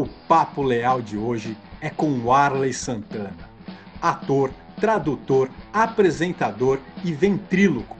O 0.00 0.08
papo 0.26 0.62
leal 0.62 1.02
de 1.02 1.18
hoje 1.18 1.54
é 1.78 1.90
com 1.90 2.24
Warley 2.24 2.72
Santana, 2.72 3.36
ator, 4.00 4.50
tradutor, 4.80 5.50
apresentador 5.74 6.80
e 7.04 7.12
ventríloco. 7.12 7.98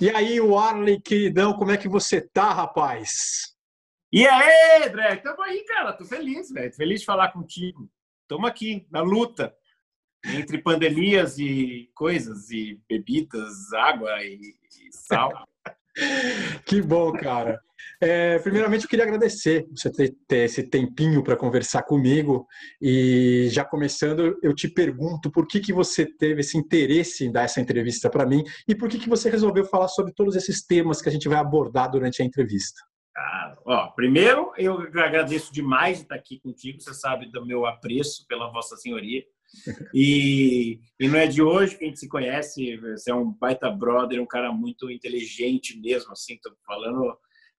E 0.00 0.08
aí, 0.08 0.40
Warley, 0.40 0.98
queridão, 0.98 1.52
como 1.52 1.72
é 1.72 1.76
que 1.76 1.90
você 1.90 2.22
tá, 2.22 2.54
rapaz? 2.54 3.54
E 4.10 4.26
aí, 4.26 4.88
André? 4.88 5.16
Tamo 5.16 5.42
aí, 5.42 5.62
cara. 5.64 5.92
Tô 5.92 6.06
feliz, 6.06 6.50
velho. 6.50 6.72
Feliz 6.72 7.00
de 7.00 7.06
falar 7.06 7.32
contigo. 7.32 7.86
Tamo 8.26 8.46
aqui, 8.46 8.86
na 8.90 9.02
luta. 9.02 9.54
Entre 10.24 10.56
pandemias 10.56 11.38
e 11.38 11.90
coisas, 11.94 12.50
e 12.50 12.80
bebidas, 12.88 13.74
água 13.74 14.24
e, 14.24 14.40
e 14.40 14.90
sal. 14.90 15.46
que 16.64 16.80
bom, 16.80 17.12
cara. 17.12 17.60
É, 18.00 18.38
primeiramente, 18.40 18.84
eu 18.84 18.88
queria 18.88 19.04
agradecer 19.04 19.66
você 19.70 19.90
ter, 19.90 20.14
ter 20.28 20.44
esse 20.44 20.62
tempinho 20.62 21.22
para 21.22 21.36
conversar 21.36 21.82
comigo. 21.82 22.46
E 22.80 23.48
já 23.50 23.64
começando, 23.64 24.38
eu 24.42 24.54
te 24.54 24.68
pergunto 24.68 25.30
por 25.30 25.46
que, 25.46 25.60
que 25.60 25.72
você 25.72 26.06
teve 26.06 26.40
esse 26.40 26.58
interesse 26.58 27.24
em 27.24 27.32
dar 27.32 27.44
essa 27.44 27.60
entrevista 27.60 28.10
para 28.10 28.26
mim 28.26 28.42
e 28.68 28.74
por 28.74 28.88
que, 28.88 28.98
que 28.98 29.08
você 29.08 29.30
resolveu 29.30 29.64
falar 29.64 29.88
sobre 29.88 30.12
todos 30.12 30.36
esses 30.36 30.64
temas 30.64 31.00
que 31.00 31.08
a 31.08 31.12
gente 31.12 31.28
vai 31.28 31.38
abordar 31.38 31.90
durante 31.90 32.22
a 32.22 32.24
entrevista. 32.24 32.80
Ah, 33.16 33.56
ó, 33.64 33.86
primeiro, 33.92 34.52
eu 34.58 34.78
agradeço 34.78 35.50
demais 35.50 35.98
de 35.98 36.02
estar 36.02 36.16
aqui 36.16 36.38
contigo. 36.38 36.80
Você 36.80 36.92
sabe 36.92 37.30
do 37.30 37.46
meu 37.46 37.64
apreço 37.64 38.26
pela 38.28 38.50
Vossa 38.50 38.76
Senhoria. 38.76 39.22
E, 39.94 40.80
e 40.98 41.08
não 41.08 41.18
é 41.18 41.26
de 41.26 41.40
hoje 41.40 41.78
que 41.78 41.84
a 41.84 41.86
gente 41.86 42.00
se 42.00 42.08
conhece. 42.08 42.76
Você 42.78 43.10
é 43.10 43.14
um 43.14 43.32
baita 43.32 43.70
brother, 43.70 44.20
um 44.20 44.26
cara 44.26 44.52
muito 44.52 44.90
inteligente 44.90 45.80
mesmo, 45.80 46.12
assim. 46.12 46.36
Tô 46.42 46.52
falando 46.66 47.16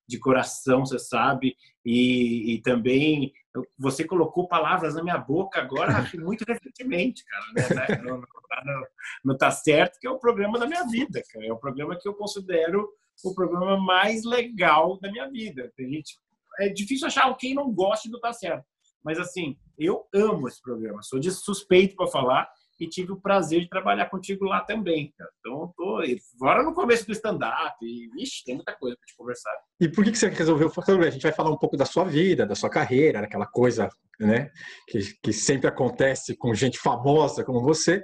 de 0.08 0.18
coração, 0.18 0.86
você 0.86 0.98
sabe, 0.98 1.54
e, 1.84 2.54
e, 2.54 2.62
também 2.62 3.32
você 3.78 4.04
colocou 4.04 4.48
palavras 4.48 4.94
na 4.94 5.02
minha 5.02 5.18
boca 5.18 5.60
agora, 5.60 6.08
muito 6.14 6.44
recentemente, 6.48 7.24
cara, 7.24 7.44
né? 7.54 8.02
Não, 8.04 8.22
não, 8.64 8.82
não, 9.24 9.36
tá 9.36 9.50
certo, 9.50 10.00
que 10.00 10.06
é 10.06 10.10
o 10.10 10.18
programa 10.18 10.58
da 10.58 10.66
minha 10.66 10.84
vida, 10.84 11.22
cara, 11.30 11.46
é 11.46 11.52
o 11.52 11.58
programa 11.58 11.96
que 11.96 12.08
eu 12.08 12.14
considero 12.14 12.88
o 13.22 13.34
programa 13.34 13.76
mais 13.76 14.24
legal 14.24 14.98
da 14.98 15.12
minha 15.12 15.30
vida. 15.30 15.70
Tem 15.76 15.88
gente, 15.88 16.18
é 16.58 16.68
difícil 16.68 17.06
achar 17.06 17.32
quem 17.36 17.54
não 17.54 17.70
goste 17.70 18.10
do 18.10 18.18
Tá 18.18 18.32
Certo, 18.32 18.64
mas 19.04 19.18
assim, 19.18 19.56
eu 19.78 20.08
amo 20.14 20.48
esse 20.48 20.60
programa, 20.62 21.02
sou 21.02 21.20
de 21.20 21.30
suspeito 21.30 21.94
para 21.94 22.08
falar, 22.08 22.50
e 22.80 22.88
tive 22.88 23.12
o 23.12 23.20
prazer 23.20 23.62
de 23.62 23.68
trabalhar 23.68 24.08
contigo 24.08 24.44
lá 24.44 24.60
também. 24.60 25.12
Cara. 25.16 25.30
Então, 25.40 25.72
tô 25.76 26.00
agora 26.40 26.62
no 26.62 26.72
começo 26.72 27.06
do 27.06 27.12
stand-up 27.12 27.76
e, 27.82 28.08
vixe, 28.14 28.44
tem 28.44 28.54
muita 28.54 28.74
coisa 28.74 28.96
para 28.96 29.06
te 29.06 29.16
conversar. 29.16 29.52
E 29.80 29.88
por 29.88 30.04
que, 30.04 30.12
que 30.12 30.18
você 30.18 30.28
resolveu 30.28 30.70
fazer? 30.70 30.98
A 31.00 31.10
gente 31.10 31.22
vai 31.22 31.32
falar 31.32 31.50
um 31.50 31.58
pouco 31.58 31.76
da 31.76 31.84
sua 31.84 32.04
vida, 32.04 32.46
da 32.46 32.54
sua 32.54 32.70
carreira, 32.70 33.20
aquela 33.20 33.46
coisa 33.46 33.88
né, 34.20 34.50
que, 34.86 35.00
que 35.22 35.32
sempre 35.32 35.68
acontece 35.68 36.36
com 36.36 36.54
gente 36.54 36.78
famosa 36.78 37.44
como 37.44 37.62
você, 37.62 38.02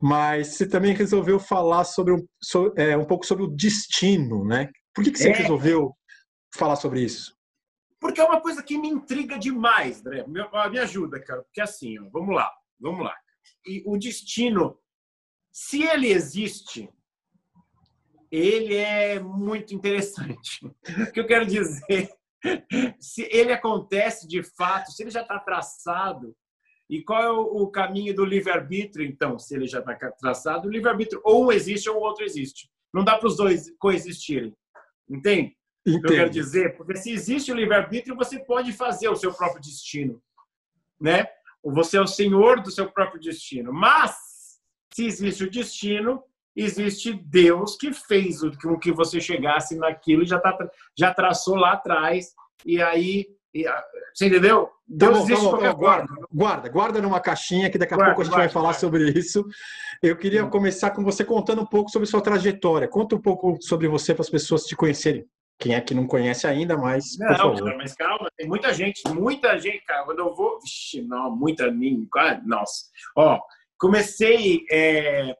mas 0.00 0.48
você 0.48 0.68
também 0.68 0.94
resolveu 0.94 1.38
falar 1.38 1.84
sobre 1.84 2.14
um, 2.14 2.26
so, 2.42 2.72
é, 2.76 2.96
um 2.96 3.04
pouco 3.04 3.26
sobre 3.26 3.44
o 3.44 3.48
destino, 3.48 4.44
né? 4.44 4.70
Por 4.94 5.04
que, 5.04 5.10
que 5.10 5.18
você 5.18 5.30
é. 5.30 5.32
resolveu 5.32 5.92
falar 6.54 6.76
sobre 6.76 7.02
isso? 7.02 7.34
Porque 8.00 8.20
é 8.20 8.24
uma 8.24 8.40
coisa 8.40 8.62
que 8.62 8.76
me 8.76 8.88
intriga 8.88 9.38
demais, 9.38 10.00
André. 10.00 10.24
Me, 10.26 10.40
me 10.70 10.78
ajuda, 10.78 11.18
cara. 11.20 11.42
Porque 11.42 11.60
assim, 11.60 11.98
ó, 11.98 12.08
vamos 12.12 12.34
lá, 12.34 12.50
vamos 12.78 13.04
lá 13.04 13.14
e 13.66 13.82
o 13.86 13.96
destino, 13.96 14.78
se 15.52 15.82
ele 15.82 16.08
existe, 16.08 16.88
ele 18.30 18.74
é 18.74 19.20
muito 19.20 19.74
interessante. 19.74 20.66
O 20.66 21.12
que 21.12 21.20
eu 21.20 21.26
quero 21.26 21.46
dizer? 21.46 22.10
Se 22.98 23.22
ele 23.30 23.52
acontece 23.52 24.26
de 24.26 24.42
fato, 24.42 24.90
se 24.90 25.02
ele 25.02 25.10
já 25.10 25.22
está 25.22 25.38
traçado, 25.38 26.36
e 26.88 27.02
qual 27.02 27.22
é 27.22 27.30
o 27.30 27.66
caminho 27.68 28.14
do 28.14 28.24
livre-arbítrio, 28.24 29.06
então, 29.06 29.38
se 29.38 29.54
ele 29.54 29.66
já 29.66 29.78
está 29.78 29.94
traçado? 30.12 30.68
O 30.68 30.70
livre-arbítrio 30.70 31.20
ou 31.24 31.46
um 31.46 31.52
existe 31.52 31.88
ou 31.88 31.96
o 31.96 32.00
outro 32.00 32.24
existe. 32.24 32.68
Não 32.92 33.02
dá 33.02 33.16
para 33.16 33.28
os 33.28 33.36
dois 33.36 33.74
coexistirem. 33.78 34.54
Entende? 35.08 35.56
Entendo. 35.86 36.06
Eu 36.06 36.16
quero 36.16 36.30
dizer? 36.30 36.76
Porque 36.76 36.96
se 36.96 37.10
existe 37.10 37.50
o 37.50 37.54
livre-arbítrio, 37.54 38.16
você 38.16 38.38
pode 38.38 38.72
fazer 38.72 39.08
o 39.08 39.16
seu 39.16 39.32
próprio 39.32 39.62
destino. 39.62 40.22
Né? 41.00 41.26
Você 41.72 41.96
é 41.96 42.00
o 42.00 42.06
senhor 42.06 42.60
do 42.60 42.70
seu 42.70 42.90
próprio 42.90 43.20
destino. 43.20 43.72
Mas, 43.72 44.16
se 44.92 45.06
existe 45.06 45.44
o 45.44 45.50
destino, 45.50 46.22
existe 46.54 47.12
Deus 47.12 47.76
que 47.76 47.92
fez 47.92 48.40
com 48.62 48.78
que 48.78 48.92
você 48.92 49.20
chegasse 49.20 49.76
naquilo 49.76 50.22
e 50.22 50.26
já, 50.26 50.38
tá, 50.38 50.56
já 50.96 51.12
traçou 51.12 51.56
lá 51.56 51.72
atrás. 51.72 52.32
E 52.64 52.80
aí, 52.82 53.26
e, 53.54 53.64
você 54.12 54.26
entendeu? 54.26 54.68
Deus 54.86 55.12
tá 55.12 55.18
bom, 55.18 55.24
existe 55.24 55.50
tá 55.50 55.72
bom, 55.72 55.78
guarda, 55.78 56.14
guarda, 56.32 56.68
guarda 56.68 57.02
numa 57.02 57.20
caixinha 57.20 57.70
que 57.70 57.78
daqui 57.78 57.94
a 57.94 57.96
guarda, 57.96 58.12
pouco 58.12 58.22
a 58.22 58.24
gente 58.24 58.32
guarda, 58.32 58.46
vai 58.46 58.52
falar 58.52 58.64
guarda. 58.66 58.80
sobre 58.80 59.10
isso. 59.18 59.44
Eu 60.02 60.16
queria 60.16 60.44
começar 60.46 60.90
com 60.90 61.02
você 61.02 61.24
contando 61.24 61.62
um 61.62 61.66
pouco 61.66 61.90
sobre 61.90 62.06
sua 62.06 62.20
trajetória. 62.20 62.88
Conta 62.88 63.14
um 63.16 63.20
pouco 63.20 63.56
sobre 63.62 63.88
você 63.88 64.12
para 64.12 64.22
as 64.22 64.30
pessoas 64.30 64.64
te 64.64 64.76
conhecerem. 64.76 65.24
Quem 65.58 65.74
é 65.74 65.80
que 65.80 65.94
não 65.94 66.06
conhece 66.06 66.46
ainda, 66.46 66.76
mas. 66.76 67.16
Não, 67.18 67.54
cara, 67.54 67.76
mas 67.76 67.94
calma, 67.94 68.28
tem 68.36 68.46
muita 68.48 68.72
gente, 68.74 69.02
muita 69.08 69.58
gente, 69.58 69.84
cara. 69.84 70.04
Quando 70.04 70.18
eu 70.18 70.34
vou. 70.34 70.60
Vixe, 70.60 71.02
não, 71.02 71.34
muita. 71.34 71.72
Nossa. 72.44 72.86
Ó, 73.16 73.40
comecei 73.78 74.64
é, 74.70 75.36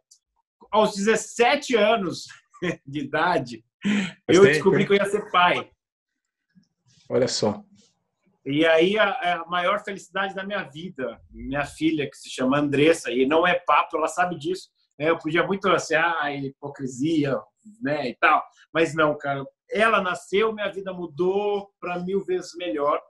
aos 0.71 0.95
17 0.95 1.77
anos 1.77 2.27
de 2.87 3.01
idade, 3.01 3.65
eu 4.29 4.45
descobri 4.45 4.87
que 4.87 4.93
eu 4.93 4.97
ia 4.97 5.07
ser 5.07 5.31
pai. 5.31 5.71
Olha 7.11 7.29
só. 7.29 7.63
E 8.47 8.67
aí 8.67 8.99
a, 8.99 9.11
a, 9.11 9.47
maior 9.47 9.83
felicidade 9.83 10.35
da 10.35 10.45
minha 10.45 10.63
vida, 10.65 11.19
minha 11.31 11.65
filha, 11.65 12.09
que 12.09 12.17
se 12.17 12.29
chama 12.29 12.59
Andressa, 12.59 13.11
e 13.11 13.27
não 13.27 13.47
é 13.47 13.55
papo, 13.55 13.97
ela 13.97 14.09
sabe 14.09 14.39
disso. 14.39 14.69
É, 14.99 15.11
eu 15.11 15.19
podia 15.19 15.47
muito 15.47 15.69
assim, 15.69 15.95
ah, 15.95 16.31
hipocrisia, 16.31 17.37
né, 17.81 18.09
e 18.11 18.15
tal. 18.17 18.45
Mas 18.73 18.95
não, 18.95 19.17
cara, 19.17 19.45
ela 19.71 20.01
nasceu, 20.01 20.53
minha 20.53 20.71
vida 20.71 20.93
mudou 20.93 21.71
para 21.81 21.99
mil 21.99 22.25
vezes 22.25 22.55
melhor. 22.57 23.01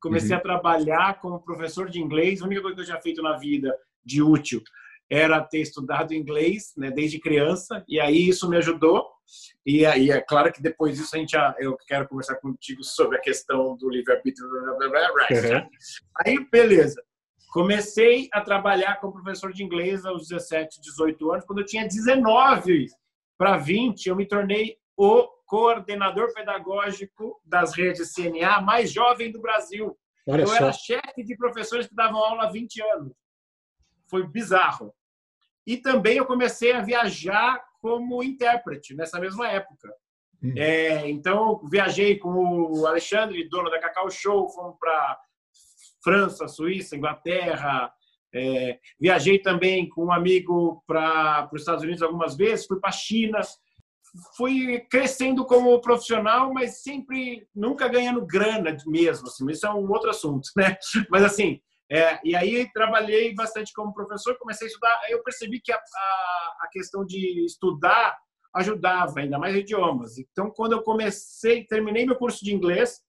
Comecei 0.00 0.32
uhum. 0.32 0.38
a 0.38 0.40
trabalhar 0.40 1.20
como 1.20 1.42
professor 1.42 1.88
de 1.88 2.00
inglês. 2.00 2.40
A 2.40 2.46
única 2.46 2.62
coisa 2.62 2.76
que 2.76 2.82
eu 2.82 2.86
já 2.86 3.00
feito 3.00 3.22
na 3.22 3.36
vida 3.36 3.76
de 4.04 4.22
útil 4.22 4.62
era 5.10 5.40
ter 5.40 5.60
estudado 5.60 6.14
inglês, 6.14 6.72
né, 6.76 6.90
desde 6.90 7.18
criança. 7.18 7.84
E 7.88 8.00
aí 8.00 8.28
isso 8.28 8.48
me 8.48 8.56
ajudou. 8.56 9.06
E 9.64 9.84
aí 9.84 10.10
é 10.10 10.20
claro 10.20 10.52
que 10.52 10.62
depois 10.62 10.96
disso 10.96 11.14
a 11.14 11.18
gente 11.18 11.36
eu 11.58 11.76
quero 11.86 12.08
conversar 12.08 12.36
contigo 12.36 12.84
sobre 12.84 13.16
a 13.18 13.20
questão 13.20 13.76
do 13.76 13.88
livre 13.88 14.12
arbítrio. 14.12 14.46
Uhum. 14.46 15.68
Aí 16.24 16.48
beleza. 16.50 17.02
Comecei 17.50 18.28
a 18.32 18.40
trabalhar 18.40 19.00
como 19.00 19.14
professor 19.14 19.52
de 19.52 19.64
inglês 19.64 20.04
aos 20.04 20.28
17, 20.28 20.80
18 20.80 21.32
anos. 21.32 21.44
Quando 21.44 21.60
eu 21.60 21.66
tinha 21.66 21.86
19 21.86 22.86
para 23.38 23.56
20, 23.56 24.06
eu 24.06 24.16
me 24.16 24.26
tornei 24.26 24.76
o 24.96 25.28
coordenador 25.46 26.32
pedagógico 26.32 27.40
das 27.44 27.74
redes 27.74 28.14
CNA 28.14 28.60
mais 28.60 28.90
jovem 28.90 29.30
do 29.30 29.40
Brasil. 29.40 29.96
Olha 30.26 30.42
eu 30.42 30.46
só. 30.46 30.56
era 30.56 30.72
chefe 30.72 31.22
de 31.22 31.36
professores 31.36 31.86
que 31.86 31.94
davam 31.94 32.18
aula 32.18 32.44
há 32.44 32.50
20 32.50 32.82
anos. 32.82 33.12
Foi 34.08 34.26
bizarro. 34.26 34.94
E 35.66 35.76
também 35.76 36.16
eu 36.16 36.26
comecei 36.26 36.72
a 36.72 36.80
viajar 36.80 37.62
como 37.80 38.22
intérprete 38.22 38.94
nessa 38.94 39.20
mesma 39.20 39.48
época. 39.48 39.92
Hum. 40.42 40.54
É, 40.56 41.08
então, 41.08 41.60
viajei 41.68 42.18
com 42.18 42.72
o 42.72 42.86
Alexandre, 42.86 43.48
dono 43.48 43.70
da 43.70 43.80
Cacau 43.80 44.10
Show, 44.10 44.48
fomos 44.48 44.76
para 44.78 45.20
França, 46.02 46.48
Suíça, 46.48 46.96
Inglaterra. 46.96 47.92
É, 48.32 48.78
viajei 49.00 49.38
também 49.38 49.88
com 49.88 50.06
um 50.06 50.12
amigo 50.12 50.82
para 50.86 51.48
os 51.52 51.62
Estados 51.62 51.84
Unidos 51.84 52.02
algumas 52.02 52.36
vezes, 52.36 52.66
fui 52.66 52.78
para 52.78 52.90
a 52.90 52.92
China 52.92 53.40
fui 54.36 54.80
crescendo 54.90 55.44
como 55.44 55.80
profissional, 55.80 56.52
mas 56.52 56.82
sempre 56.82 57.46
nunca 57.54 57.88
ganhando 57.88 58.26
grana 58.26 58.76
mesmo. 58.86 59.26
Assim, 59.28 59.48
isso 59.50 59.66
é 59.66 59.72
um 59.72 59.90
outro 59.90 60.10
assunto, 60.10 60.48
né? 60.56 60.76
Mas 61.10 61.22
assim, 61.22 61.60
é, 61.90 62.18
e 62.24 62.34
aí 62.34 62.70
trabalhei 62.72 63.34
bastante 63.34 63.72
como 63.72 63.94
professor, 63.94 64.36
comecei 64.38 64.66
a 64.66 64.70
estudar. 64.70 65.00
Eu 65.08 65.22
percebi 65.22 65.60
que 65.60 65.72
a, 65.72 65.76
a, 65.76 66.56
a 66.62 66.68
questão 66.70 67.04
de 67.04 67.44
estudar 67.44 68.16
ajudava 68.54 69.20
ainda 69.20 69.38
mais 69.38 69.54
idiomas. 69.54 70.18
Então, 70.18 70.50
quando 70.50 70.72
eu 70.72 70.82
comecei, 70.82 71.64
terminei 71.64 72.06
meu 72.06 72.16
curso 72.16 72.44
de 72.44 72.54
inglês 72.54 73.00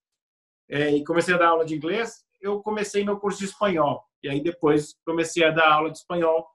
é, 0.69 0.91
e 0.91 1.03
comecei 1.03 1.33
a 1.33 1.37
dar 1.37 1.49
aula 1.49 1.65
de 1.65 1.75
inglês, 1.75 2.23
eu 2.41 2.61
comecei 2.61 3.03
meu 3.03 3.17
curso 3.17 3.39
de 3.39 3.45
espanhol. 3.45 4.03
E 4.23 4.29
aí 4.29 4.41
depois 4.41 4.95
comecei 5.05 5.43
a 5.43 5.51
dar 5.51 5.71
aula 5.71 5.91
de 5.91 5.97
espanhol 5.97 6.47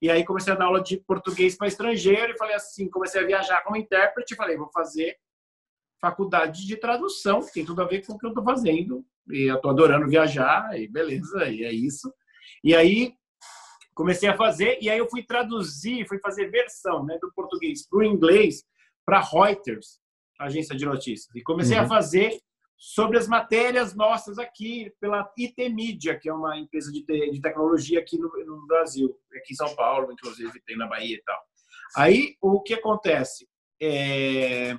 e 0.00 0.10
aí 0.10 0.24
comecei 0.24 0.52
a 0.52 0.56
dar 0.56 0.66
aula 0.66 0.80
de 0.80 0.98
português 0.98 1.56
para 1.56 1.66
estrangeiro 1.66 2.32
e 2.32 2.38
falei 2.38 2.54
assim, 2.54 2.88
comecei 2.88 3.20
a 3.20 3.26
viajar 3.26 3.62
como 3.62 3.76
intérprete, 3.76 4.36
falei, 4.36 4.56
vou 4.56 4.70
fazer 4.72 5.16
faculdade 6.00 6.64
de 6.66 6.76
tradução, 6.76 7.40
tem 7.52 7.64
tudo 7.64 7.82
a 7.82 7.84
ver 7.84 8.06
com 8.06 8.12
o 8.12 8.18
que 8.18 8.26
eu 8.26 8.30
estou 8.30 8.44
fazendo. 8.44 9.04
E 9.28 9.50
eu 9.50 9.56
estou 9.56 9.70
adorando 9.70 10.08
viajar, 10.08 10.78
e 10.78 10.86
beleza, 10.86 11.48
e 11.48 11.64
é 11.64 11.72
isso. 11.72 12.12
E 12.62 12.74
aí 12.74 13.12
comecei 13.94 14.28
a 14.28 14.36
fazer, 14.36 14.78
e 14.80 14.88
aí 14.88 14.98
eu 14.98 15.08
fui 15.10 15.24
traduzir, 15.24 16.06
fui 16.06 16.20
fazer 16.20 16.50
versão 16.50 17.04
né, 17.04 17.18
do 17.20 17.32
português 17.32 17.86
para 17.86 17.98
o 17.98 18.04
inglês 18.04 18.64
para 19.04 19.20
Reuters, 19.20 20.00
agência 20.38 20.76
de 20.76 20.86
notícias. 20.86 21.34
E 21.34 21.42
comecei 21.42 21.76
uhum. 21.76 21.84
a 21.84 21.88
fazer 21.88 22.38
sobre 22.78 23.18
as 23.18 23.26
matérias 23.26 23.94
nossas 23.94 24.38
aqui 24.38 24.92
pela 25.00 25.28
IT 25.36 25.68
Media, 25.70 26.16
que 26.16 26.28
é 26.28 26.32
uma 26.32 26.56
empresa 26.56 26.92
de, 26.92 27.02
te, 27.04 27.30
de 27.30 27.40
tecnologia 27.40 27.98
aqui 27.98 28.16
no, 28.16 28.30
no, 28.46 28.66
Brasil, 28.66 29.12
aqui 29.34 29.52
em 29.52 29.56
São 29.56 29.74
Paulo, 29.74 30.12
inclusive 30.12 30.62
tem 30.64 30.76
na 30.76 30.86
Bahia 30.86 31.16
e 31.16 31.22
tal. 31.22 31.38
Aí 31.96 32.36
o 32.40 32.62
que 32.62 32.74
acontece? 32.74 33.48
É, 33.82 34.78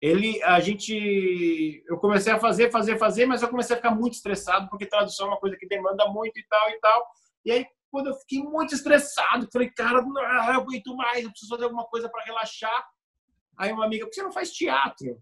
ele, 0.00 0.40
a 0.44 0.60
gente, 0.60 1.82
eu 1.88 1.98
comecei 1.98 2.32
a 2.32 2.38
fazer, 2.38 2.70
fazer, 2.70 2.96
fazer, 2.98 3.26
mas 3.26 3.42
eu 3.42 3.48
comecei 3.48 3.74
a 3.74 3.78
ficar 3.78 3.94
muito 3.94 4.14
estressado 4.14 4.68
porque 4.70 4.86
tradução 4.86 5.26
é 5.26 5.30
uma 5.30 5.40
coisa 5.40 5.56
que 5.56 5.66
demanda 5.66 6.06
muito 6.08 6.38
e 6.38 6.46
tal 6.48 6.70
e 6.70 6.78
tal. 6.78 7.06
E 7.44 7.50
aí 7.50 7.66
quando 7.90 8.06
eu 8.06 8.14
fiquei 8.14 8.42
muito 8.42 8.74
estressado, 8.74 9.48
falei, 9.52 9.68
cara, 9.70 10.00
não, 10.00 10.22
aguento 10.22 10.94
mais, 10.96 11.24
eu 11.24 11.30
preciso 11.30 11.50
fazer 11.50 11.64
alguma 11.64 11.84
coisa 11.86 12.08
para 12.08 12.24
relaxar. 12.24 12.88
Aí 13.58 13.72
uma 13.72 13.84
amiga, 13.84 14.04
por 14.04 14.10
que 14.10 14.14
você 14.14 14.22
não 14.22 14.32
faz 14.32 14.52
teatro? 14.52 15.20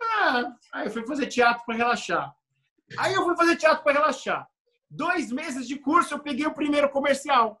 Ah, 0.00 0.54
aí 0.72 0.86
eu 0.86 0.90
fui 0.90 1.06
fazer 1.06 1.26
teatro 1.26 1.64
para 1.64 1.76
relaxar. 1.76 2.34
Aí 2.98 3.14
eu 3.14 3.24
fui 3.24 3.36
fazer 3.36 3.56
teatro 3.56 3.82
para 3.82 3.92
relaxar. 3.92 4.48
Dois 4.88 5.32
meses 5.32 5.66
de 5.66 5.78
curso, 5.78 6.14
eu 6.14 6.20
peguei 6.20 6.46
o 6.46 6.54
primeiro 6.54 6.88
comercial. 6.90 7.60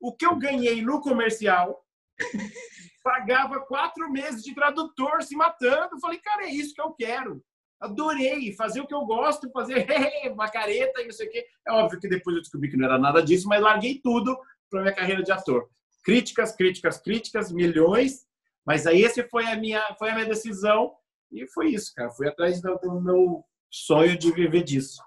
O 0.00 0.14
que 0.14 0.26
eu 0.26 0.36
ganhei 0.36 0.82
no 0.82 1.00
comercial 1.00 1.84
pagava 3.02 3.60
quatro 3.60 4.10
meses 4.10 4.42
de 4.42 4.54
tradutor 4.54 5.22
se 5.22 5.36
matando. 5.36 6.00
Falei, 6.00 6.18
cara, 6.18 6.44
é 6.44 6.50
isso 6.50 6.74
que 6.74 6.80
eu 6.80 6.92
quero. 6.92 7.42
Adorei 7.80 8.54
fazer 8.54 8.80
o 8.80 8.86
que 8.86 8.94
eu 8.94 9.04
gosto, 9.04 9.50
fazer 9.50 9.86
uma 10.32 10.48
careta 10.48 11.02
e 11.02 11.04
não 11.04 11.12
sei 11.12 11.28
o 11.28 11.30
quê. 11.30 11.46
É 11.66 11.72
óbvio 11.72 12.00
que 12.00 12.08
depois 12.08 12.34
eu 12.34 12.42
descobri 12.42 12.70
que 12.70 12.76
não 12.76 12.86
era 12.86 12.98
nada 12.98 13.22
disso, 13.22 13.46
mas 13.46 13.60
larguei 13.60 14.00
tudo 14.02 14.38
para 14.70 14.82
minha 14.82 14.94
carreira 14.94 15.22
de 15.22 15.30
ator. 15.30 15.68
Críticas, 16.02 16.56
críticas, 16.56 16.98
críticas, 16.98 17.52
milhões. 17.52 18.26
Mas 18.64 18.86
aí 18.86 19.02
esse 19.02 19.22
foi 19.28 19.46
a 19.46 19.56
minha, 19.56 19.82
foi 19.98 20.10
a 20.10 20.14
minha 20.14 20.26
decisão 20.26 20.94
e 21.34 21.48
foi 21.48 21.70
isso, 21.70 21.92
cara. 21.94 22.10
Fui 22.10 22.28
atrás 22.28 22.60
do, 22.60 22.76
do 22.78 23.00
meu 23.00 23.44
sonho 23.70 24.16
de 24.16 24.32
viver 24.32 24.62
disso. 24.62 25.02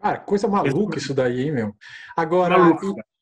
Cara, 0.00 0.18
coisa 0.18 0.48
maluca 0.48 0.98
isso 0.98 1.12
daí, 1.12 1.42
hein, 1.42 1.52
meu? 1.52 1.76
Agora, 2.16 2.56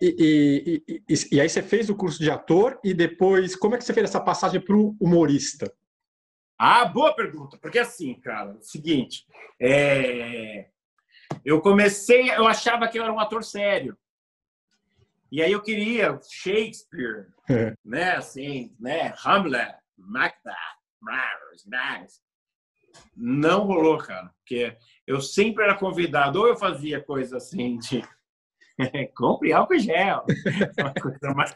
e, 0.01 0.83
e, 0.87 1.03
e, 1.09 1.15
e, 1.33 1.41
aí 1.41 1.49
você 1.49 1.61
fez 1.61 1.91
o 1.91 1.97
curso 1.97 2.21
de 2.21 2.31
ator 2.31 2.79
e 2.85 2.95
depois, 2.95 3.57
como 3.57 3.75
é 3.75 3.79
que 3.79 3.85
você 3.85 3.93
fez 3.93 4.05
essa 4.09 4.21
passagem 4.21 4.61
para 4.61 4.77
o 4.77 4.97
humorista? 5.01 5.73
Ah, 6.57 6.85
boa 6.85 7.15
pergunta. 7.15 7.59
Porque 7.59 7.81
assim, 7.81 8.15
cara, 8.21 8.53
é 8.53 8.55
o 8.55 8.63
seguinte, 8.63 9.27
é... 9.61 10.69
eu 11.45 11.61
comecei, 11.61 12.31
eu 12.31 12.47
achava 12.47 12.87
que 12.87 12.99
eu 12.99 13.03
era 13.03 13.13
um 13.13 13.21
ator 13.21 13.43
sério. 13.43 13.99
E 15.31 15.43
aí 15.43 15.53
eu 15.53 15.61
queria 15.61 16.19
Shakespeare, 16.31 17.27
é. 17.51 17.75
né, 17.85 18.13
assim, 18.13 18.75
né, 18.79 19.13
Hamlet, 19.25 19.77
Macbeth, 19.99 20.55
não 23.17 23.65
rolou, 23.65 23.99
cara, 23.99 24.31
porque 24.39 24.77
eu 25.07 25.21
sempre 25.21 25.65
era 25.65 25.75
convidado, 25.75 26.41
ou 26.41 26.49
eu 26.49 26.57
fazia 26.57 27.03
coisa 27.03 27.37
assim 27.37 27.79
de 27.79 28.03
compre 29.17 29.53
álcool 29.53 29.79
gel, 29.79 30.25
uma 30.79 30.95
coisa 30.95 31.35
mais, 31.35 31.55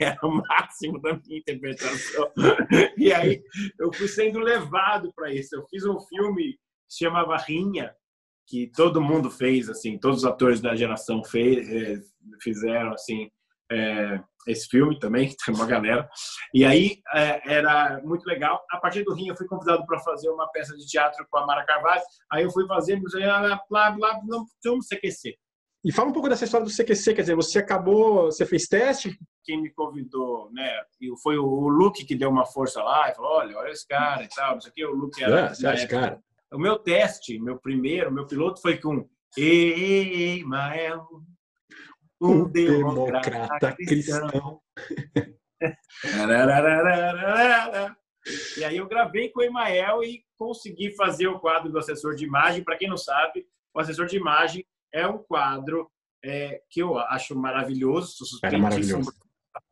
era 0.00 0.18
o 0.22 0.30
máximo 0.30 1.00
da 1.00 1.14
minha 1.14 1.38
interpretação. 1.38 2.30
E 2.96 3.12
aí 3.12 3.42
eu 3.78 3.92
fui 3.92 4.08
sendo 4.08 4.38
levado 4.38 5.12
para 5.14 5.32
isso. 5.32 5.54
Eu 5.56 5.66
fiz 5.68 5.84
um 5.84 5.98
filme 6.00 6.52
que 6.52 6.58
se 6.88 7.04
chamava 7.04 7.36
Rinha, 7.36 7.94
que 8.46 8.70
todo 8.74 9.00
mundo 9.00 9.30
fez, 9.30 9.68
assim, 9.68 9.98
todos 9.98 10.18
os 10.18 10.24
atores 10.24 10.60
da 10.60 10.76
geração 10.76 11.24
fez, 11.24 11.68
eh, 11.68 12.00
fizeram, 12.42 12.92
assim, 12.92 13.30
é, 13.72 14.20
esse 14.46 14.68
filme 14.68 14.98
também, 14.98 15.28
que 15.28 15.36
tem 15.44 15.54
uma 15.54 15.66
galera. 15.66 16.08
E 16.52 16.64
aí 16.64 16.98
é, 17.14 17.54
era 17.54 18.00
muito 18.04 18.26
legal. 18.26 18.62
A 18.70 18.78
partir 18.78 19.02
do 19.04 19.14
Rim, 19.14 19.28
eu 19.28 19.36
fui 19.36 19.46
convidado 19.46 19.84
para 19.86 19.98
fazer 20.00 20.28
uma 20.30 20.48
peça 20.50 20.76
de 20.76 20.86
teatro 20.86 21.26
com 21.30 21.38
a 21.38 21.46
Mara 21.46 21.64
Carvalho. 21.64 22.02
Aí 22.32 22.44
eu 22.44 22.50
fui 22.50 22.66
fazer, 22.66 23.00
blá, 23.68 23.90
blá, 23.90 24.20
não, 24.26 24.44
um 24.66 24.80
CQC. 24.80 25.36
E 25.84 25.92
fala 25.92 26.08
um 26.08 26.12
pouco 26.12 26.30
dessa 26.30 26.44
história 26.44 26.64
do 26.64 26.72
CQC, 26.72 27.14
quer 27.14 27.20
dizer, 27.20 27.36
você 27.36 27.58
acabou, 27.58 28.24
você 28.24 28.46
fez 28.46 28.66
teste? 28.66 29.18
Quem 29.44 29.60
me 29.60 29.70
convidou, 29.70 30.50
né, 30.50 30.80
foi 31.22 31.36
o 31.36 31.68
Luke 31.68 32.06
que 32.06 32.14
deu 32.14 32.30
uma 32.30 32.46
força 32.46 32.82
lá 32.82 33.10
e 33.10 33.14
falou, 33.14 33.32
olha, 33.32 33.58
olha 33.58 33.70
esse 33.70 33.86
cara 33.86 34.24
e 34.24 34.28
tal, 34.28 34.54
não 34.54 34.60
sei 34.62 34.72
o 34.86 34.92
Luke 34.92 35.22
era... 35.22 35.48
É, 35.48 35.74
esse 35.74 35.86
cara. 35.86 36.18
O 36.50 36.58
meu 36.58 36.78
teste, 36.78 37.38
meu 37.38 37.58
primeiro, 37.58 38.10
meu 38.10 38.26
piloto 38.26 38.62
foi 38.62 38.78
com 38.78 39.06
ei, 39.36 40.42
Mael, 40.44 41.06
um 42.20 42.48
democrata 42.48 43.74
cristão. 43.76 44.60
e 48.56 48.64
aí 48.64 48.76
eu 48.76 48.86
gravei 48.86 49.30
com 49.30 49.40
o 49.40 49.42
Emael 49.42 50.02
e 50.02 50.24
consegui 50.38 50.94
fazer 50.94 51.26
o 51.26 51.38
quadro 51.38 51.70
do 51.70 51.78
assessor 51.78 52.14
de 52.14 52.24
imagem. 52.24 52.64
Para 52.64 52.76
quem 52.76 52.88
não 52.88 52.96
sabe, 52.96 53.46
o 53.74 53.80
assessor 53.80 54.06
de 54.06 54.16
imagem 54.16 54.64
é 54.92 55.06
um 55.06 55.18
quadro 55.18 55.90
é, 56.24 56.62
que 56.70 56.80
eu 56.80 56.98
acho 56.98 57.36
maravilhoso. 57.36 58.24
Era 58.42 58.58
maravilhoso. 58.58 59.12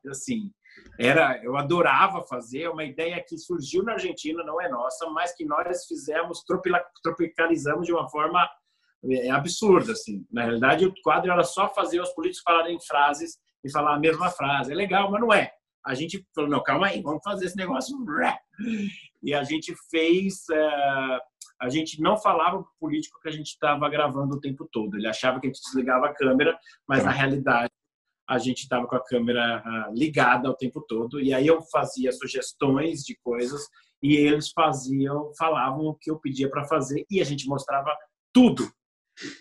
Assim, 0.09 0.50
era, 0.99 1.43
eu 1.43 1.56
adorava 1.56 2.23
fazer, 2.23 2.62
é 2.62 2.71
uma 2.71 2.85
ideia 2.85 3.23
que 3.27 3.38
surgiu 3.38 3.83
na 3.83 3.93
Argentina, 3.93 4.45
não 4.45 4.61
é 4.61 4.69
nossa, 4.69 5.09
mas 5.11 5.35
que 5.35 5.45
nós 5.45 5.87
fizemos, 5.87 6.45
tropicalizamos 7.03 7.87
de 7.87 7.93
uma 7.93 8.09
forma 8.09 8.49
é 9.10 9.31
absurdo, 9.31 9.93
assim. 9.93 10.25
Na 10.31 10.43
realidade, 10.43 10.87
o 10.87 10.94
quadro 11.02 11.32
era 11.32 11.43
só 11.43 11.72
fazer 11.75 12.00
os 12.00 12.10
políticos 12.10 12.44
falarem 12.44 12.78
frases 12.81 13.38
e 13.64 13.70
falar 13.70 13.94
a 13.94 13.99
mesma 13.99 14.31
frase. 14.31 14.72
É 14.72 14.75
legal, 14.75 15.10
mas 15.10 15.20
não 15.20 15.32
é. 15.32 15.52
A 15.84 15.94
gente 15.94 16.25
falou, 16.34 16.50
não, 16.50 16.62
calma 16.62 16.87
aí, 16.87 17.02
vamos 17.02 17.22
fazer 17.25 17.46
esse 17.46 17.56
negócio. 17.56 17.96
E 19.25 19.32
a 19.32 19.44
gente 19.44 19.72
fez... 19.88 20.46
Uh, 20.50 21.20
a 21.60 21.69
gente 21.69 22.00
não 22.00 22.16
falava 22.16 22.58
para 22.58 22.69
o 22.69 22.78
político 22.81 23.20
que 23.20 23.28
a 23.28 23.32
gente 23.32 23.50
estava 23.50 23.88
gravando 23.88 24.34
o 24.34 24.40
tempo 24.40 24.69
todo. 24.72 24.96
Ele 24.96 25.06
achava 25.06 25.38
que 25.38 25.46
a 25.46 25.50
gente 25.50 25.62
desligava 25.62 26.06
a 26.06 26.12
câmera, 26.12 26.58
mas 26.88 27.04
na 27.04 27.12
realidade 27.12 27.70
a 28.28 28.37
gente 28.37 28.62
estava 28.62 28.84
com 28.88 28.96
a 28.96 29.04
câmera 29.04 29.62
uh, 29.64 29.94
ligada 29.94 30.50
o 30.50 30.56
tempo 30.56 30.81
todo. 30.88 31.20
E 31.20 31.32
aí 31.32 31.46
eu 31.46 31.62
fazia 31.70 32.10
sugestões 32.10 33.04
de 33.04 33.16
coisas 33.22 33.69
e 34.02 34.16
eles 34.16 34.50
faziam, 34.50 35.31
falavam 35.38 35.87
o 35.87 35.94
que 35.94 36.10
eu 36.10 36.19
pedia 36.19 36.50
para 36.50 36.64
fazer 36.64 37.06
e 37.08 37.20
a 37.20 37.25
gente 37.25 37.46
mostrava 37.46 37.96
tudo 38.32 38.69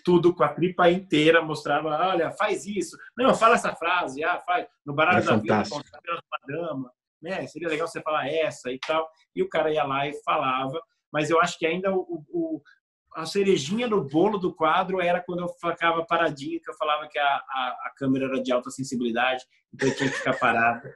tudo 0.04 0.34
com 0.34 0.44
a 0.44 0.50
tripa 0.50 0.90
inteira, 0.90 1.42
mostrava, 1.42 1.90
olha, 1.90 2.32
faz 2.32 2.66
isso. 2.66 2.98
Não, 3.18 3.34
fala 3.34 3.56
essa 3.56 3.76
frase, 3.76 4.24
ah, 4.24 4.40
faz. 4.40 4.68
No 4.86 4.94
baralho 4.94 5.20
é 5.20 5.22
da 5.22 5.38
fantástico. 5.38 5.78
vida, 5.78 6.22
uma 6.22 6.58
dama, 6.58 6.94
né? 7.22 7.48
Seria 7.48 7.70
legal 7.70 7.88
você 7.88 8.02
falar 8.02 8.28
essa 8.28 8.72
e 8.72 8.80
tal. 8.80 9.10
E 9.36 9.42
o 9.42 9.50
cara 9.50 9.72
ia 9.72 9.84
lá 9.84 10.08
e 10.08 10.14
falava, 10.24 10.82
mas 11.12 11.30
eu 11.30 11.40
acho 11.40 11.58
que 11.58 11.66
ainda 11.66 11.94
o, 11.94 12.24
o 12.30 12.62
a 13.14 13.26
cerejinha 13.26 13.88
no 13.88 14.08
bolo 14.08 14.38
do 14.38 14.54
quadro 14.54 15.02
era 15.02 15.22
quando 15.22 15.42
eu 15.42 15.50
ficava 15.50 16.06
paradinho, 16.06 16.62
que 16.62 16.70
eu 16.70 16.76
falava 16.76 17.08
que 17.10 17.20
a, 17.20 17.26
a, 17.26 17.78
a 17.88 17.94
câmera 17.98 18.26
era 18.26 18.42
de 18.42 18.54
alta 18.54 18.70
sensibilidade, 18.70 19.44
então 19.74 19.90
eu 19.90 19.96
tinha 19.96 20.10
que 20.10 20.18
ficar 20.18 20.38
parado. 20.40 20.88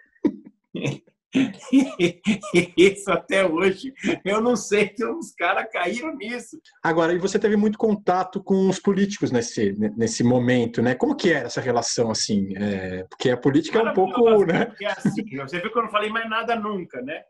Isso 2.78 3.12
até 3.12 3.46
hoje, 3.46 3.94
eu 4.24 4.42
não 4.42 4.56
sei 4.56 4.88
que 4.90 5.04
os 5.04 5.34
caras 5.34 5.68
caíram 5.72 6.16
nisso. 6.16 6.60
Agora, 6.84 7.14
e 7.14 7.18
você 7.18 7.38
teve 7.38 7.56
muito 7.56 7.78
contato 7.78 8.44
com 8.44 8.70
os 8.70 8.80
políticos 8.80 9.32
nesse, 9.32 9.74
nesse 9.98 10.24
momento, 10.24 10.82
né? 10.82 10.96
Como 10.96 11.16
que 11.16 11.32
era 11.32 11.48
essa 11.48 11.62
relação, 11.62 12.12
assim? 12.12 12.56
É, 12.56 13.04
porque 13.10 13.30
a 13.30 13.38
política 13.38 13.80
é 13.80 13.84
um 13.84 13.94
pouco, 13.94 14.46
né? 14.46 14.74
É 14.82 14.88
assim, 14.88 15.24
você 15.38 15.60
viu 15.60 15.72
que 15.72 15.78
eu 15.78 15.84
não 15.84 15.92
falei 15.92 16.10
mais 16.10 16.30
nada 16.30 16.56
nunca, 16.56 17.02
né? 17.02 17.24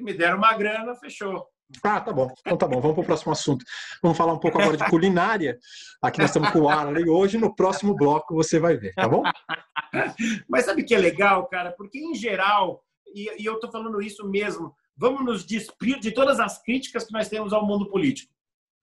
Me 0.00 0.14
deram 0.14 0.38
uma 0.38 0.56
grana, 0.56 0.94
fechou. 0.96 1.46
Ah, 1.82 2.00
tá 2.00 2.12
bom. 2.12 2.32
Então 2.40 2.56
tá 2.56 2.66
bom, 2.66 2.80
vamos 2.80 2.94
para 2.94 3.02
o 3.02 3.06
próximo 3.06 3.32
assunto. 3.32 3.64
Vamos 4.02 4.16
falar 4.16 4.32
um 4.32 4.38
pouco 4.38 4.60
agora 4.60 4.76
de 4.76 4.84
culinária. 4.88 5.58
Aqui 6.02 6.20
nós 6.20 6.30
estamos 6.30 6.50
com 6.50 6.60
o 6.60 6.68
Arley 6.68 7.08
hoje, 7.08 7.38
no 7.38 7.54
próximo 7.54 7.94
bloco 7.94 8.34
você 8.34 8.58
vai 8.58 8.76
ver, 8.76 8.94
tá 8.94 9.08
bom? 9.08 9.22
Mas 10.48 10.64
sabe 10.64 10.82
o 10.82 10.86
que 10.86 10.94
é 10.94 10.98
legal, 10.98 11.46
cara? 11.48 11.72
Porque 11.72 11.98
em 11.98 12.14
geral, 12.14 12.83
e, 13.14 13.42
e 13.42 13.46
eu 13.46 13.54
estou 13.54 13.70
falando 13.70 14.02
isso 14.02 14.28
mesmo, 14.28 14.74
vamos 14.96 15.24
nos 15.24 15.44
despir 15.44 15.98
de 16.00 16.10
todas 16.10 16.40
as 16.40 16.62
críticas 16.62 17.04
que 17.04 17.12
nós 17.12 17.28
temos 17.28 17.52
ao 17.52 17.66
mundo 17.66 17.88
político. 17.88 18.32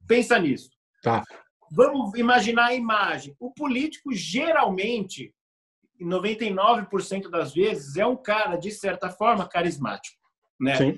Pensa 0.07 0.39
nisso. 0.39 0.69
Tá. 1.03 1.23
Vamos 1.71 2.17
imaginar 2.17 2.67
a 2.67 2.73
imagem. 2.73 3.35
O 3.39 3.53
político 3.53 4.13
geralmente, 4.13 5.33
99% 6.01 7.29
das 7.29 7.53
vezes, 7.53 7.95
é 7.95 8.05
um 8.05 8.15
cara 8.15 8.55
de 8.57 8.71
certa 8.71 9.09
forma 9.09 9.47
carismático, 9.47 10.17
né? 10.59 10.75
Sim. 10.75 10.97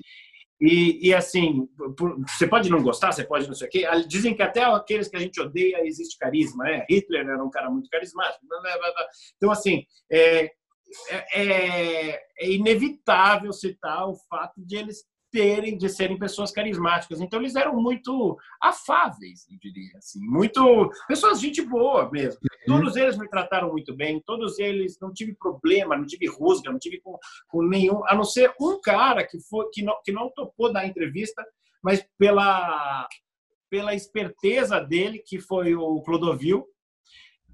E, 0.60 1.08
e, 1.08 1.14
assim, 1.14 1.68
você 2.26 2.46
pode 2.46 2.70
não 2.70 2.82
gostar, 2.82 3.12
você 3.12 3.24
pode 3.24 3.46
não 3.46 3.54
sei 3.54 3.68
o 3.68 3.70
quê. 3.70 3.84
Dizem 4.06 4.34
que 4.34 4.42
até 4.42 4.62
aqueles 4.64 5.08
que 5.08 5.16
a 5.16 5.20
gente 5.20 5.38
odeia 5.40 5.84
existe 5.84 6.16
carisma, 6.16 6.64
né? 6.64 6.86
Hitler 6.88 7.26
era 7.26 7.44
um 7.44 7.50
cara 7.50 7.68
muito 7.68 7.90
carismático. 7.90 8.44
Então, 9.36 9.50
assim, 9.50 9.84
é, 10.10 10.50
é, 11.08 11.42
é, 11.42 12.22
é 12.38 12.50
inevitável 12.50 13.52
citar 13.52 14.08
o 14.08 14.16
fato 14.28 14.54
de 14.64 14.76
eles 14.76 15.04
terem, 15.34 15.76
de 15.76 15.88
serem 15.88 16.16
pessoas 16.16 16.52
carismáticas. 16.52 17.20
Então, 17.20 17.40
eles 17.40 17.56
eram 17.56 17.74
muito 17.74 18.38
afáveis, 18.62 19.44
eu 19.50 19.58
diria, 19.58 19.98
assim, 19.98 20.20
muito 20.20 20.88
pessoas 21.08 21.40
gente 21.40 21.60
boa 21.60 22.08
mesmo. 22.08 22.40
Uhum. 22.40 22.76
Todos 22.78 22.94
eles 22.94 23.18
me 23.18 23.28
trataram 23.28 23.72
muito 23.72 23.96
bem, 23.96 24.22
todos 24.24 24.60
eles 24.60 24.96
não 25.02 25.12
tive 25.12 25.34
problema, 25.34 25.96
não 25.96 26.06
tive 26.06 26.28
rusga, 26.28 26.70
não 26.70 26.78
tive 26.78 27.00
com, 27.00 27.18
com 27.48 27.62
nenhum, 27.66 28.06
a 28.06 28.14
não 28.14 28.22
ser 28.22 28.54
um 28.60 28.80
cara 28.80 29.26
que 29.26 29.40
foi 29.40 29.68
que 29.72 29.82
não, 29.82 30.00
que 30.04 30.12
não 30.12 30.30
topou 30.30 30.72
dar 30.72 30.86
entrevista, 30.86 31.44
mas 31.82 32.06
pela 32.16 33.08
pela 33.68 33.92
esperteza 33.92 34.78
dele, 34.78 35.18
que 35.18 35.40
foi 35.40 35.74
o 35.74 36.00
Clodovil, 36.02 36.64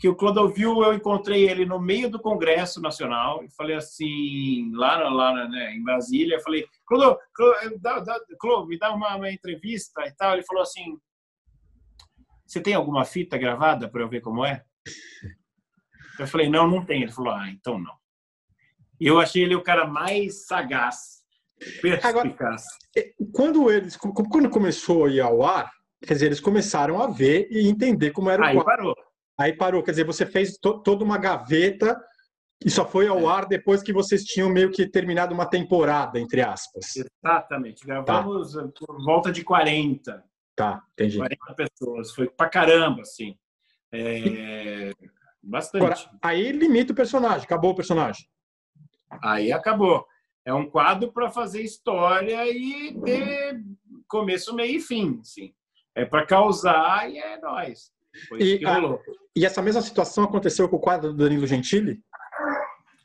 que 0.01 0.09
o 0.09 0.17
Clodovil 0.17 0.83
eu 0.83 0.95
encontrei 0.95 1.47
ele 1.47 1.67
no 1.67 1.79
meio 1.79 2.11
do 2.11 2.19
Congresso 2.19 2.81
Nacional. 2.81 3.45
E 3.45 3.51
falei 3.51 3.77
assim 3.77 4.73
lá 4.75 4.97
lá 5.11 5.47
né, 5.47 5.75
em 5.75 5.85
Brasília. 5.85 6.37
Eu 6.37 6.41
falei 6.41 6.67
Clodo, 6.87 7.19
Clodo, 8.39 8.67
me 8.67 8.79
dá 8.79 8.95
uma, 8.95 9.15
uma, 9.15 9.31
entrevista 9.31 10.01
e 10.07 10.13
tal. 10.13 10.33
Ele 10.33 10.43
falou 10.43 10.63
assim 10.63 10.99
você 12.47 12.61
tem 12.61 12.75
alguma 12.75 13.05
fita 13.05 13.37
gravada 13.37 13.89
para 13.89 14.01
eu 14.01 14.09
ver 14.09 14.23
como 14.23 14.45
é? 14.45 14.65
Eu 16.19 16.27
falei 16.27 16.49
não 16.49 16.67
não 16.67 16.85
tem 16.85 17.03
ele 17.03 17.13
falou 17.13 17.33
ah 17.33 17.51
então 17.51 17.79
não. 17.79 17.95
E 18.99 19.07
eu 19.07 19.21
achei 19.21 19.43
ele 19.43 19.55
o 19.55 19.63
cara 19.63 19.87
mais 19.87 20.47
sagaz 20.47 21.21
perspicaz. 21.83 22.05
Agora, 22.07 22.57
é, 22.97 23.13
quando 23.35 23.71
eles 23.71 23.99
quando 23.99 24.49
começou 24.49 25.05
a 25.05 25.11
ir 25.11 25.21
ao 25.21 25.45
ar 25.45 25.71
quer 26.03 26.15
dizer 26.15 26.27
eles 26.27 26.41
começaram 26.41 27.03
a 27.03 27.07
ver 27.07 27.49
e 27.51 27.69
entender 27.69 28.13
como 28.13 28.31
era 28.31 28.43
o 28.43 28.47
Aí 28.47 28.55
quadro. 28.55 28.65
parou 28.65 29.10
Aí 29.41 29.57
parou, 29.57 29.83
quer 29.83 29.93
dizer, 29.93 30.05
você 30.05 30.27
fez 30.27 30.59
to 30.59 30.83
toda 30.83 31.03
uma 31.03 31.17
gaveta 31.17 31.99
e 32.63 32.69
só 32.69 32.87
foi 32.87 33.09
ao 33.09 33.21
é. 33.21 33.27
ar 33.27 33.47
depois 33.47 33.83
que 33.83 33.91
vocês 33.91 34.23
tinham 34.23 34.51
meio 34.51 34.71
que 34.71 34.87
terminado 34.87 35.33
uma 35.33 35.47
temporada, 35.47 36.21
entre 36.21 36.43
aspas. 36.43 36.85
Exatamente. 36.97 37.87
Gravamos 37.87 38.53
tá. 38.53 38.69
por 38.87 39.03
volta 39.03 39.33
de 39.33 39.43
40. 39.43 40.23
Tá, 40.55 40.83
entendi. 40.93 41.17
40 41.17 41.55
pessoas. 41.55 42.11
Foi 42.11 42.29
pra 42.29 42.51
caramba, 42.51 43.01
assim. 43.01 43.35
É... 43.91 44.93
Bastante. 45.43 45.85
Agora, 45.85 46.19
aí 46.23 46.53
limita 46.53 46.93
o 46.93 46.97
personagem, 46.97 47.45
acabou 47.45 47.71
o 47.71 47.75
personagem. 47.75 48.29
Aí 49.25 49.51
acabou. 49.53 50.07
É 50.45 50.53
um 50.53 50.69
quadro 50.69 51.11
para 51.13 51.31
fazer 51.31 51.63
história 51.63 52.47
e 52.47 52.95
ter 53.03 53.59
começo, 54.07 54.55
meio 54.55 54.77
e 54.77 54.81
fim. 54.81 55.19
Sim. 55.25 55.55
É 55.95 56.05
para 56.05 56.27
causar 56.27 57.11
e 57.11 57.19
é 57.19 57.41
nós. 57.41 57.91
E, 58.39 58.65
a, 58.67 58.81
e, 59.37 59.47
essa 59.47 59.63
mesma 59.63 59.83
situação 59.83 60.25
aconteceu 60.25 60.69
com 60.69 60.77
o 60.77 60.81
quadro 60.81 61.13
do 61.13 61.25
Danilo 61.25 61.47
Gentili? 61.47 62.01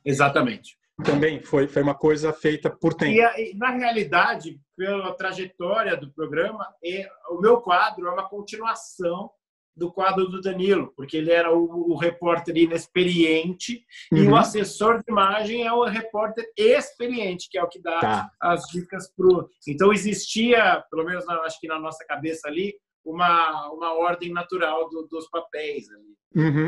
Exatamente. 0.03 0.77
Também 1.03 1.41
foi, 1.41 1.67
foi 1.67 1.81
uma 1.81 1.95
coisa 1.95 2.31
feita 2.31 2.69
por 2.69 2.93
tempo. 2.93 3.19
E, 3.37 3.53
na 3.55 3.71
realidade, 3.71 4.59
pela 4.77 5.13
trajetória 5.13 5.97
do 5.97 6.11
programa, 6.13 6.67
é, 6.83 7.07
o 7.29 7.39
meu 7.39 7.61
quadro 7.61 8.07
é 8.07 8.11
uma 8.11 8.29
continuação 8.29 9.29
do 9.75 9.91
quadro 9.91 10.27
do 10.29 10.41
Danilo, 10.41 10.93
porque 10.95 11.17
ele 11.17 11.31
era 11.31 11.53
o, 11.53 11.91
o 11.91 11.97
repórter 11.97 12.55
inexperiente 12.55 13.83
uhum. 14.11 14.17
e 14.19 14.27
o 14.27 14.35
assessor 14.35 14.99
de 14.99 15.11
imagem 15.11 15.67
é 15.67 15.73
o 15.73 15.83
repórter 15.83 16.45
experiente, 16.57 17.49
que 17.49 17.57
é 17.57 17.63
o 17.63 17.67
que 17.67 17.81
dá 17.81 17.99
tá. 17.99 18.31
as 18.41 18.63
dicas 18.67 19.11
pro. 19.13 19.49
Então 19.67 19.91
existia, 19.91 20.81
pelo 20.89 21.03
menos 21.03 21.25
na, 21.25 21.41
acho 21.41 21.59
que 21.59 21.67
na 21.67 21.77
nossa 21.77 22.05
cabeça 22.05 22.47
ali, 22.47 22.73
uma, 23.05 23.71
uma 23.71 23.93
ordem 23.93 24.33
natural 24.33 24.89
do, 24.89 25.07
dos 25.07 25.29
papéis 25.29 25.87
ali. 25.89 26.17
Uhum. 26.35 26.67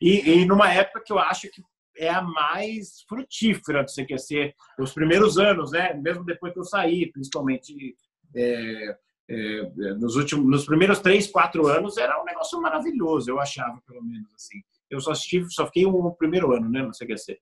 E, 0.00 0.30
e 0.30 0.44
numa 0.44 0.72
época 0.72 1.02
que 1.04 1.12
eu 1.12 1.18
acho 1.18 1.50
que 1.50 1.62
é 1.96 2.08
a 2.08 2.22
mais 2.22 3.02
frutífera 3.08 3.82
do 3.82 3.92
CQC, 3.92 4.54
os 4.78 4.92
primeiros 4.92 5.38
anos, 5.38 5.72
né? 5.72 5.92
Mesmo 5.94 6.24
depois 6.24 6.52
que 6.52 6.58
eu 6.58 6.64
saí, 6.64 7.10
principalmente 7.12 7.94
é, 8.34 8.96
é, 9.28 9.62
nos 9.94 10.16
últimos, 10.16 10.46
nos 10.46 10.64
primeiros 10.64 11.00
três, 11.00 11.26
quatro 11.26 11.66
anos, 11.66 11.96
era 11.98 12.20
um 12.20 12.24
negócio 12.24 12.60
maravilhoso, 12.60 13.30
eu 13.30 13.40
achava, 13.40 13.80
pelo 13.86 14.02
menos 14.02 14.32
assim. 14.34 14.58
Eu 14.90 15.00
só 15.00 15.12
estive, 15.12 15.50
só 15.50 15.66
fiquei 15.66 15.86
um 15.86 16.10
primeiro 16.12 16.52
ano, 16.52 16.68
né, 16.68 16.82
no 16.82 16.92
CQC. 16.92 17.38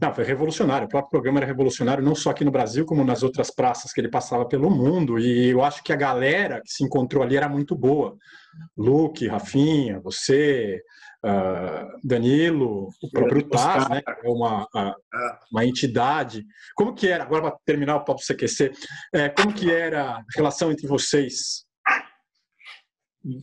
Não, 0.00 0.14
foi 0.14 0.24
revolucionário. 0.24 0.86
O 0.86 0.88
próprio 0.88 1.10
programa 1.10 1.38
era 1.38 1.46
revolucionário, 1.46 2.04
não 2.04 2.14
só 2.14 2.30
aqui 2.30 2.44
no 2.44 2.50
Brasil, 2.50 2.84
como 2.84 3.04
nas 3.04 3.22
outras 3.22 3.50
praças 3.50 3.92
que 3.92 4.00
ele 4.00 4.10
passava 4.10 4.46
pelo 4.46 4.70
mundo. 4.70 5.18
E 5.18 5.48
eu 5.48 5.62
acho 5.62 5.82
que 5.82 5.92
a 5.92 5.96
galera 5.96 6.60
que 6.64 6.70
se 6.70 6.84
encontrou 6.84 7.22
ali 7.22 7.36
era 7.36 7.48
muito 7.48 7.76
boa. 7.76 8.16
Luke, 8.76 9.26
Rafinha, 9.26 10.00
você, 10.00 10.80
uh, 11.24 11.98
Danilo, 12.02 12.88
o 13.02 13.10
próprio 13.10 13.48
Taz, 13.48 13.88
né? 13.88 14.02
É 14.06 14.28
uma, 14.28 14.62
uh, 14.64 14.94
uma 15.52 15.64
entidade. 15.64 16.44
Como 16.74 16.94
que 16.94 17.08
era, 17.08 17.24
agora 17.24 17.42
para 17.42 17.58
terminar 17.64 17.96
o 17.96 18.04
papo 18.04 18.20
CQC, 18.20 18.72
é, 19.14 19.28
como 19.28 19.52
que 19.52 19.70
era 19.70 20.10
a 20.10 20.24
relação 20.36 20.72
entre 20.72 20.86
vocês? 20.86 21.64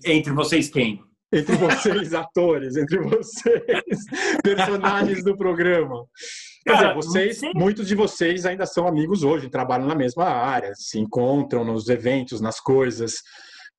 Entre 0.06 0.32
vocês 0.34 0.70
quem? 0.70 1.02
Entre 1.36 1.56
vocês, 1.58 2.14
atores, 2.16 2.78
entre 2.78 3.00
vocês, 3.00 4.06
personagens 4.42 5.24
do 5.24 5.36
programa. 5.36 6.06
Quer 6.64 6.74
dizer, 6.74 6.94
vocês, 6.96 7.42
muitos 7.54 7.88
de 7.88 7.96
vocês 7.96 8.46
ainda 8.46 8.66
são 8.66 8.88
amigos 8.88 9.24
hoje, 9.24 9.50
trabalham 9.50 9.86
na 9.86 9.96
mesma 9.96 10.26
área, 10.26 10.74
se 10.76 10.98
encontram 11.00 11.64
nos 11.64 11.90
eventos, 11.90 12.42
nas 12.42 12.60
coisas, 12.60 13.22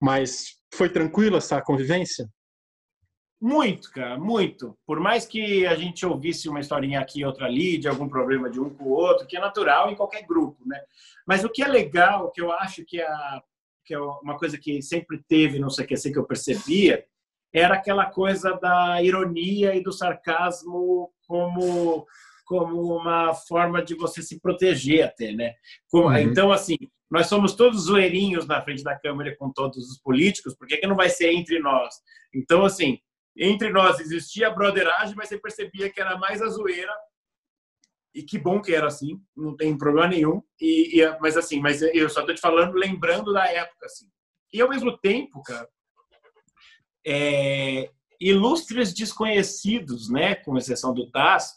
mas 0.01 0.57
foi 0.73 0.89
tranquila 0.89 1.39
essa 1.39 1.61
convivência? 1.61 2.29
Muito, 3.41 3.91
cara, 3.91 4.19
muito. 4.19 4.77
Por 4.87 4.99
mais 5.01 5.27
que 5.27 5.67
a 5.67 5.75
gente 5.75 6.07
ouvisse 6.07 6.49
uma 6.49 6.61
historinha 6.61 7.01
aqui 7.01 7.21
e 7.21 7.25
outra 7.25 7.47
ali, 7.47 7.77
de 7.77 7.89
algum 7.89 8.09
problema 8.09 8.49
de 8.49 8.61
um 8.61 8.71
com 8.71 8.85
o 8.85 8.93
outro, 8.93 9.27
que 9.27 9.37
é 9.37 9.41
natural 9.41 9.91
em 9.91 9.97
qualquer 9.97 10.25
grupo, 10.27 10.57
né? 10.65 10.81
Mas 11.27 11.45
o 11.45 11.51
que 11.51 11.63
é 11.63 11.69
legal, 11.69 12.31
que 12.31 12.41
eu 12.41 12.51
acho 12.51 12.85
que 12.85 13.01
é, 13.01 13.09
que 13.85 13.95
é 13.95 13.99
uma 13.99 14.39
coisa 14.39 14.57
que 14.59 14.81
sempre 14.81 15.23
teve 15.29 15.59
no 15.59 15.69
CQC 15.69 16.13
que 16.13 16.19
eu 16.19 16.25
percebia, 16.25 17.05
era 17.53 17.75
aquela 17.75 18.07
coisa 18.07 18.53
da 18.55 19.03
ironia 19.03 19.75
e 19.75 19.83
do 19.83 19.93
sarcasmo 19.93 21.11
como 21.27 22.07
como 22.45 22.97
uma 22.97 23.35
forma 23.35 23.85
de 23.85 23.97
você 23.97 24.23
se 24.23 24.41
proteger 24.41 25.05
até, 25.05 25.33
né? 25.33 25.55
Uhum. 25.93 26.17
Então, 26.17 26.53
assim, 26.53 26.77
nós 27.11 27.27
somos 27.27 27.55
todos 27.55 27.87
zoeirinhos 27.87 28.47
na 28.47 28.63
frente 28.63 28.85
da 28.85 28.97
câmera 28.97 29.37
com 29.37 29.53
todos 29.53 29.91
os 29.91 29.99
políticos, 29.99 30.55
por 30.55 30.69
que, 30.69 30.77
que 30.77 30.87
não 30.87 30.95
vai 30.95 31.09
ser 31.09 31.33
entre 31.33 31.59
nós? 31.59 31.95
Então, 32.33 32.65
assim, 32.65 33.01
entre 33.37 33.71
nós 33.71 33.99
existia 33.99 34.47
a 34.47 34.51
broderagem, 34.51 35.17
mas 35.17 35.29
você 35.29 35.39
percebia 35.39 35.91
que 35.91 36.01
era 36.01 36.17
mais 36.17 36.41
a 36.41 36.49
zoeira 36.49 36.93
e 38.15 38.23
que 38.23 38.39
bom 38.39 38.63
que 38.63 38.75
era 38.75 38.87
assim, 38.87 39.21
não 39.37 39.55
tem 39.55 39.77
problema 39.77 40.09
nenhum. 40.09 40.41
E, 40.61 41.01
e 41.01 41.19
mas 41.21 41.37
assim, 41.37 41.61
mas 41.61 41.83
eu 41.83 42.09
só 42.09 42.21
estou 42.21 42.35
te 42.35 42.41
falando, 42.41 42.75
lembrando 42.75 43.33
da 43.33 43.47
época, 43.47 43.85
assim. 43.85 44.07
E 44.53 44.61
ao 44.61 44.71
mesmo 44.71 44.97
tempo, 44.99 45.43
cara, 45.43 45.69
é, 47.07 47.91
ilustres 48.21 48.93
desconhecidos, 48.93 50.11
né, 50.11 50.35
com 50.35 50.57
exceção 50.57 50.93
do 50.93 51.11
Taz, 51.11 51.55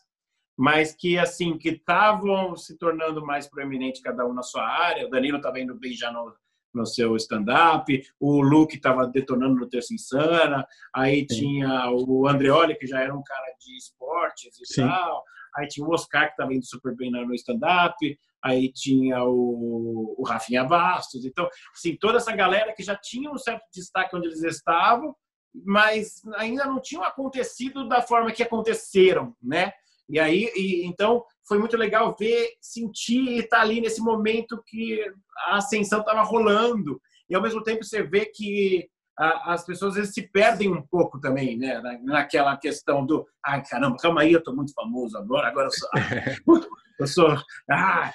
mas 0.57 0.93
que 0.93 1.17
assim 1.17 1.57
que 1.57 1.69
estavam 1.69 2.55
se 2.55 2.77
tornando 2.77 3.25
mais 3.25 3.47
proeminentes 3.47 4.01
cada 4.01 4.25
um 4.25 4.33
na 4.33 4.43
sua 4.43 4.67
área. 4.67 5.07
O 5.07 5.09
Danilo 5.09 5.37
estava 5.37 5.59
indo 5.59 5.73
bem 5.73 5.93
já 5.93 6.11
no, 6.11 6.33
no 6.73 6.85
seu 6.85 7.15
stand-up, 7.15 8.03
o 8.19 8.41
Luke 8.41 8.75
estava 8.75 9.07
detonando 9.07 9.55
no 9.55 9.69
Terça 9.69 9.93
Insana, 9.93 10.67
aí 10.93 11.25
Sim. 11.29 11.39
tinha 11.39 11.89
o 11.91 12.27
Andreoli, 12.27 12.75
que 12.75 12.85
já 12.85 13.01
era 13.01 13.15
um 13.15 13.23
cara 13.23 13.53
de 13.59 13.77
esportes 13.77 14.59
e 14.59 14.65
Sim. 14.65 14.81
tal, 14.81 15.23
aí 15.55 15.67
tinha 15.67 15.87
o 15.87 15.91
Oscar, 15.91 16.25
que 16.27 16.33
estava 16.33 16.53
indo 16.53 16.65
super 16.65 16.95
bem 16.95 17.09
no 17.09 17.33
stand-up, 17.33 17.95
aí 18.43 18.71
tinha 18.71 19.23
o, 19.23 20.15
o 20.17 20.23
Rafinha 20.23 20.63
Bastos, 20.63 21.25
então, 21.25 21.47
assim, 21.73 21.95
toda 21.95 22.17
essa 22.17 22.35
galera 22.35 22.73
que 22.73 22.83
já 22.83 22.95
tinha 22.95 23.31
um 23.31 23.37
certo 23.37 23.63
destaque 23.73 24.15
onde 24.15 24.27
eles 24.27 24.43
estavam, 24.43 25.15
mas 25.53 26.21
ainda 26.35 26.65
não 26.65 26.79
tinham 26.79 27.03
acontecido 27.03 27.87
da 27.87 28.01
forma 28.01 28.31
que 28.31 28.43
aconteceram, 28.43 29.35
né? 29.41 29.73
E 30.09 30.19
aí, 30.19 30.51
e, 30.55 30.85
então, 30.85 31.23
foi 31.47 31.59
muito 31.59 31.77
legal 31.77 32.15
ver, 32.17 32.53
sentir 32.59 33.21
e 33.21 33.39
estar 33.39 33.57
tá 33.57 33.63
ali 33.63 33.79
nesse 33.79 34.01
momento 34.01 34.63
que 34.65 35.03
a 35.47 35.57
ascensão 35.57 35.99
estava 35.99 36.23
rolando. 36.23 36.99
E 37.29 37.35
ao 37.35 37.41
mesmo 37.41 37.63
tempo 37.63 37.83
você 37.83 38.01
vê 38.01 38.25
que 38.25 38.89
a, 39.17 39.53
as 39.53 39.65
pessoas 39.65 39.91
às 39.91 39.97
vezes 39.97 40.13
se 40.13 40.27
perdem 40.29 40.73
um 40.73 40.81
pouco 40.81 41.19
também, 41.19 41.57
né? 41.57 41.79
Na, 41.81 41.99
naquela 41.99 42.57
questão 42.57 43.05
do, 43.05 43.27
ai 43.45 43.63
caramba, 43.63 43.97
calma 43.97 44.21
aí, 44.21 44.31
eu 44.31 44.39
estou 44.39 44.55
muito 44.55 44.73
famoso 44.73 45.17
agora, 45.17 45.47
agora 45.47 45.67
eu 45.67 45.71
sou, 45.71 45.89
eu 46.99 47.07
sou, 47.07 47.37
ah, 47.69 48.11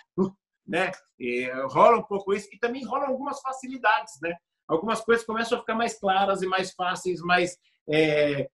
né? 0.67 0.91
E 1.19 1.49
rola 1.71 1.99
um 1.99 2.03
pouco 2.03 2.33
isso 2.33 2.49
e 2.53 2.59
também 2.59 2.85
rolam 2.85 3.09
algumas 3.09 3.41
facilidades, 3.41 4.14
né? 4.21 4.35
Algumas 4.68 5.00
coisas 5.00 5.25
começam 5.25 5.59
a 5.59 5.61
ficar 5.61 5.75
mais 5.75 5.99
claras 5.99 6.42
e 6.42 6.47
mais 6.47 6.73
fáceis, 6.73 7.21
mais 7.21 7.56
é, 7.88 8.49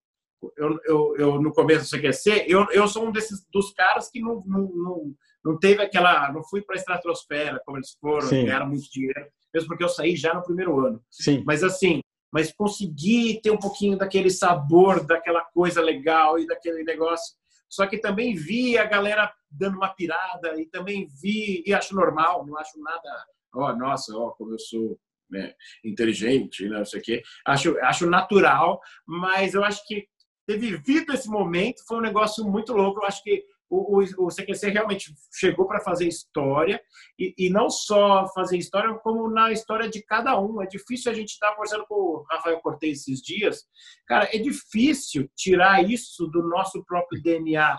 eu, 0.57 0.81
eu, 0.85 1.17
eu, 1.17 1.43
no 1.43 1.53
começo 1.53 1.85
do 1.85 1.99
CQC, 1.99 2.47
eu, 2.49 2.67
eu 2.71 2.89
sou 2.89 3.07
um 3.07 3.13
desses 3.13 3.47
dos 3.53 3.73
caras 3.73 4.11
que 4.11 4.21
não, 4.21 4.43
não, 4.47 4.63
não, 4.73 5.15
não 5.45 5.59
teve 5.59 5.83
aquela, 5.83 6.33
não 6.33 6.43
fui 6.43 6.63
para 6.63 6.77
a 6.77 6.79
estratosfera 6.79 7.61
como 7.65 7.77
eles 7.77 7.97
foram, 8.01 8.27
Sim. 8.27 8.45
ganharam 8.47 8.69
muito 8.69 8.91
dinheiro, 8.91 9.27
mesmo 9.53 9.69
porque 9.69 9.85
eu 9.85 9.89
saí 9.89 10.17
já 10.17 10.35
no 10.35 10.43
primeiro 10.43 10.79
ano. 10.81 11.03
Sim. 11.11 11.43
Mas 11.47 11.63
assim, 11.63 12.01
mas 12.33 12.53
consegui 12.53 13.41
ter 13.43 13.51
um 13.51 13.59
pouquinho 13.59 13.99
daquele 13.99 14.31
sabor, 14.31 15.05
daquela 15.05 15.43
coisa 15.43 15.81
legal 15.81 16.39
e 16.39 16.47
daquele 16.47 16.85
negócio. 16.85 17.37
Só 17.69 17.87
que 17.87 17.99
também 17.99 18.35
vi 18.35 18.79
a 18.79 18.85
galera 18.85 19.33
dando 19.51 19.77
uma 19.77 19.95
pirada 19.95 20.61
e 20.61 20.67
também 20.67 21.09
vi 21.21 21.63
e 21.67 21.75
acho 21.75 21.95
normal, 21.95 22.47
não 22.47 22.57
acho 22.57 22.81
nada, 22.81 23.27
ó, 23.55 23.71
oh, 23.71 23.77
nossa, 23.77 24.17
ó, 24.17 24.29
oh, 24.29 24.31
como 24.33 24.55
eu 24.55 24.59
sou 24.59 24.99
né, 25.31 25.53
inteligente, 25.85 26.69
né, 26.69 26.79
não 26.79 26.85
sei 26.85 27.01
o 27.01 27.03
quê. 27.03 27.23
Acho, 27.47 27.79
acho 27.81 28.09
natural, 28.09 28.81
mas 29.07 29.55
eu 29.55 29.65
acho 29.65 29.87
que 29.87 30.07
ter 30.47 30.59
vivido 30.59 31.13
esse 31.13 31.29
momento 31.29 31.83
foi 31.87 31.99
um 31.99 32.03
negócio 32.03 32.45
muito 32.45 32.73
louco. 32.73 33.01
Eu 33.01 33.07
acho 33.07 33.23
que 33.23 33.45
o, 33.71 33.99
o, 33.99 34.27
o 34.27 34.29
CQC 34.29 34.71
realmente 34.71 35.15
chegou 35.33 35.67
para 35.67 35.81
fazer 35.81 36.09
história 36.09 36.83
e, 37.17 37.33
e, 37.39 37.51
não 37.51 37.71
só 37.71 38.27
fazer 38.35 38.59
história, 38.59 38.93
como 38.95 39.31
na 39.31 39.53
história 39.53 39.89
de 39.89 40.03
cada 40.03 40.39
um. 40.41 40.61
É 40.61 40.67
difícil 40.67 41.13
a 41.13 41.15
gente 41.15 41.31
estar 41.31 41.51
tá 41.51 41.55
conversando 41.55 41.87
com 41.87 41.95
o 41.95 42.25
Rafael 42.29 42.59
Cortez 42.61 42.99
esses 42.99 43.23
dias. 43.23 43.63
Cara, 44.07 44.29
é 44.33 44.39
difícil 44.39 45.31
tirar 45.37 45.89
isso 45.89 46.27
do 46.27 46.43
nosso 46.43 46.85
próprio 46.85 47.23
DNA. 47.23 47.79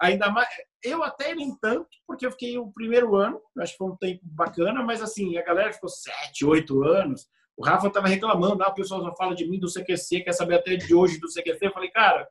Ainda 0.00 0.30
mais, 0.30 0.48
eu 0.84 1.02
até 1.02 1.34
nem 1.34 1.56
tanto, 1.56 1.88
porque 2.06 2.26
eu 2.26 2.30
fiquei 2.30 2.58
o 2.58 2.70
primeiro 2.70 3.16
ano, 3.16 3.40
acho 3.58 3.72
que 3.72 3.78
foi 3.78 3.88
um 3.88 3.96
tempo 3.96 4.20
bacana, 4.22 4.82
mas 4.82 5.00
assim, 5.00 5.36
a 5.38 5.42
galera 5.42 5.72
ficou 5.72 5.88
sete, 5.88 6.44
oito 6.44 6.84
anos. 6.84 7.26
O 7.56 7.64
Rafa 7.64 7.86
estava 7.88 8.06
reclamando, 8.06 8.62
ah, 8.62 8.68
o 8.68 8.74
pessoal 8.74 9.00
só 9.02 9.14
fala 9.16 9.34
de 9.34 9.48
mim 9.48 9.58
do 9.58 9.72
CQC, 9.72 10.20
quer 10.20 10.32
saber 10.32 10.56
até 10.56 10.76
de 10.76 10.94
hoje 10.94 11.18
do 11.18 11.28
CQC. 11.28 11.66
Eu 11.66 11.72
falei, 11.72 11.90
cara, 11.90 12.28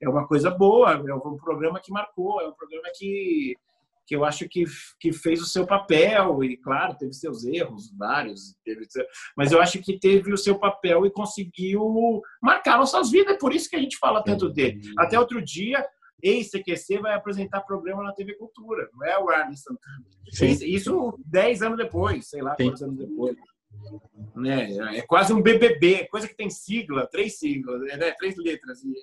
é 0.00 0.08
uma 0.08 0.26
coisa 0.26 0.50
boa, 0.50 0.92
é 0.92 1.14
um 1.14 1.36
programa 1.36 1.80
que 1.80 1.92
marcou, 1.92 2.40
é 2.40 2.48
um 2.48 2.54
programa 2.54 2.88
que, 2.96 3.54
que 4.06 4.16
eu 4.16 4.24
acho 4.24 4.48
que, 4.48 4.64
que 4.98 5.12
fez 5.12 5.42
o 5.42 5.46
seu 5.46 5.66
papel, 5.66 6.42
e 6.42 6.56
claro, 6.56 6.96
teve 6.96 7.12
seus 7.12 7.44
erros, 7.44 7.92
vários, 7.98 8.54
teve, 8.64 8.86
mas 9.36 9.52
eu 9.52 9.60
acho 9.60 9.78
que 9.82 9.98
teve 9.98 10.32
o 10.32 10.38
seu 10.38 10.58
papel 10.58 11.04
e 11.04 11.10
conseguiu 11.10 12.22
marcar 12.40 12.78
nossas 12.78 13.10
vidas, 13.10 13.34
é 13.34 13.38
por 13.38 13.52
isso 13.52 13.68
que 13.68 13.76
a 13.76 13.80
gente 13.80 13.98
fala 13.98 14.24
tanto 14.24 14.48
dele. 14.48 14.80
Até 14.98 15.18
outro 15.18 15.42
dia, 15.42 15.86
ex-CQC 16.22 16.98
vai 17.00 17.14
apresentar 17.14 17.60
programa 17.62 18.02
na 18.02 18.12
TV 18.12 18.34
Cultura, 18.34 18.88
não 18.92 19.06
é 19.06 19.18
o 19.18 19.28
Arne 19.28 19.56
Santana. 19.56 20.04
Isso, 20.32 20.64
isso 20.64 21.18
dez 21.24 21.62
anos 21.62 21.78
depois, 21.78 22.28
sei 22.28 22.42
lá 22.42 22.54
Sim. 22.56 22.66
quantos 22.66 22.82
anos 22.82 22.96
depois. 22.96 23.36
Né? 24.34 24.96
É 24.98 25.02
quase 25.02 25.32
um 25.32 25.42
BBB, 25.42 26.08
coisa 26.08 26.28
que 26.28 26.36
tem 26.36 26.50
sigla, 26.50 27.06
três 27.06 27.38
siglas, 27.38 27.80
né? 27.80 28.12
três 28.12 28.36
letras. 28.36 28.82
E 28.84 28.94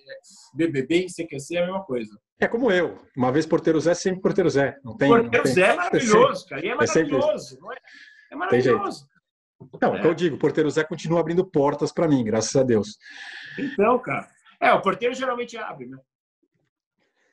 BBB 0.56 1.06
e 1.06 1.08
CQC 1.08 1.56
é 1.56 1.60
a 1.60 1.66
mesma 1.66 1.84
coisa. 1.84 2.18
É 2.40 2.48
como 2.48 2.72
eu. 2.72 3.00
Uma 3.16 3.32
vez 3.32 3.46
porteiro 3.46 3.80
Zé, 3.80 3.94
sempre 3.94 4.22
porteiro 4.22 4.50
Zé. 4.50 4.78
Não 4.84 4.96
tem, 4.96 5.10
porteiro 5.10 5.38
não 5.38 5.44
tem... 5.44 5.54
Zé 5.54 5.62
é 5.62 5.76
maravilhoso, 5.76 6.48
cara. 6.48 6.66
E 6.66 6.70
é 6.70 6.76
maravilhoso. 6.76 7.58
É, 7.72 8.34
é 8.34 8.36
maravilhoso. 8.36 9.08
Não, 9.82 9.96
é 9.96 10.00
o 10.00 10.02
que 10.02 10.08
eu 10.08 10.14
digo, 10.14 10.38
porteiro 10.38 10.70
Zé 10.70 10.84
continua 10.84 11.20
abrindo 11.20 11.46
portas 11.46 11.92
para 11.92 12.08
mim, 12.08 12.24
graças 12.24 12.56
a 12.56 12.64
Deus. 12.64 12.98
Então, 13.58 13.98
cara. 14.00 14.30
É, 14.60 14.72
o 14.74 14.82
porteiro 14.82 15.14
geralmente 15.14 15.58
abre, 15.58 15.88
né? 15.88 15.98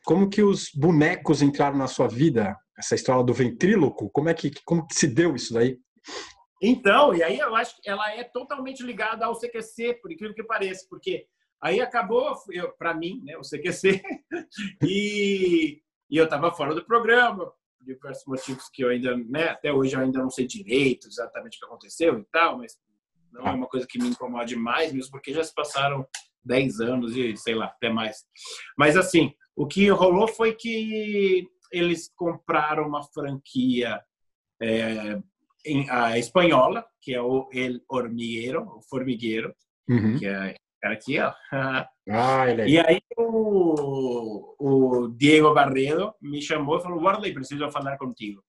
Como 0.05 0.29
que 0.29 0.43
os 0.43 0.71
bonecos 0.75 1.41
entraram 1.43 1.77
na 1.77 1.87
sua 1.87 2.07
vida? 2.07 2.57
Essa 2.79 2.95
história 2.95 3.25
do 3.25 3.33
ventríloco, 3.33 4.11
como 4.11 4.29
é 4.29 4.35
que 4.35 4.51
como 4.65 4.87
que 4.87 4.95
se 4.95 5.07
deu 5.07 5.35
isso 5.35 5.55
daí? 5.55 5.79
Então, 6.63 7.15
e 7.15 7.23
aí 7.23 7.39
eu 7.39 7.55
acho 7.55 7.81
que 7.81 7.89
ela 7.89 8.13
é 8.13 8.25
totalmente 8.25 8.83
ligada 8.83 9.27
ao 9.27 9.39
CQC, 9.39 10.01
por 10.01 10.13
incrível 10.13 10.35
que 10.35 10.43
pareça, 10.43 10.87
porque 10.89 11.27
aí 11.63 11.81
acabou, 11.81 12.35
para 12.79 12.95
mim, 12.95 13.23
né, 13.25 13.37
o 13.37 13.43
CQC, 13.43 14.03
e, 14.83 15.81
e 16.11 16.17
eu 16.17 16.25
estava 16.25 16.53
fora 16.53 16.75
do 16.75 16.85
programa, 16.85 17.47
por 17.47 17.87
diversos 17.87 18.25
motivos 18.27 18.69
que 18.73 18.83
eu 18.83 18.89
ainda, 18.89 19.17
né, 19.17 19.49
até 19.49 19.73
hoje 19.73 19.95
eu 19.95 20.01
ainda 20.01 20.21
não 20.21 20.31
sei 20.31 20.47
direito 20.47 21.07
exatamente 21.07 21.57
o 21.57 21.61
que 21.61 21.67
aconteceu 21.67 22.19
e 22.19 22.25
tal, 22.33 22.59
mas 22.59 22.77
não 23.31 23.47
é 23.47 23.51
uma 23.51 23.67
coisa 23.67 23.87
que 23.87 23.99
me 23.99 24.09
incomoda 24.09 24.57
mais, 24.57 24.93
mesmo 24.93 25.11
porque 25.11 25.33
já 25.33 25.43
se 25.43 25.55
passaram 25.55 26.07
10 26.45 26.81
anos 26.81 27.17
e 27.17 27.37
sei 27.37 27.55
lá, 27.55 27.67
até 27.67 27.91
mais. 27.91 28.25
Mas 28.79 28.97
assim, 28.97 29.35
o 29.57 29.67
que 29.67 29.89
rolou 29.89 30.29
foi 30.29 30.55
que 30.55 31.49
eles 31.71 32.11
compraram 32.17 32.87
uma 32.87 33.03
franquia 33.03 34.01
é, 34.61 35.19
em, 35.65 35.89
a 35.91 36.19
espanhola, 36.19 36.85
que 37.01 37.15
é 37.15 37.21
o 37.21 37.49
El 37.53 37.81
Hormigueiro, 37.89 38.63
o 38.63 38.83
Formigueiro, 38.83 39.55
uhum. 39.89 40.19
que 40.19 40.27
é 40.27 40.57
aqui, 40.85 41.19
ó. 41.21 41.33
Ah, 42.07 42.51
ele 42.51 42.61
é. 42.61 42.69
E 42.69 42.79
aí 42.79 43.01
o, 43.17 44.55
o 44.59 45.09
Diego 45.09 45.55
Barredo 45.55 46.15
me 46.21 46.43
chamou 46.43 46.77
e 46.77 46.83
falou, 46.83 47.03
Warley, 47.03 47.33
preciso 47.33 47.71
falar 47.71 47.97
contigo. 47.97 48.45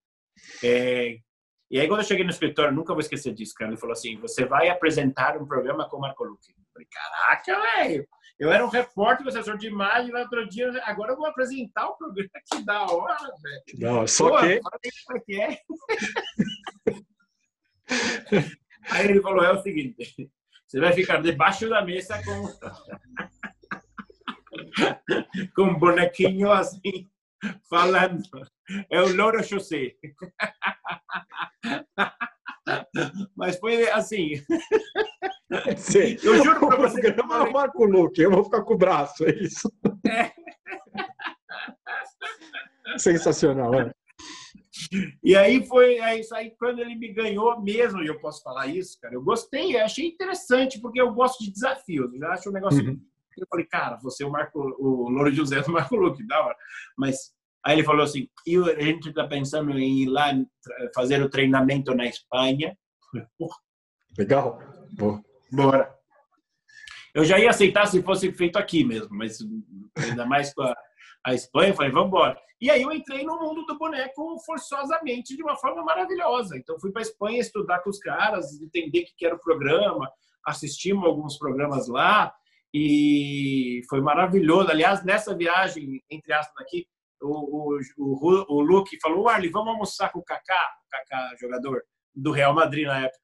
É, 0.61 1.19
e 1.71 1.79
aí 1.79 1.87
quando 1.87 2.01
eu 2.01 2.05
cheguei 2.05 2.25
no 2.25 2.31
escritório, 2.31 2.75
nunca 2.75 2.93
vou 2.93 2.99
esquecer 2.99 3.33
disso, 3.33 3.53
cara, 3.55 3.71
ele 3.71 3.79
falou 3.79 3.93
assim, 3.93 4.17
você 4.17 4.43
vai 4.43 4.67
apresentar 4.67 5.41
um 5.41 5.45
programa 5.45 5.87
com 5.87 5.95
o 5.95 6.01
Marco 6.01 6.25
Luque. 6.25 6.51
Eu 6.51 6.65
falei, 6.73 6.87
caraca, 6.91 7.61
velho, 7.77 8.05
eu 8.39 8.51
era 8.51 8.65
um 8.65 8.69
repórter, 8.69 9.27
assessor 9.27 9.57
de 9.57 9.67
imagem, 9.67 10.11
no 10.11 10.19
outro 10.19 10.47
dia, 10.47 10.71
agora 10.83 11.13
eu 11.13 11.17
vou 11.17 11.25
apresentar 11.25 11.87
o 11.87 11.97
programa, 11.97 12.29
que 12.51 12.63
da 12.63 12.85
hora, 12.85 13.17
velho. 13.41 13.63
Não, 13.79 14.05
só 14.07 14.29
Pô, 14.29 14.37
que... 14.39 14.53
É 14.53 14.59
que 15.25 15.41
é? 15.41 15.59
Aí 18.91 19.05
ele 19.05 19.21
falou: 19.21 19.43
é 19.43 19.51
o 19.51 19.61
seguinte, 19.61 20.31
você 20.67 20.79
vai 20.79 20.93
ficar 20.93 21.21
debaixo 21.21 21.69
da 21.69 21.83
mesa 21.83 22.19
com, 22.23 22.47
com 25.55 25.63
um 25.63 25.79
bonequinho 25.79 26.51
assim, 26.51 27.09
falando. 27.69 28.23
É 28.89 28.99
o 29.01 29.15
Louro 29.15 29.43
José. 29.43 29.95
Mas 33.35 33.59
foi 33.59 33.89
assim. 33.89 34.43
Sim. 35.77 36.17
Eu 36.23 36.43
juro 36.43 36.59
para 36.67 36.77
você. 36.77 37.07
Eu 37.07 37.27
não 37.27 37.51
marco 37.51 37.83
o 37.83 37.85
look, 37.85 38.17
eu 38.19 38.31
vou 38.31 38.43
ficar 38.43 38.63
com 38.63 38.73
o 38.73 38.77
braço, 38.77 39.25
é 39.25 39.31
isso. 39.31 39.71
É. 40.07 40.31
Sensacional, 42.97 43.73
é. 43.73 43.91
E 45.23 45.35
aí 45.35 45.65
foi 45.65 45.95
é 45.97 46.19
isso 46.19 46.35
aí 46.35 46.51
quando 46.57 46.79
ele 46.79 46.95
me 46.95 47.11
ganhou 47.11 47.61
mesmo, 47.61 48.01
e 48.01 48.07
eu 48.07 48.19
posso 48.19 48.43
falar 48.43 48.67
isso, 48.67 48.99
cara. 49.01 49.13
Eu 49.13 49.23
gostei, 49.23 49.75
eu 49.75 49.83
achei 49.83 50.07
interessante, 50.07 50.79
porque 50.79 51.01
eu 51.01 51.13
gosto 51.13 51.43
de 51.43 51.51
desafios. 51.51 52.13
Eu 52.13 52.27
acho 52.31 52.49
um 52.49 52.53
negócio. 52.53 52.83
Uhum. 52.83 52.99
Eu 53.37 53.47
falei, 53.49 53.65
cara, 53.65 53.97
você 54.01 54.23
é 54.23 54.27
o 54.27 54.31
Marco, 54.31 54.59
o 54.59 55.09
Louro 55.09 55.31
José 55.31 55.61
do 55.61 55.71
Marco 55.71 55.95
Luque, 55.95 56.25
da 56.25 56.41
hora. 56.41 56.55
Mas 56.97 57.33
aí 57.65 57.75
ele 57.75 57.83
falou 57.83 58.03
assim: 58.03 58.29
e 58.45 58.57
a 58.57 58.81
gente 58.81 59.09
está 59.09 59.27
pensando 59.27 59.77
em 59.77 60.03
ir 60.03 60.07
lá 60.07 60.33
fazer 60.93 61.21
o 61.21 61.29
treinamento 61.29 61.93
na 61.93 62.05
Espanha. 62.05 62.77
Legal. 64.17 64.59
Boa. 64.93 65.21
Bora. 65.51 65.93
Eu 67.13 67.23
já 67.23 67.39
ia 67.39 67.49
aceitar 67.49 67.85
se 67.85 68.01
fosse 68.03 68.31
feito 68.33 68.57
aqui 68.57 68.83
mesmo, 68.83 69.15
mas 69.15 69.37
ainda 69.97 70.25
mais 70.25 70.53
com 70.53 70.63
a, 70.63 70.75
a 71.25 71.33
Espanha, 71.33 71.69
eu 71.69 71.75
falei, 71.75 71.91
vamos 71.91 72.07
embora. 72.07 72.37
E 72.59 72.69
aí 72.69 72.81
eu 72.81 72.91
entrei 72.91 73.23
no 73.23 73.39
mundo 73.39 73.65
do 73.65 73.77
boneco 73.77 74.37
forçosamente 74.45 75.35
de 75.35 75.43
uma 75.43 75.55
forma 75.55 75.83
maravilhosa. 75.83 76.57
Então 76.57 76.79
fui 76.79 76.91
para 76.91 77.01
a 77.01 77.03
Espanha 77.03 77.39
estudar 77.39 77.79
com 77.79 77.89
os 77.89 77.99
caras, 77.99 78.59
entender 78.61 79.01
o 79.01 79.05
que 79.17 79.25
era 79.25 79.35
o 79.35 79.39
programa, 79.39 80.09
assistimos 80.45 81.05
alguns 81.05 81.37
programas 81.37 81.87
lá 81.87 82.33
e 82.73 83.81
foi 83.89 84.01
maravilhoso. 84.01 84.69
Aliás, 84.69 85.03
nessa 85.03 85.35
viagem, 85.35 86.03
entre 86.09 86.33
aspas 86.33 86.65
aqui, 86.65 86.85
o, 87.21 87.75
o, 87.75 87.79
o, 87.97 88.55
o 88.57 88.61
Luke 88.61 88.99
falou, 89.01 89.29
Arley, 89.29 89.49
vamos 89.49 89.69
almoçar 89.69 90.11
com 90.11 90.19
o 90.19 90.23
Kaká, 90.23 90.73
o 90.85 90.89
Kaká, 90.89 91.35
jogador 91.39 91.81
do 92.13 92.31
Real 92.31 92.53
Madrid 92.53 92.85
na 92.85 93.05
época. 93.05 93.19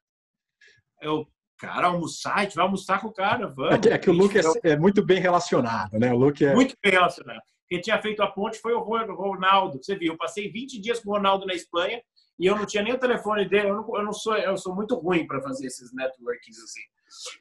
Eu, 1.02 1.28
cara, 1.62 1.88
almoçar, 1.88 2.38
a 2.38 2.44
gente 2.44 2.56
vai 2.56 2.66
almoçar 2.66 3.00
com 3.00 3.10
o 3.10 3.14
cara, 3.14 3.48
vamos. 3.48 3.76
É 3.76 3.78
que, 3.78 3.90
é 3.90 3.98
que 4.00 4.10
o 4.10 4.14
Luke 4.14 4.36
é, 4.36 4.72
é, 4.72 4.76
muito 4.76 5.06
bem 5.06 5.20
relacionado, 5.20 6.00
né? 6.00 6.12
O 6.12 6.18
Luke 6.18 6.44
é... 6.44 6.56
Muito 6.56 6.76
bem 6.84 6.92
relacionado. 6.92 7.42
Quem 7.70 7.80
tinha 7.80 8.02
feito 8.02 8.24
a 8.24 8.28
ponte 8.28 8.58
foi 8.58 8.74
o 8.74 8.80
Ronaldo. 8.80 9.78
Você 9.82 9.96
viu, 9.96 10.14
eu 10.14 10.18
passei 10.18 10.52
20 10.52 10.82
dias 10.82 11.00
com 11.00 11.12
o 11.12 11.14
Ronaldo 11.14 11.46
na 11.46 11.54
Espanha 11.54 12.02
e 12.40 12.48
eu 12.48 12.56
não 12.56 12.66
tinha 12.66 12.84
nem 12.84 12.94
o 12.94 13.00
telefone 13.00 13.48
dele. 13.48 13.70
Eu 13.70 13.76
não, 13.76 13.98
eu 13.98 14.04
não 14.04 14.12
sou, 14.12 14.36
eu 14.36 14.58
sou 14.58 14.76
muito 14.76 14.96
ruim 14.96 15.28
para 15.28 15.42
fazer 15.42 15.68
esses 15.68 15.94
networkings 15.94 16.60
assim. 16.62 16.82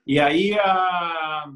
E 0.06 0.20
aí 0.20 0.56
a 0.61 1.46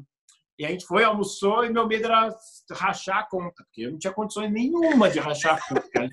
e 0.57 0.65
a 0.65 0.69
gente 0.69 0.85
foi, 0.85 1.03
almoçou 1.03 1.65
e 1.65 1.69
meu 1.69 1.85
medo 1.85 2.05
era 2.05 2.29
rachar 2.71 3.17
a 3.19 3.27
conta, 3.27 3.63
porque 3.65 3.81
eu 3.81 3.91
não 3.91 3.99
tinha 3.99 4.13
condições 4.13 4.51
nenhuma 4.51 5.09
de 5.09 5.19
rachar 5.19 5.57
a 5.57 5.67
conta. 5.67 6.09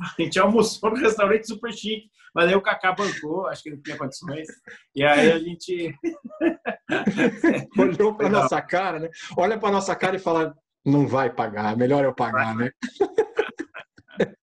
A 0.18 0.22
gente 0.22 0.38
almoçou 0.38 0.90
no 0.90 0.96
restaurante 0.96 1.46
super 1.46 1.72
chique, 1.72 2.10
mas 2.34 2.48
aí 2.48 2.54
o 2.54 2.62
Kaká 2.62 2.92
bancou, 2.92 3.46
acho 3.46 3.62
que 3.62 3.70
não 3.70 3.82
tinha 3.82 3.98
condições. 3.98 4.48
E 4.94 5.04
aí 5.04 5.32
a 5.32 5.38
gente. 5.38 5.94
Olhou 7.78 8.14
para 8.14 8.28
nossa 8.28 8.60
cara, 8.62 8.98
né? 8.98 9.10
Olha 9.36 9.58
para 9.58 9.72
nossa 9.72 9.94
cara 9.94 10.16
e 10.16 10.20
fala: 10.20 10.56
não 10.84 11.06
vai 11.06 11.30
pagar, 11.30 11.76
melhor 11.76 12.04
eu 12.04 12.14
pagar, 12.14 12.54
né? 12.54 12.70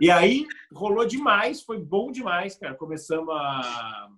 e 0.00 0.10
aí 0.10 0.46
rolou 0.72 1.06
demais, 1.06 1.62
foi 1.62 1.78
bom 1.78 2.12
demais, 2.12 2.56
cara. 2.56 2.74
Começamos 2.74 3.34
a, 3.34 4.08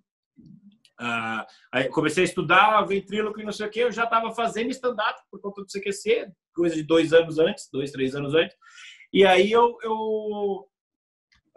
a, 1.00 1.46
a 1.72 1.88
comecei 1.88 2.24
a 2.24 2.26
estudar 2.26 2.82
ventríloco 2.82 3.40
e 3.40 3.44
não 3.44 3.52
sei 3.52 3.66
o 3.66 3.70
que. 3.70 3.80
Eu 3.80 3.92
já 3.92 4.04
estava 4.04 4.34
fazendo 4.34 4.70
stand-up 4.70 5.20
por 5.30 5.40
conta 5.40 5.62
do 5.62 5.66
CQC, 5.66 6.30
coisa 6.54 6.74
de 6.74 6.82
dois 6.82 7.12
anos 7.12 7.38
antes, 7.38 7.68
dois, 7.72 7.90
três 7.90 8.14
anos 8.14 8.34
antes. 8.34 8.56
E 9.12 9.24
aí 9.24 9.52
eu, 9.52 9.76
eu 9.82 10.66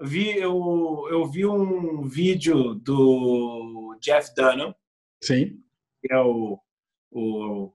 vi 0.01 0.37
eu, 0.37 1.07
eu 1.09 1.25
vi 1.25 1.45
um 1.45 2.07
vídeo 2.07 2.75
do 2.75 3.97
Jeff 4.01 4.33
Dunham, 4.35 4.75
sim, 5.21 5.61
que 6.01 6.13
é 6.13 6.19
o, 6.19 6.59
o, 7.11 7.71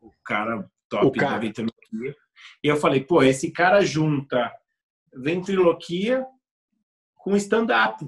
o 0.00 0.10
cara 0.24 0.70
top 0.88 1.18
da 1.18 1.38
ventriloquia. 1.38 2.16
E 2.62 2.68
eu 2.68 2.76
falei, 2.76 3.00
pô, 3.02 3.22
esse 3.22 3.50
cara 3.50 3.82
junta 3.82 4.52
ventriloquia 5.14 6.26
com 7.16 7.36
stand-up. 7.36 8.04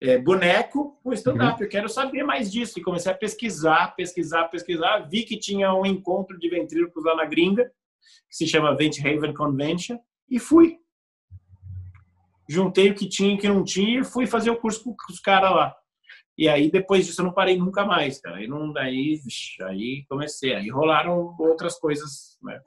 É, 0.00 0.18
boneco 0.18 0.98
com 1.02 1.12
stand-up. 1.12 1.58
Uhum. 1.58 1.64
Eu 1.64 1.68
quero 1.68 1.88
saber 1.88 2.24
mais 2.24 2.50
disso. 2.50 2.78
E 2.78 2.82
comecei 2.82 3.10
a 3.10 3.16
pesquisar, 3.16 3.94
pesquisar, 3.94 4.48
pesquisar. 4.48 5.08
Vi 5.08 5.24
que 5.24 5.38
tinha 5.38 5.72
um 5.74 5.86
encontro 5.86 6.38
de 6.38 6.48
ventrílocos 6.48 7.04
lá 7.04 7.16
na 7.16 7.24
gringa, 7.24 7.70
que 8.28 8.36
se 8.36 8.46
chama 8.46 8.76
Vent 8.76 8.98
Haven 9.00 9.32
Convention. 9.32 9.98
e 10.28 10.38
fui. 10.38 10.78
Juntei 12.48 12.90
o 12.90 12.94
que 12.94 13.08
tinha 13.08 13.32
e 13.32 13.36
o 13.36 13.38
que 13.38 13.48
não 13.48 13.64
tinha 13.64 14.00
e 14.00 14.04
fui 14.04 14.26
fazer 14.26 14.50
o 14.50 14.56
curso 14.56 14.84
com 14.84 14.94
os 15.10 15.20
caras 15.20 15.50
lá. 15.50 15.74
E 16.36 16.48
aí, 16.48 16.70
depois 16.70 17.06
disso, 17.06 17.20
eu 17.20 17.26
não 17.26 17.32
parei 17.32 17.56
nunca 17.56 17.84
mais, 17.84 18.20
cara. 18.20 18.36
Aí, 18.36 18.48
não, 18.48 18.76
aí, 18.76 19.20
aí 19.62 20.04
comecei. 20.08 20.54
Aí 20.54 20.68
rolaram 20.68 21.34
outras 21.38 21.78
coisas, 21.78 22.36
né? 22.42 22.60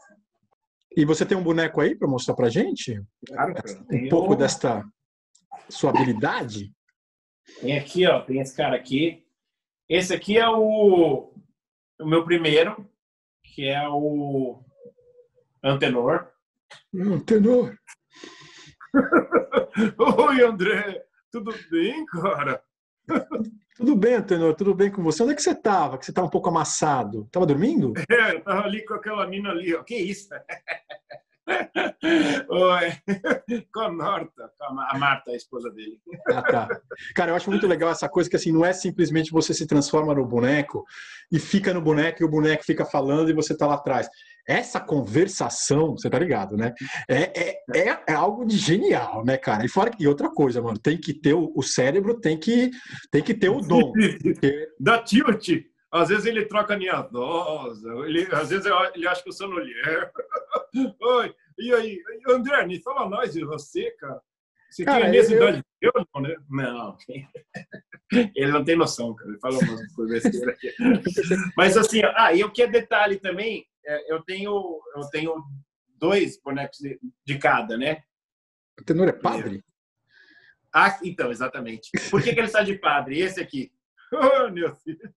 E 0.96 1.06
você 1.06 1.26
tem 1.26 1.38
um 1.38 1.44
boneco 1.44 1.82
aí 1.82 1.94
para 1.94 2.08
mostrar 2.08 2.34
pra 2.34 2.50
gente? 2.50 3.00
Claro, 3.28 3.54
um 3.92 4.10
pouco 4.10 4.36
desta 4.36 4.84
sua 5.70 5.92
habilidade? 5.92 6.74
Tem 7.60 7.78
aqui, 7.78 8.08
ó. 8.08 8.22
Tem 8.22 8.40
esse 8.40 8.56
cara 8.56 8.76
aqui. 8.76 9.26
Esse 9.90 10.14
aqui 10.14 10.38
é 10.38 10.50
o, 10.50 11.34
o 12.00 12.06
meu 12.06 12.24
primeiro, 12.24 12.90
que 13.44 13.68
é 13.68 13.88
o 13.88 14.64
Antenor. 15.64 16.32
Antenor. 16.96 17.78
Oi, 20.28 20.44
André. 20.44 21.04
Tudo 21.32 21.54
bem, 21.70 22.06
cara? 22.06 22.62
Tudo 23.76 23.96
bem, 23.96 24.16
Antenor, 24.16 24.56
tudo 24.56 24.74
bem 24.74 24.92
com 24.92 25.04
você? 25.04 25.22
Onde 25.22 25.34
é 25.34 25.36
que 25.36 25.42
você 25.42 25.52
estava? 25.52 25.98
Que 25.98 26.06
você 26.06 26.12
estava 26.12 26.28
um 26.28 26.32
pouco 26.32 26.50
amassado. 26.50 27.28
Tava 27.32 27.46
dormindo? 27.46 27.94
É, 28.10 28.36
eu 28.36 28.44
tava 28.44 28.64
ali 28.64 28.84
com 28.86 28.96
aquela 28.96 29.28
mina 29.28 29.50
ali, 29.52 29.76
ó. 29.76 29.84
Que 29.84 29.96
isso? 29.96 30.30
Oi. 32.50 32.92
Com 33.74 33.80
a 33.80 33.92
Marta, 33.92 34.52
a 34.60 34.98
Marta, 34.98 35.32
a 35.32 35.36
esposa 35.36 35.70
dele. 35.72 36.00
Ah, 36.30 36.42
tá. 36.42 36.68
Cara, 37.16 37.32
eu 37.32 37.36
acho 37.36 37.50
muito 37.50 37.68
legal 37.68 37.90
essa 37.90 38.10
coisa 38.10 38.30
que 38.30 38.36
assim, 38.36 38.52
não 38.52 38.66
é 38.66 38.74
simplesmente 38.74 39.32
você 39.32 39.54
se 39.54 39.66
transforma 39.66 40.14
no 40.14 40.26
boneco 40.26 40.86
e 41.32 41.40
fica 41.40 41.74
no 41.74 41.82
boneco 41.82 42.22
e 42.22 42.26
o 42.26 42.30
boneco 42.30 42.66
fica 42.66 42.86
falando 42.86 43.30
e 43.30 43.34
você 43.34 43.56
tá 43.56 43.66
lá 43.66 43.76
atrás 43.76 44.10
essa 44.48 44.80
conversação, 44.80 45.92
você 45.92 46.10
tá 46.10 46.18
ligado, 46.18 46.56
né? 46.56 46.74
É, 47.10 47.24
é, 47.38 47.62
é, 47.76 48.04
é, 48.08 48.14
algo 48.14 48.46
de 48.46 48.56
genial, 48.56 49.24
né, 49.26 49.36
cara? 49.36 49.66
E, 49.66 49.68
fora, 49.68 49.92
e 50.00 50.08
outra 50.08 50.30
coisa, 50.30 50.62
mano, 50.62 50.80
tem 50.80 50.98
que 50.98 51.14
ter 51.14 51.34
o, 51.34 51.52
o 51.54 51.62
cérebro, 51.62 52.18
tem 52.18 52.40
que, 52.40 52.72
tem 53.12 53.22
que 53.22 53.34
ter 53.34 53.50
o 53.50 53.60
dom. 53.60 53.92
Porque... 53.92 54.70
Da 54.80 55.00
tilt. 55.04 55.50
Às 55.92 56.10
vezes 56.10 56.26
ele 56.26 56.46
troca 56.46 56.74
a 56.74 56.78
minha 56.78 57.02
dose, 57.02 57.88
ele, 58.06 58.28
às 58.34 58.50
vezes 58.50 58.66
ele 58.94 59.08
acha 59.08 59.24
que 59.24 59.30
eu 59.30 59.34
sou 59.34 59.50
mulher. 59.50 60.12
Oi, 61.02 61.36
e 61.58 61.74
aí, 61.74 62.02
André, 62.28 62.66
me 62.66 62.82
fala 62.82 63.10
nós 63.10 63.34
de 63.34 63.44
você, 63.46 63.92
cara. 63.92 64.22
Você 64.70 64.84
cara, 64.84 65.02
tem 65.02 65.10
a 65.10 65.12
mesma 65.12 65.36
eu... 65.36 65.44
idade 65.44 65.64
que 65.80 65.88
eu, 65.88 66.08
não, 66.14 66.22
né? 66.22 66.36
Não. 66.50 66.98
Ele 68.36 68.52
não 68.52 68.64
tem 68.64 68.76
noção, 68.76 69.16
cara. 69.16 69.30
Ele 69.30 69.40
fala 69.40 69.58
umas 69.60 69.94
coisas 69.94 70.26
aqui. 70.26 70.74
Mas 71.56 71.78
assim, 71.78 72.02
ah, 72.16 72.34
e 72.34 72.44
o 72.44 72.52
que 72.52 72.64
é 72.64 72.68
detalhe 72.68 73.18
também, 73.18 73.66
é, 73.86 74.14
eu 74.14 74.22
tenho 74.24 74.82
eu 74.96 75.10
tenho 75.10 75.44
dois 75.98 76.40
bonecos 76.42 76.80
de, 76.80 77.00
de 77.26 77.38
cada, 77.38 77.78
né? 77.78 78.04
O 78.80 78.84
tenor 78.84 79.08
é 79.08 79.14
padre? 79.14 79.64
Ah, 80.74 81.00
então, 81.04 81.32
exatamente. 81.32 81.90
Por 82.12 82.22
que, 82.22 82.34
que 82.34 82.40
ele 82.40 82.48
está 82.48 82.62
de 82.62 82.78
padre? 82.78 83.20
Esse 83.20 83.42
aqui. 83.42 83.72
Oh, 84.14 84.50
meu 84.50 84.74
filho. 84.76 85.14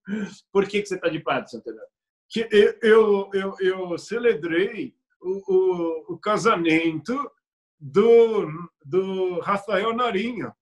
Por 0.52 0.66
que, 0.66 0.82
que 0.82 0.88
você 0.88 0.96
está 0.96 1.08
de 1.08 1.20
padre, 1.20 1.50
Santenor? 1.50 1.84
Que 2.28 2.48
eu, 2.50 2.78
eu, 2.82 3.30
eu, 3.32 3.56
eu 3.60 3.98
celebrei 3.98 4.94
o, 5.20 5.52
o, 5.52 6.14
o, 6.14 6.18
casamento 6.18 7.30
do, 7.78 8.48
do 8.84 9.40
Rafael 9.40 9.92
Narinho. 9.94 10.52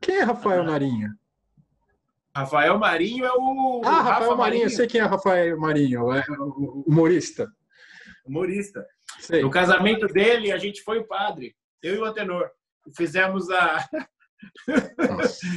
Quem 0.00 0.16
é 0.16 0.22
Rafael 0.22 0.64
Narinho? 0.64 1.14
Rafael 2.34 2.78
Marinho 2.78 3.24
é 3.24 3.32
o. 3.32 3.82
Ah, 3.84 4.02
Rafael 4.02 4.20
Rafa 4.20 4.36
Marinho, 4.36 4.64
eu 4.64 4.70
sei 4.70 4.86
quem 4.86 5.00
é 5.00 5.04
Rafael 5.04 5.58
Marinho, 5.58 6.12
é 6.12 6.24
o 6.28 6.84
humorista. 6.86 7.50
Humorista. 8.26 8.86
Sei. 9.20 9.40
No 9.40 9.50
casamento 9.50 10.06
dele, 10.06 10.52
a 10.52 10.58
gente 10.58 10.82
foi 10.82 10.98
o 10.98 11.06
padre, 11.06 11.56
eu 11.82 11.94
e 11.94 11.98
o 11.98 12.04
Antenor. 12.04 12.50
Fizemos 12.94 13.50
a. 13.50 13.88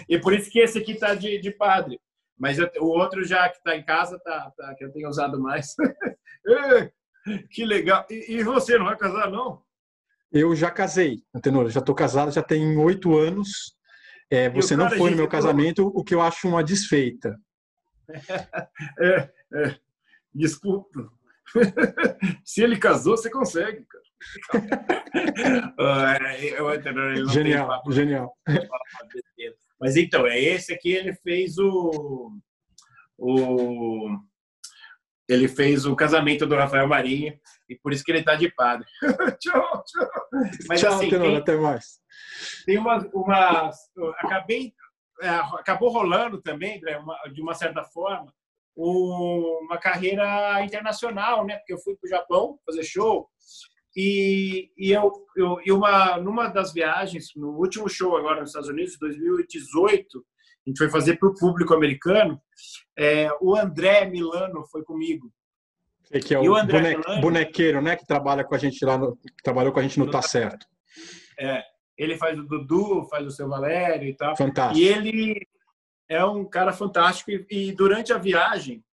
e 0.07 0.19
por 0.19 0.33
isso 0.33 0.49
que 0.49 0.59
esse 0.59 0.77
aqui 0.77 0.95
tá 0.95 1.15
de, 1.15 1.39
de 1.39 1.51
padre. 1.51 1.99
Mas 2.37 2.57
eu, 2.57 2.69
o 2.79 2.87
outro 2.87 3.23
já 3.23 3.49
que 3.49 3.57
está 3.57 3.75
em 3.75 3.83
casa, 3.83 4.19
tá, 4.19 4.51
tá, 4.55 4.75
que 4.75 4.85
eu 4.85 4.91
tenho 4.91 5.09
usado 5.09 5.39
mais. 5.39 5.75
que 7.51 7.65
legal. 7.65 8.05
E, 8.09 8.37
e, 8.37 8.43
você 8.43 8.77
não 8.77 8.85
vai 8.85 8.97
casar, 8.97 9.29
não? 9.29 9.61
Eu 10.31 10.55
já 10.55 10.71
casei, 10.71 11.21
Antenor. 11.33 11.69
Já 11.69 11.79
estou 11.79 11.93
casado, 11.93 12.31
já 12.31 12.41
tem 12.41 12.77
oito 12.77 13.17
anos. 13.17 13.75
É, 14.31 14.49
você 14.49 14.75
não 14.75 14.89
foi 14.89 15.09
no 15.09 15.17
meu 15.17 15.27
casamento, 15.27 15.87
o 15.87 16.03
que 16.03 16.13
eu 16.13 16.21
acho 16.21 16.47
uma 16.47 16.63
desfeita. 16.63 17.37
É, 18.99 19.29
é, 19.53 19.79
desculpa. 20.33 21.11
Se 22.43 22.63
ele 22.63 22.77
casou, 22.77 23.15
você 23.15 23.29
consegue, 23.29 23.85
genial, 27.31 27.81
genial. 27.89 28.37
Mas 29.79 29.95
então, 29.95 30.27
é 30.27 30.37
esse 30.39 30.73
aqui, 30.73 30.91
ele 30.91 31.13
fez 31.13 31.57
o, 31.57 32.31
o 33.17 34.09
ele 35.29 35.47
fez 35.47 35.85
o 35.85 35.95
casamento 35.95 36.47
do 36.47 36.55
Rafael 36.55 36.87
Marinho 36.87 37.39
e 37.69 37.75
por 37.75 37.93
isso 37.93 38.03
que 38.03 38.11
ele 38.11 38.19
está 38.19 38.35
de 38.35 38.51
padre. 38.51 38.85
tchau, 39.39 39.83
tchau. 39.85 40.09
Mas, 40.67 40.81
tchau, 40.81 40.95
assim, 40.95 41.37
até 41.37 41.55
mais. 41.55 41.99
Tem 42.65 42.79
uma, 42.79 42.97
uma 43.13 43.69
acabei, 44.17 44.73
é, 45.21 45.29
acabou 45.29 45.91
rolando 45.91 46.41
também, 46.41 46.81
de 47.31 47.41
uma 47.41 47.53
certa 47.53 47.83
forma, 47.83 48.33
uma 48.75 49.77
carreira 49.77 50.63
internacional, 50.63 51.45
né? 51.45 51.57
Porque 51.57 51.73
eu 51.73 51.79
fui 51.79 51.95
para 51.95 52.07
o 52.07 52.09
Japão 52.09 52.59
fazer 52.65 52.83
show 52.83 53.29
e, 53.95 54.69
e 54.77 54.91
eu, 54.91 55.11
eu 55.35 55.57
e 55.65 55.71
uma 55.71 56.17
numa 56.17 56.47
das 56.47 56.71
viagens, 56.73 57.29
no 57.35 57.57
último 57.57 57.89
show 57.89 58.15
agora 58.15 58.41
nos 58.41 58.49
Estados 58.49 58.69
Unidos, 58.69 58.97
2018, 58.99 60.19
a 60.19 60.69
gente 60.69 60.77
foi 60.77 60.89
fazer 60.89 61.17
para 61.17 61.29
o 61.29 61.35
público 61.35 61.73
americano. 61.73 62.39
É, 62.97 63.29
o 63.41 63.55
André 63.55 64.05
Milano 64.05 64.63
foi 64.71 64.83
comigo. 64.83 65.31
Sei 66.03 66.21
que 66.21 66.35
é 66.35 66.39
o, 66.39 66.51
o 66.51 66.55
André 66.55 66.79
boneque, 66.79 66.99
Milano, 66.99 67.21
bonequeiro, 67.21 67.81
né? 67.81 67.95
Que 67.95 68.05
trabalha 68.05 68.43
com 68.43 68.55
a 68.55 68.57
gente 68.57 68.83
lá, 68.85 68.97
no, 68.97 69.17
trabalhou 69.43 69.71
com 69.71 69.79
a 69.79 69.83
gente 69.83 69.99
no 69.99 70.09
Tá 70.09 70.21
Certo. 70.21 70.67
É, 71.39 71.63
ele 71.97 72.17
faz 72.17 72.37
o 72.37 72.43
Dudu, 72.43 73.05
faz 73.09 73.25
o 73.25 73.31
seu 73.31 73.47
Valério 73.47 74.07
e 74.07 74.15
tal. 74.15 74.35
Fantástico. 74.35 74.79
E 74.79 74.87
ele 74.87 75.47
é 76.07 76.23
um 76.23 76.45
cara 76.45 76.73
fantástico. 76.73 77.31
E, 77.31 77.45
e 77.49 77.71
durante 77.71 78.13
a 78.13 78.17
viagem, 78.17 78.83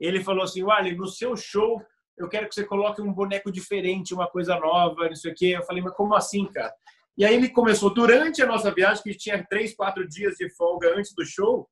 ele 0.00 0.22
falou 0.22 0.44
assim: 0.44 0.62
Olha, 0.62 0.94
no 0.94 1.06
seu 1.06 1.36
show 1.36 1.82
eu 2.18 2.28
quero 2.28 2.48
que 2.48 2.54
você 2.54 2.64
coloque 2.64 3.02
um 3.02 3.12
boneco 3.12 3.52
diferente, 3.52 4.14
uma 4.14 4.26
coisa 4.28 4.58
nova, 4.58 5.08
não 5.08 5.16
sei 5.16 5.32
o 5.32 5.34
quê. 5.34 5.54
Eu 5.56 5.62
falei, 5.62 5.82
mas 5.82 5.94
como 5.94 6.14
assim, 6.14 6.46
cara? 6.46 6.74
E 7.16 7.24
aí 7.24 7.34
ele 7.34 7.48
começou, 7.48 7.92
durante 7.92 8.42
a 8.42 8.46
nossa 8.46 8.70
viagem, 8.70 9.02
que 9.02 9.14
tinha 9.14 9.44
três, 9.46 9.74
quatro 9.74 10.06
dias 10.06 10.36
de 10.36 10.50
folga 10.54 10.94
antes 10.96 11.14
do 11.14 11.24
show, 11.24 11.68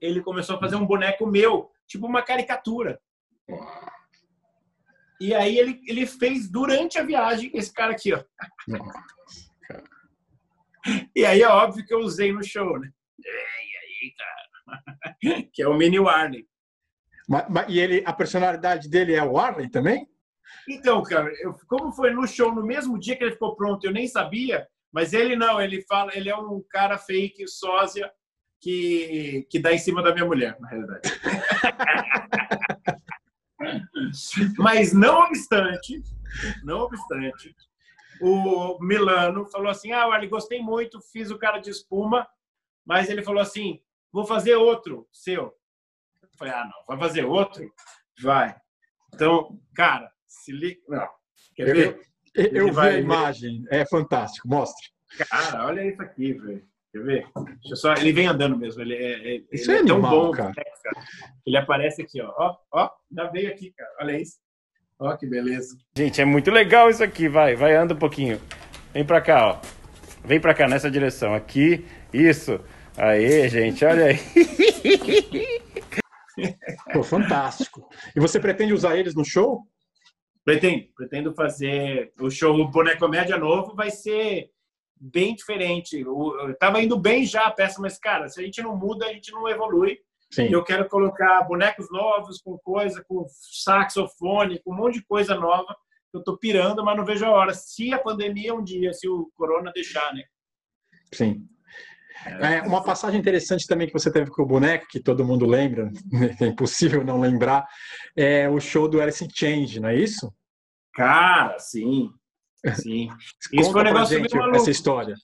ele 0.00 0.22
começou 0.22 0.56
a 0.56 0.60
fazer 0.60 0.76
um 0.76 0.86
boneco 0.86 1.26
meu, 1.26 1.70
tipo 1.86 2.06
uma 2.06 2.22
caricatura. 2.22 3.00
E 5.20 5.34
aí 5.34 5.58
ele, 5.58 5.80
ele 5.86 6.06
fez 6.06 6.50
durante 6.50 6.98
a 6.98 7.02
viagem 7.02 7.50
esse 7.54 7.72
cara 7.72 7.92
aqui, 7.92 8.12
ó. 8.14 8.22
E 11.14 11.26
aí 11.26 11.42
é 11.42 11.48
óbvio 11.48 11.84
que 11.84 11.92
eu 11.92 11.98
usei 11.98 12.32
no 12.32 12.42
show, 12.42 12.78
né? 12.78 12.90
E 13.18 13.28
aí, 13.28 14.14
cara? 14.16 14.40
Que 15.52 15.62
é 15.62 15.68
o 15.68 15.74
Mini 15.74 15.98
Warney. 15.98 16.46
Mas, 17.30 17.46
mas, 17.48 17.66
e 17.68 17.78
ele, 17.78 18.02
a 18.04 18.12
personalidade 18.12 18.88
dele 18.88 19.14
é 19.14 19.22
o 19.22 19.34
Warney 19.34 19.70
também? 19.70 20.04
Então, 20.68 21.00
cara, 21.04 21.30
eu, 21.40 21.54
como 21.68 21.92
foi 21.92 22.10
no 22.12 22.26
show 22.26 22.52
no 22.52 22.66
mesmo 22.66 22.98
dia 22.98 23.14
que 23.14 23.22
ele 23.22 23.34
ficou 23.34 23.54
pronto, 23.54 23.84
eu 23.84 23.92
nem 23.92 24.08
sabia, 24.08 24.66
mas 24.92 25.12
ele 25.12 25.36
não, 25.36 25.60
ele 25.60 25.80
fala, 25.82 26.10
ele 26.12 26.28
é 26.28 26.36
um 26.36 26.60
cara 26.68 26.98
fake, 26.98 27.46
sósia, 27.46 28.10
que, 28.60 29.46
que 29.48 29.60
dá 29.60 29.72
em 29.72 29.78
cima 29.78 30.02
da 30.02 30.12
minha 30.12 30.26
mulher, 30.26 30.56
na 30.58 30.68
realidade. 30.68 31.08
mas 34.58 34.92
não 34.92 35.20
obstante, 35.20 36.02
não 36.64 36.80
obstante, 36.80 37.54
o 38.20 38.76
Milano 38.80 39.46
falou 39.46 39.68
assim: 39.68 39.92
Ah, 39.92 40.08
olha, 40.08 40.28
gostei 40.28 40.60
muito, 40.60 41.00
fiz 41.00 41.30
o 41.30 41.38
cara 41.38 41.60
de 41.60 41.70
espuma, 41.70 42.26
mas 42.84 43.08
ele 43.08 43.22
falou 43.22 43.40
assim: 43.40 43.80
vou 44.12 44.26
fazer 44.26 44.56
outro 44.56 45.08
seu. 45.12 45.54
Eu 46.40 46.46
falei: 46.46 46.54
Ah, 46.54 46.64
não, 46.64 46.84
vai 46.86 46.98
fazer 46.98 47.24
outro? 47.24 47.70
Vai. 48.22 48.54
Então, 49.14 49.58
cara, 49.74 50.10
se 50.26 50.52
liga. 50.52 50.80
Não. 50.88 51.08
Quer 51.54 51.68
eu, 51.68 51.74
ver? 51.74 52.00
Eu, 52.34 52.66
eu 52.66 52.72
vi 52.72 52.80
a 52.80 52.98
imagem, 52.98 53.64
é 53.70 53.84
fantástico, 53.84 54.48
mostre. 54.48 54.88
Cara, 55.28 55.66
olha 55.66 55.86
isso 55.86 56.00
aqui, 56.00 56.32
velho. 56.32 56.62
Quer 56.92 57.02
ver? 57.02 57.26
Deixa 57.60 57.76
só, 57.76 57.94
ele 57.94 58.12
vem 58.12 58.26
andando 58.26 58.56
mesmo. 58.56 58.80
Ele 58.80 58.94
é, 58.94 59.36
é 59.36 59.42
isso 59.52 59.70
ele 59.70 59.78
é, 59.78 59.80
é 59.80 59.92
animal, 59.92 60.10
tão 60.10 60.10
bom, 60.10 60.30
cara. 60.32 60.48
Né, 60.48 60.54
cara. 60.82 61.06
Ele 61.46 61.56
aparece 61.56 62.02
aqui, 62.02 62.20
ó. 62.20 62.32
Ó, 62.36 62.56
ó, 62.72 62.90
já 63.12 63.26
veio 63.30 63.50
aqui, 63.50 63.72
cara. 63.76 63.90
Olha 64.00 64.20
isso. 64.20 64.38
Ó, 64.98 65.16
que 65.16 65.26
beleza. 65.26 65.76
Gente, 65.96 66.20
é 66.20 66.24
muito 66.24 66.50
legal 66.50 66.90
isso 66.90 67.02
aqui. 67.02 67.28
Vai, 67.28 67.54
vai, 67.54 67.74
anda 67.74 67.94
um 67.94 67.98
pouquinho. 67.98 68.40
Vem 68.92 69.04
pra 69.04 69.20
cá, 69.20 69.52
ó. 69.52 69.60
Vem 70.24 70.40
pra 70.40 70.54
cá, 70.54 70.68
nessa 70.68 70.90
direção. 70.90 71.34
Aqui, 71.34 71.84
isso. 72.12 72.60
Aê, 72.96 73.48
gente, 73.48 73.84
olha 73.84 74.06
aí. 74.06 75.60
Pô, 76.92 77.02
fantástico. 77.02 77.88
E 78.14 78.20
você 78.20 78.38
pretende 78.38 78.72
usar 78.72 78.96
eles 78.96 79.14
no 79.14 79.24
show? 79.24 79.66
Pretendo, 80.44 80.86
pretendo 80.96 81.34
fazer 81.34 82.12
o 82.18 82.30
show 82.30 82.58
o 82.58 82.68
Boneco 82.68 83.06
Média 83.08 83.36
novo, 83.36 83.74
vai 83.74 83.90
ser 83.90 84.50
bem 85.00 85.34
diferente. 85.34 86.00
Eu 86.00 86.54
tava 86.58 86.82
indo 86.82 86.98
bem 86.98 87.24
já 87.24 87.46
a 87.46 87.50
peça, 87.50 87.80
mas, 87.80 87.98
cara, 87.98 88.28
se 88.28 88.40
a 88.40 88.44
gente 88.44 88.62
não 88.62 88.76
muda, 88.76 89.06
a 89.06 89.12
gente 89.12 89.30
não 89.32 89.48
evolui. 89.48 89.98
Sim. 90.30 90.48
Eu 90.50 90.62
quero 90.62 90.88
colocar 90.88 91.42
bonecos 91.42 91.90
novos, 91.90 92.40
com 92.40 92.56
coisa, 92.58 93.04
com 93.08 93.26
saxofone, 93.28 94.60
com 94.62 94.72
um 94.72 94.76
monte 94.76 94.94
de 94.94 95.06
coisa 95.06 95.34
nova. 95.34 95.74
Eu 96.12 96.22
tô 96.22 96.36
pirando, 96.36 96.84
mas 96.84 96.96
não 96.96 97.04
vejo 97.04 97.24
a 97.24 97.30
hora. 97.30 97.54
Se 97.54 97.92
a 97.92 97.98
pandemia 97.98 98.54
um 98.54 98.62
dia, 98.62 98.92
se 98.92 99.08
o 99.08 99.30
corona 99.34 99.72
deixar, 99.72 100.12
né? 100.14 100.22
Sim. 101.12 101.48
É, 102.26 102.62
uma 102.62 102.82
passagem 102.82 103.18
interessante 103.18 103.66
também 103.66 103.86
que 103.86 103.92
você 103.92 104.12
teve 104.12 104.30
com 104.30 104.42
o 104.42 104.46
boneco, 104.46 104.86
que 104.88 105.00
todo 105.00 105.24
mundo 105.24 105.46
lembra, 105.46 105.90
é 106.40 106.46
impossível 106.46 107.04
não 107.04 107.18
lembrar, 107.18 107.66
é 108.16 108.48
o 108.48 108.60
show 108.60 108.88
do 108.88 109.00
Alice 109.00 109.26
Change, 109.34 109.80
não 109.80 109.88
é 109.88 109.96
isso? 109.96 110.32
Cara, 110.94 111.58
sim. 111.58 112.10
Sim. 112.74 113.08
Isso 113.52 113.72
foi 113.72 113.80
um 113.80 113.84
negócio 113.84 114.18
gente, 114.18 114.36
essa 114.54 114.70
história. 114.70 115.14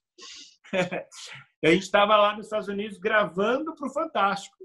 a 0.73 1.69
gente 1.69 1.83
estava 1.83 2.17
lá 2.17 2.35
nos 2.35 2.47
Estados 2.47 2.69
Unidos 2.69 2.99
gravando 2.99 3.75
para 3.75 3.87
o 3.87 3.93
Fantástico. 3.93 4.57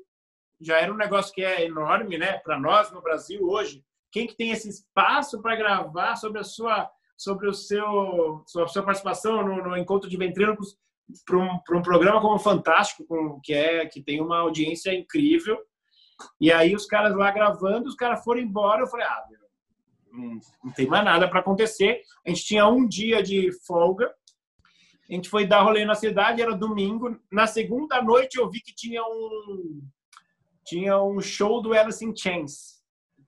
Já 0.60 0.80
era 0.80 0.94
um 0.94 0.98
negócio 0.98 1.34
que 1.34 1.44
é 1.44 1.66
enorme, 1.66 2.18
né? 2.18 2.38
Para 2.38 2.58
nós 2.60 2.92
no 2.92 3.02
Brasil 3.02 3.42
hoje, 3.44 3.84
quem 4.12 4.28
que 4.28 4.38
tem 4.38 4.52
esse 4.52 4.70
espaço 4.70 5.42
para 5.42 5.56
gravar 5.56 6.16
sobre 6.16 6.40
a 6.40 6.44
sua 6.44 6.90
sobre 7.18 7.48
o 7.50 7.54
seu 7.54 8.44
sobre 8.48 8.70
a 8.70 8.72
sua 8.72 8.84
participação 8.84 9.46
no, 9.46 9.70
no 9.70 9.78
encontro 9.78 10.10
de 10.10 10.18
ventrílocos 10.18 10.78
para 11.26 11.38
um, 11.38 11.60
um 11.78 11.82
programa 11.82 12.22
como 12.22 12.40
Fantástico, 12.40 13.40
que 13.44 13.54
é 13.54 13.86
que 13.86 14.02
tem 14.02 14.22
uma 14.22 14.40
audiência 14.40 14.94
incrível. 14.94 15.58
E 16.40 16.52
aí 16.52 16.76
os 16.76 16.86
caras 16.86 17.16
lá 17.16 17.32
gravando, 17.32 17.88
os 17.88 17.96
caras 17.96 18.24
foram 18.24 18.42
embora. 18.42 18.82
Eu 18.82 18.88
falei, 18.88 19.06
ah, 19.06 19.24
não, 20.12 20.40
não 20.64 20.72
tem 20.72 20.88
mais 20.88 21.04
nada 21.04 21.28
para 21.28 21.40
acontecer. 21.40 22.02
A 22.26 22.30
gente 22.30 22.46
tinha 22.46 22.68
um 22.68 22.88
dia 22.88 23.24
de 23.24 23.52
folga. 23.66 24.14
A 25.10 25.14
gente 25.14 25.30
foi 25.30 25.46
dar 25.46 25.64
rolê 25.64 25.84
na 25.84 25.96
cidade, 25.96 26.42
era 26.42 26.56
domingo. 26.56 27.20
Na 27.32 27.48
segunda 27.48 28.02
noite 28.02 28.38
eu 28.38 28.50
vi 28.50 28.62
que 28.62 28.74
tinha 28.74 29.04
um 29.04 29.82
tinha 30.64 31.02
um 31.02 31.20
show 31.20 31.62
do 31.62 31.74
Alice 31.74 32.06
in 32.06 32.16
Chains 32.16 32.82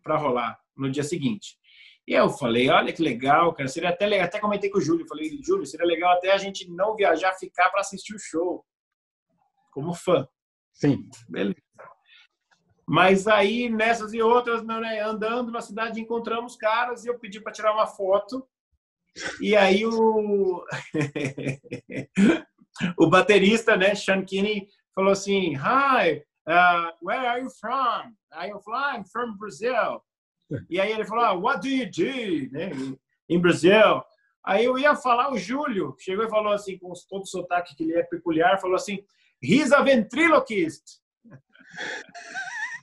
para 0.04 0.18
rolar 0.18 0.58
no 0.78 0.90
dia 0.90 1.04
seguinte. 1.04 1.58
E 2.08 2.14
eu 2.14 2.30
falei, 2.30 2.70
olha 2.70 2.92
que 2.92 3.02
legal, 3.02 3.54
cara, 3.54 3.70
seria 3.70 3.90
até 3.90 4.06
legal. 4.06 4.26
Até 4.26 4.40
comentei 4.40 4.70
com 4.70 4.78
o 4.78 4.82
Júlio, 4.82 5.08
falei, 5.08 5.40
Júlio, 5.42 5.66
seria 5.66 5.86
legal 5.86 6.12
até 6.12 6.32
a 6.32 6.38
gente 6.38 6.70
não 6.70 6.96
viajar, 6.96 7.34
ficar 7.36 7.70
para 7.70 7.80
assistir 7.80 8.14
o 8.14 8.20
show, 8.20 8.66
como 9.72 9.94
fã. 9.94 10.28
Sim. 10.74 11.10
Beleza. 11.30 11.56
Mas 12.86 13.28
aí, 13.28 13.70
nessas 13.70 14.14
e 14.14 14.22
outras, 14.22 14.62
né, 14.64 15.02
andando 15.02 15.52
na 15.52 15.62
cidade, 15.62 16.02
encontramos 16.02 16.58
caras 16.58 17.06
e 17.06 17.08
eu 17.08 17.18
pedi 17.18 17.40
para 17.40 17.54
tirar 17.54 17.74
uma 17.74 17.88
foto. 17.88 18.46
E 19.40 19.56
aí 19.56 19.86
o, 19.86 20.66
o 23.00 23.10
baterista, 23.10 23.78
né, 23.78 23.96
Sean 23.96 24.26
Kinney, 24.26 24.68
falou 24.94 25.12
assim, 25.12 25.56
Hi, 25.56 26.22
uh, 26.48 26.92
where 27.02 27.26
are 27.26 27.42
you 27.42 27.50
from? 27.50 28.14
Aí 28.34 28.50
eu 28.50 28.60
falei, 28.60 29.00
I'm 29.00 29.06
from 29.06 29.38
Brazil. 29.38 30.04
E 30.70 30.80
aí 30.80 30.92
ele 30.92 31.06
falou, 31.06 31.24
ah, 31.24 31.34
what 31.34 31.62
do 31.62 31.68
you 31.68 31.90
do? 31.90 32.52
Né? 32.52 32.72
Em 33.30 33.40
Brasil. 33.40 34.04
Aí 34.46 34.66
eu 34.66 34.78
ia 34.78 34.96
falar, 34.96 35.32
o 35.32 35.38
Júlio 35.38 35.96
chegou 36.00 36.26
e 36.26 36.30
falou 36.30 36.52
assim, 36.52 36.78
com 36.78 36.92
todo 37.10 37.22
o 37.22 37.28
sotaque 37.28 37.76
que 37.76 37.84
ele 37.84 37.96
é 37.96 38.04
peculiar, 38.04 38.60
falou 38.60 38.76
assim, 38.76 39.00
he's 39.42 39.72
a 39.72 39.82
ventriloquist. 39.82 40.84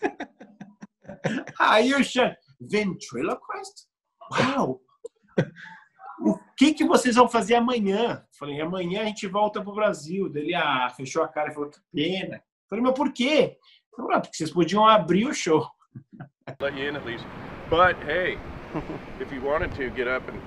aí 1.61 1.95
o 1.95 2.03
Xan, 2.03 2.35
ventriloquist? 2.61 3.87
Uau! 4.33 4.81
O 6.23 6.39
que, 6.57 6.75
que 6.75 6.85
vocês 6.85 7.17
vão 7.17 7.29
fazer 7.29 7.55
amanhã? 7.55 8.23
Falei, 8.39 8.61
amanhã 8.61 9.03
a 9.03 9.07
gente 9.07 9.27
volta 9.27 9.63
para 9.63 9.71
o 9.71 9.75
Brasil. 9.75 10.31
Ele 10.35 10.55
ah, 10.55 10.89
fechou 10.95 11.23
a 11.23 11.29
cara 11.29 11.51
e 11.51 11.55
falou, 11.55 11.71
que 11.71 11.81
pena. 11.93 12.43
Falei, 12.69 12.85
mas 12.85 12.95
por 12.95 13.13
quê? 13.13 13.57
Falei, 13.97 14.17
ah, 14.17 14.21
porque 14.21 14.37
vocês 14.37 14.51
podiam 14.51 14.87
abrir 14.87 15.27
o 15.27 15.35
show. 15.35 15.67
Let 16.61 16.75
you 16.75 16.89
in 16.89 16.97
at 16.97 17.07
least. 17.07 17.25
But 17.71 17.97
hey, 18.03 18.37
if 19.21 19.33
you 19.33 19.41
wanted 19.41 19.73
to, 19.77 19.91
get 19.91 20.09
up 20.09 20.29
and 20.29 20.43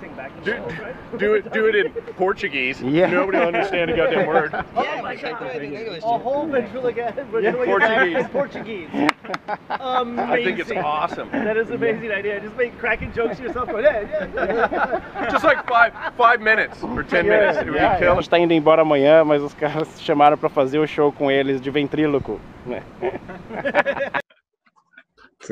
sing 0.00 0.14
back 0.14 0.44
do, 0.44 0.52
right? 0.54 1.18
do 1.18 1.34
it. 1.34 1.52
Do 1.52 1.66
it 1.66 1.74
in 1.74 1.92
Portuguese. 2.16 2.80
Yeah. 2.80 3.10
Nobody 3.10 3.38
will 3.38 3.48
understand 3.48 3.90
a 3.90 3.96
goddamn 3.96 4.28
word. 4.28 4.52
Yeah, 4.76 5.02
my 5.02 5.16
God. 5.16 5.42
A 5.42 6.18
whole 6.18 6.46
ventriloquist 6.46 7.18
yeah. 7.42 7.52
Portuguese. 7.52 8.26
Portuguese. 8.30 8.88
Amazing. 9.68 10.18
I 10.30 10.44
think 10.44 10.58
it's 10.60 10.70
awesome. 10.70 11.28
That 11.32 11.56
is 11.56 11.70
an 11.70 11.74
amazing 11.74 12.12
idea. 12.12 12.40
Just 12.40 12.56
make 12.56 12.78
cracking 12.78 13.12
jokes 13.12 13.38
to 13.38 13.42
yourself. 13.42 13.68
Going, 13.68 13.84
yeah, 13.84 14.28
yeah. 14.34 15.28
Just 15.28 15.44
like 15.44 15.66
five 15.68 15.92
five 16.16 16.40
minutes 16.40 16.82
or 16.84 17.02
ten 17.02 17.26
minutes. 17.26 17.58
It 17.58 17.66
would 17.66 17.74
yeah, 17.74 17.98
kill. 17.98 18.12
A 18.12 18.14
gente 18.14 18.24
está 18.24 18.38
indo 18.38 18.52
embora 18.52 18.82
amanhã, 18.82 19.24
mas 19.24 19.42
os 19.42 19.54
caras 19.54 20.00
chamaram 20.00 20.38
para 20.38 20.48
fazer 20.48 20.78
o 20.78 20.86
show 20.86 21.10
com 21.10 21.30
eles 21.30 21.60
de 21.60 21.70
ventríloco. 21.70 22.40
Né? 22.64 22.82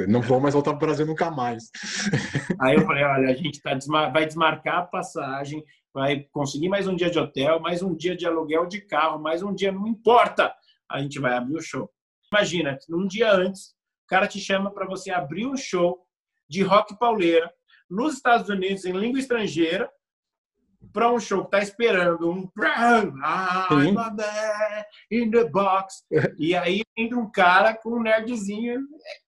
Não 0.07 0.21
vou 0.21 0.41
mais 0.41 0.55
voltar 0.55 0.73
para 0.73 0.77
o 0.77 0.87
Brasil 0.87 1.07
nunca 1.07 1.31
mais. 1.31 1.71
Aí 2.61 2.77
eu 2.77 2.85
falei, 2.85 3.05
olha, 3.05 3.31
a 3.31 3.35
gente 3.35 3.61
tá 3.61 3.77
vai 4.13 4.27
desmarcar 4.27 4.79
a 4.79 4.87
passagem, 4.87 5.65
vai 5.93 6.27
conseguir 6.31 6.69
mais 6.69 6.87
um 6.87 6.95
dia 6.95 7.11
de 7.11 7.19
hotel, 7.19 7.59
mais 7.61 7.83
um 7.83 7.95
dia 7.95 8.17
de 8.17 8.27
aluguel 8.27 8.67
de 8.67 8.81
carro, 8.83 9.19
mais 9.21 9.43
um 9.43 9.55
dia, 9.55 9.73
não 9.73 9.87
importa. 9.87 10.55
A 10.91 11.01
gente 11.01 11.19
vai 11.19 11.35
abrir 11.35 11.57
o 11.57 11.63
show. 11.63 11.91
Imagina, 12.33 12.79
um 12.91 13.07
dia 13.07 13.33
antes, 13.33 13.71
o 14.05 14.09
cara 14.09 14.27
te 14.27 14.39
chama 14.39 14.71
para 14.71 14.87
você 14.87 15.11
abrir 15.11 15.47
um 15.47 15.57
show 15.57 15.99
de 16.49 16.63
rock 16.63 16.99
pauleira 16.99 17.51
nos 17.89 18.15
Estados 18.15 18.49
Unidos, 18.49 18.85
em 18.85 18.93
língua 18.93 19.19
estrangeira, 19.19 19.91
para 20.93 21.13
um 21.13 21.19
show 21.19 21.45
que 21.45 21.51
tá 21.51 21.59
esperando 21.59 22.31
um 22.31 22.49
I'm 22.61 23.13
in 25.11 25.31
the 25.31 25.45
box. 25.45 26.05
E 26.39 26.55
aí 26.55 26.83
entra 26.97 27.19
um 27.19 27.31
cara 27.31 27.75
com 27.75 27.99
um 27.99 28.03
nerdzinho. 28.03 28.81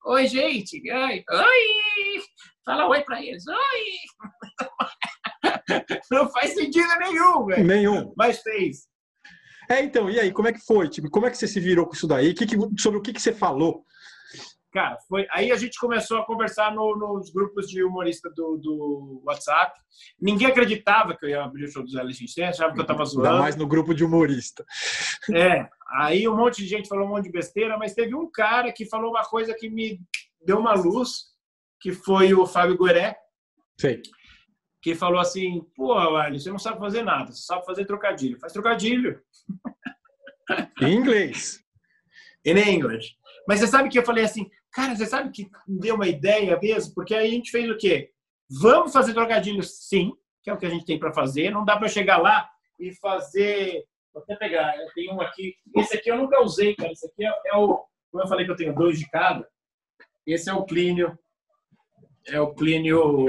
Oi, 0.06 0.26
gente. 0.26 0.80
Oi. 0.90 1.24
Oi. 1.30 2.22
Fala 2.64 2.88
oi 2.88 3.02
para 3.02 3.22
eles. 3.22 3.44
Oi. 3.46 3.84
Não 6.10 6.28
faz 6.30 6.54
sentido 6.54 6.88
nenhum, 6.98 7.46
velho. 7.46 7.66
Nenhum. 7.66 8.12
Mas 8.16 8.40
fez. 8.40 8.88
É, 9.70 9.82
então, 9.82 10.10
e 10.10 10.18
aí, 10.18 10.32
como 10.32 10.48
é 10.48 10.52
que 10.52 10.64
foi? 10.66 10.88
Tipo, 10.88 11.08
como 11.10 11.26
é 11.26 11.30
que 11.30 11.38
você 11.38 11.46
se 11.46 11.60
virou 11.60 11.86
com 11.86 11.94
isso 11.94 12.08
daí? 12.08 12.34
Que 12.34 12.44
que, 12.44 12.56
sobre 12.76 12.98
o 12.98 13.02
que, 13.02 13.12
que 13.12 13.22
você 13.22 13.32
falou? 13.32 13.84
Cara, 14.72 14.98
foi 15.08 15.26
aí 15.32 15.50
a 15.50 15.56
gente 15.56 15.78
começou 15.80 16.18
a 16.18 16.24
conversar 16.24 16.72
no, 16.72 16.96
nos 16.96 17.30
grupos 17.32 17.68
de 17.68 17.82
humorista 17.82 18.30
do, 18.30 18.56
do, 18.56 19.22
WhatsApp. 19.24 19.76
Ninguém 20.20 20.46
acreditava 20.46 21.16
que 21.16 21.26
eu 21.26 21.30
ia 21.30 21.42
abrir 21.42 21.64
o 21.64 21.68
show 21.68 21.82
dos 21.82 21.94
LX, 21.94 22.38
achava 22.38 22.72
que 22.72 22.80
eu 22.80 22.86
tava 22.86 23.04
zoando. 23.04 23.28
Ainda 23.28 23.40
mais 23.40 23.56
no 23.56 23.66
grupo 23.66 23.92
de 23.92 24.04
humorista. 24.04 24.64
É, 25.34 25.68
aí 25.90 26.28
um 26.28 26.36
monte 26.36 26.62
de 26.62 26.68
gente 26.68 26.88
falou 26.88 27.04
um 27.04 27.08
monte 27.08 27.24
de 27.24 27.32
besteira, 27.32 27.76
mas 27.76 27.94
teve 27.94 28.14
um 28.14 28.30
cara 28.30 28.72
que 28.72 28.86
falou 28.86 29.10
uma 29.10 29.24
coisa 29.24 29.54
que 29.54 29.68
me 29.68 30.00
deu 30.44 30.58
uma 30.58 30.74
luz, 30.74 31.30
que 31.80 31.92
foi 31.92 32.32
o 32.32 32.46
Fábio 32.46 32.78
Gueré. 32.78 33.16
Sei. 33.76 34.00
Que 34.80 34.94
falou 34.94 35.18
assim: 35.18 35.66
pô, 35.74 35.94
Arlen, 35.94 36.38
você 36.38 36.50
não 36.50 36.60
sabe 36.60 36.78
fazer 36.78 37.02
nada, 37.02 37.32
você 37.32 37.42
sabe 37.42 37.66
fazer 37.66 37.86
trocadilho. 37.86 38.38
Faz 38.38 38.52
trocadilho. 38.52 39.20
Em 40.80 40.94
inglês. 40.94 41.60
In 42.44 42.56
English. 42.56 43.16
Mas 43.46 43.60
você 43.60 43.66
sabe 43.66 43.88
que 43.88 43.98
eu 43.98 44.04
falei 44.04 44.24
assim, 44.24 44.48
Cara, 44.72 44.94
você 44.94 45.06
sabe 45.06 45.30
que 45.30 45.50
me 45.66 45.80
deu 45.80 45.96
uma 45.96 46.06
ideia 46.06 46.58
mesmo? 46.60 46.94
Porque 46.94 47.14
aí 47.14 47.26
a 47.26 47.30
gente 47.30 47.50
fez 47.50 47.68
o 47.68 47.76
quê? 47.76 48.12
Vamos 48.48 48.92
fazer 48.92 49.14
trocadilhos, 49.14 49.88
sim, 49.88 50.12
que 50.42 50.50
é 50.50 50.52
o 50.52 50.58
que 50.58 50.66
a 50.66 50.70
gente 50.70 50.84
tem 50.84 50.98
para 50.98 51.12
fazer. 51.12 51.50
Não 51.50 51.64
dá 51.64 51.76
para 51.76 51.88
chegar 51.88 52.18
lá 52.18 52.48
e 52.78 52.94
fazer. 52.94 53.84
Vou 54.12 54.22
até 54.22 54.36
pegar, 54.36 54.76
eu 54.76 54.92
tenho 54.92 55.14
um 55.14 55.20
aqui. 55.20 55.54
Esse 55.76 55.96
aqui 55.96 56.10
eu 56.10 56.16
nunca 56.16 56.42
usei, 56.42 56.74
cara. 56.74 56.92
Esse 56.92 57.06
aqui 57.06 57.24
é, 57.24 57.32
é 57.46 57.56
o. 57.56 57.84
Como 58.10 58.24
eu 58.24 58.28
falei 58.28 58.44
que 58.44 58.50
eu 58.50 58.56
tenho 58.56 58.74
dois 58.74 58.98
de 58.98 59.08
cada, 59.08 59.48
esse 60.26 60.50
é 60.50 60.52
o 60.52 60.64
Plínio. 60.64 61.16
É 62.26 62.40
o 62.40 62.54
Plínio. 62.54 63.26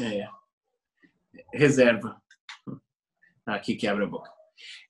É, 0.00 0.28
reserva. 1.52 2.20
Aqui 3.46 3.74
quebra 3.74 4.04
a 4.04 4.08
boca. 4.08 4.30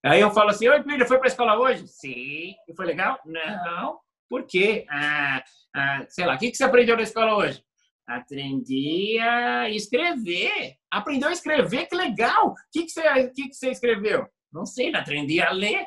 Aí 0.02 0.20
eu 0.20 0.30
falo 0.30 0.50
assim: 0.50 0.68
Oi, 0.68 0.82
Plínio, 0.82 1.06
foi 1.06 1.18
para 1.18 1.26
a 1.26 1.28
escola 1.28 1.58
hoje? 1.58 1.86
Sim. 1.88 2.54
E 2.68 2.74
foi 2.74 2.86
legal? 2.86 3.18
Não. 3.24 4.00
Por 4.32 4.46
quê? 4.46 4.86
Ah, 4.88 5.44
ah, 5.76 6.06
sei 6.08 6.24
lá, 6.24 6.36
o 6.36 6.38
que, 6.38 6.50
que 6.50 6.56
você 6.56 6.64
aprendeu 6.64 6.96
na 6.96 7.02
escola 7.02 7.36
hoje? 7.36 7.62
Aprendi 8.06 9.18
a 9.18 9.68
escrever. 9.68 10.78
Aprendeu 10.90 11.28
a 11.28 11.32
escrever? 11.32 11.84
Que 11.84 11.94
legal! 11.94 12.48
O 12.48 12.54
que, 12.72 12.84
que, 12.84 12.88
você, 12.88 13.28
que, 13.28 13.50
que 13.50 13.54
você 13.54 13.70
escreveu? 13.70 14.26
Não 14.50 14.64
sei, 14.64 14.90
não 14.90 15.00
aprendi 15.00 15.38
a 15.38 15.50
ler. 15.50 15.84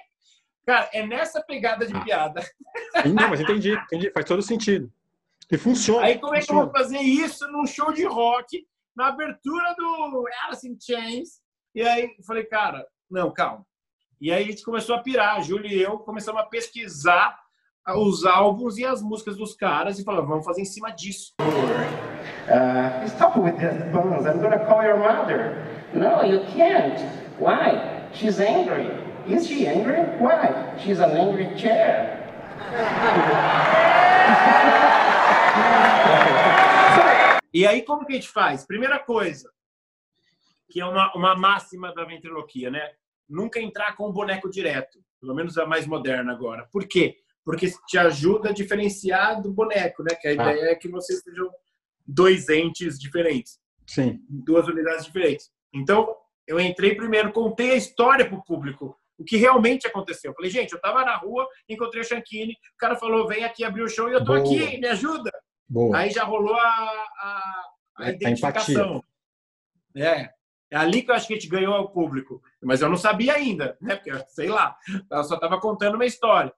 Cara, 0.63 0.87
é 0.93 1.03
nessa 1.07 1.41
pegada 1.41 1.87
de 1.87 1.95
ah. 1.95 2.01
piada. 2.01 2.47
Não, 3.19 3.29
mas 3.29 3.41
entendi, 3.41 3.73
entendi. 3.73 4.11
Faz 4.11 4.27
todo 4.27 4.43
sentido. 4.43 4.93
E 5.51 5.57
funciona. 5.57 6.05
Aí 6.05 6.19
como 6.19 6.35
é 6.35 6.41
que 6.41 6.51
eu 6.51 6.55
vou 6.57 6.69
fazer 6.69 6.99
isso 6.99 7.47
num 7.47 7.65
show 7.65 7.91
de 7.91 8.05
rock, 8.05 8.63
na 8.95 9.07
abertura 9.07 9.73
do 9.75 10.23
Alice 10.43 10.69
in 10.69 10.77
Chains? 10.79 11.41
E 11.73 11.81
aí 11.81 12.13
eu 12.15 12.23
falei, 12.23 12.43
cara, 12.43 12.85
não, 13.09 13.33
calma. 13.33 13.65
E 14.21 14.31
aí 14.31 14.43
a 14.43 14.47
gente 14.47 14.61
começou 14.63 14.93
a 14.93 15.01
pirar, 15.01 15.37
a 15.37 15.41
Júlia 15.41 15.73
e 15.73 15.81
eu 15.81 15.97
começamos 15.97 16.39
a 16.39 16.45
pesquisar 16.45 17.43
os 17.93 18.25
álbuns 18.25 18.77
e 18.77 18.85
as 18.85 19.01
músicas 19.01 19.37
dos 19.37 19.53
caras 19.53 19.99
e 19.99 20.03
falava, 20.03 20.25
vamos 20.25 20.45
fazer 20.45 20.61
em 20.61 20.65
cima 20.65 20.89
disso. 20.91 21.33
Uh, 21.39 23.05
stop 23.07 23.39
with 23.39 23.57
the 23.57 23.69
buns. 23.91 24.25
I'm 24.25 24.39
gonna 24.41 24.65
call 24.65 24.83
your 24.83 24.97
mother. 24.97 25.57
No, 25.93 26.23
you 26.23 26.41
can't. 26.55 26.99
Why? 27.39 28.09
She's 28.13 28.39
angry. 28.39 28.89
Is 29.27 29.47
she 29.47 29.67
angry? 29.67 30.01
Why? 30.19 30.77
She's 30.79 30.99
an 30.99 31.11
angry 31.11 31.57
chair. 31.57 32.23
E 37.53 37.65
aí, 37.65 37.83
como 37.83 38.05
que 38.05 38.13
a 38.13 38.15
gente 38.15 38.27
faz? 38.27 38.65
Primeira 38.65 38.99
coisa, 38.99 39.49
que 40.69 40.81
é 40.81 40.85
uma, 40.85 41.13
uma 41.15 41.35
máxima 41.35 41.93
da 41.93 42.03
ventriloquia, 42.03 42.69
né? 42.69 42.91
Nunca 43.29 43.59
entrar 43.59 43.95
com 43.95 44.09
o 44.09 44.11
boneco 44.11 44.49
direto, 44.49 44.99
pelo 45.21 45.33
menos 45.33 45.57
a 45.57 45.65
mais 45.65 45.87
moderna 45.87 46.33
agora. 46.33 46.67
Por 46.71 46.85
quê? 46.85 47.17
Porque 47.45 47.71
te 47.87 47.97
ajuda 47.97 48.49
a 48.49 48.53
diferenciar 48.53 49.41
do 49.41 49.53
boneco, 49.53 50.03
né? 50.03 50.15
Que 50.19 50.27
a 50.27 50.31
ah. 50.31 50.33
ideia 50.33 50.71
é 50.71 50.75
que 50.75 50.89
vocês 50.89 51.21
sejam 51.21 51.49
dois 52.05 52.49
entes 52.49 52.99
diferentes. 52.99 53.59
Sim. 53.85 54.19
Duas 54.27 54.67
unidades 54.67 55.05
diferentes. 55.05 55.51
Então, 55.73 56.15
eu 56.47 56.59
entrei 56.59 56.95
primeiro, 56.95 57.31
contei 57.31 57.71
a 57.71 57.75
história 57.75 58.27
para 58.27 58.37
o 58.37 58.43
público, 58.43 58.97
o 59.17 59.23
que 59.23 59.37
realmente 59.37 59.87
aconteceu. 59.87 60.33
falei, 60.33 60.49
gente, 60.49 60.71
eu 60.71 60.77
estava 60.77 61.05
na 61.05 61.15
rua, 61.15 61.47
encontrei 61.69 62.01
o 62.01 62.05
Shankini, 62.05 62.53
o 62.53 62.77
cara 62.77 62.95
falou, 62.95 63.27
vem 63.27 63.43
aqui 63.43 63.63
abrir 63.63 63.83
o 63.83 63.89
show 63.89 64.09
e 64.09 64.13
eu 64.13 64.19
tô 64.23 64.33
Boa. 64.33 64.39
aqui, 64.39 64.77
me 64.77 64.87
ajuda. 64.87 65.31
Boa. 65.67 65.97
Aí 65.97 66.09
já 66.09 66.23
rolou 66.23 66.55
a, 66.55 67.05
a, 67.19 67.63
a 67.97 68.09
identificação. 68.11 69.03
A 69.95 69.99
é. 69.99 70.29
É 70.71 70.77
ali 70.77 71.03
que 71.03 71.11
eu 71.11 71.15
acho 71.15 71.27
que 71.27 71.33
a 71.33 71.37
gente 71.37 71.49
ganhou 71.49 71.75
o 71.79 71.89
público. 71.89 72.41
Mas 72.61 72.81
eu 72.81 72.89
não 72.89 72.97
sabia 72.97 73.33
ainda, 73.33 73.77
né? 73.79 73.95
Porque, 73.95 74.11
sei 74.29 74.49
lá, 74.49 74.75
eu 75.11 75.23
só 75.23 75.35
estava 75.35 75.59
contando 75.59 75.95
uma 75.95 76.05
história. 76.05 76.53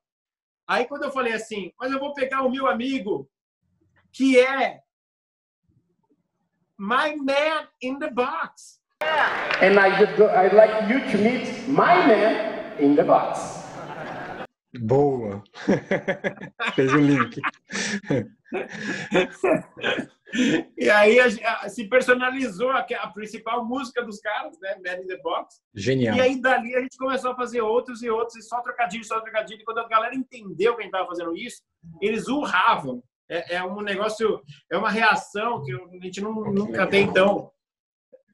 Aí 0.67 0.85
quando 0.85 1.03
eu 1.03 1.11
falei 1.11 1.33
assim, 1.33 1.71
mas 1.79 1.91
eu 1.91 1.99
vou 1.99 2.13
pegar 2.13 2.43
o 2.43 2.49
meu 2.49 2.67
amigo, 2.67 3.29
que 4.11 4.37
é 4.37 4.81
My 6.77 7.15
Man 7.15 7.67
in 7.81 7.99
the 7.99 8.09
Box. 8.09 8.81
And 9.61 9.79
I'd, 9.79 10.21
I'd 10.21 10.53
like 10.53 10.89
you 10.89 10.99
to 11.11 11.17
meet 11.17 11.67
my 11.67 11.95
man 12.05 12.75
in 12.79 12.95
the 12.95 13.03
box. 13.03 13.63
Boa! 14.79 15.43
Fez 16.75 16.93
o 16.93 16.97
link. 16.97 17.39
e 20.77 20.89
aí 20.89 21.19
a, 21.19 21.25
a, 21.25 21.69
se 21.69 21.87
personalizou 21.87 22.69
a, 22.71 22.79
a, 22.79 23.07
principal 23.07 23.65
música 23.65 24.03
dos 24.03 24.19
caras, 24.19 24.57
né? 24.59 24.75
Man 24.85 25.03
in 25.03 25.07
the 25.07 25.17
Box. 25.21 25.61
Genial. 25.73 26.15
E 26.17 26.21
aí 26.21 26.41
dali 26.41 26.75
a 26.75 26.81
gente 26.81 26.97
começou 26.97 27.31
a 27.31 27.35
fazer 27.35 27.61
outros 27.61 28.03
e 28.03 28.09
outros, 28.09 28.35
e 28.35 28.41
só 28.41 28.61
trocadilho, 28.61 29.05
só 29.05 29.21
trocadilho. 29.21 29.61
E 29.61 29.63
quando 29.63 29.79
a 29.79 29.87
galera 29.87 30.15
entendeu 30.15 30.75
que 30.75 30.81
a 30.81 30.83
gente 30.83 30.93
estava 30.93 31.07
fazendo 31.07 31.35
isso, 31.35 31.61
eles 32.01 32.27
urravam. 32.27 33.01
É, 33.29 33.55
é, 33.55 33.63
um 33.63 33.81
negócio, 33.81 34.41
é 34.71 34.77
uma 34.77 34.89
reação 34.89 35.63
que 35.63 35.73
a 35.73 36.05
gente 36.05 36.21
não, 36.21 36.33
nunca 36.33 36.87
tem 36.87 37.03
então. 37.03 37.51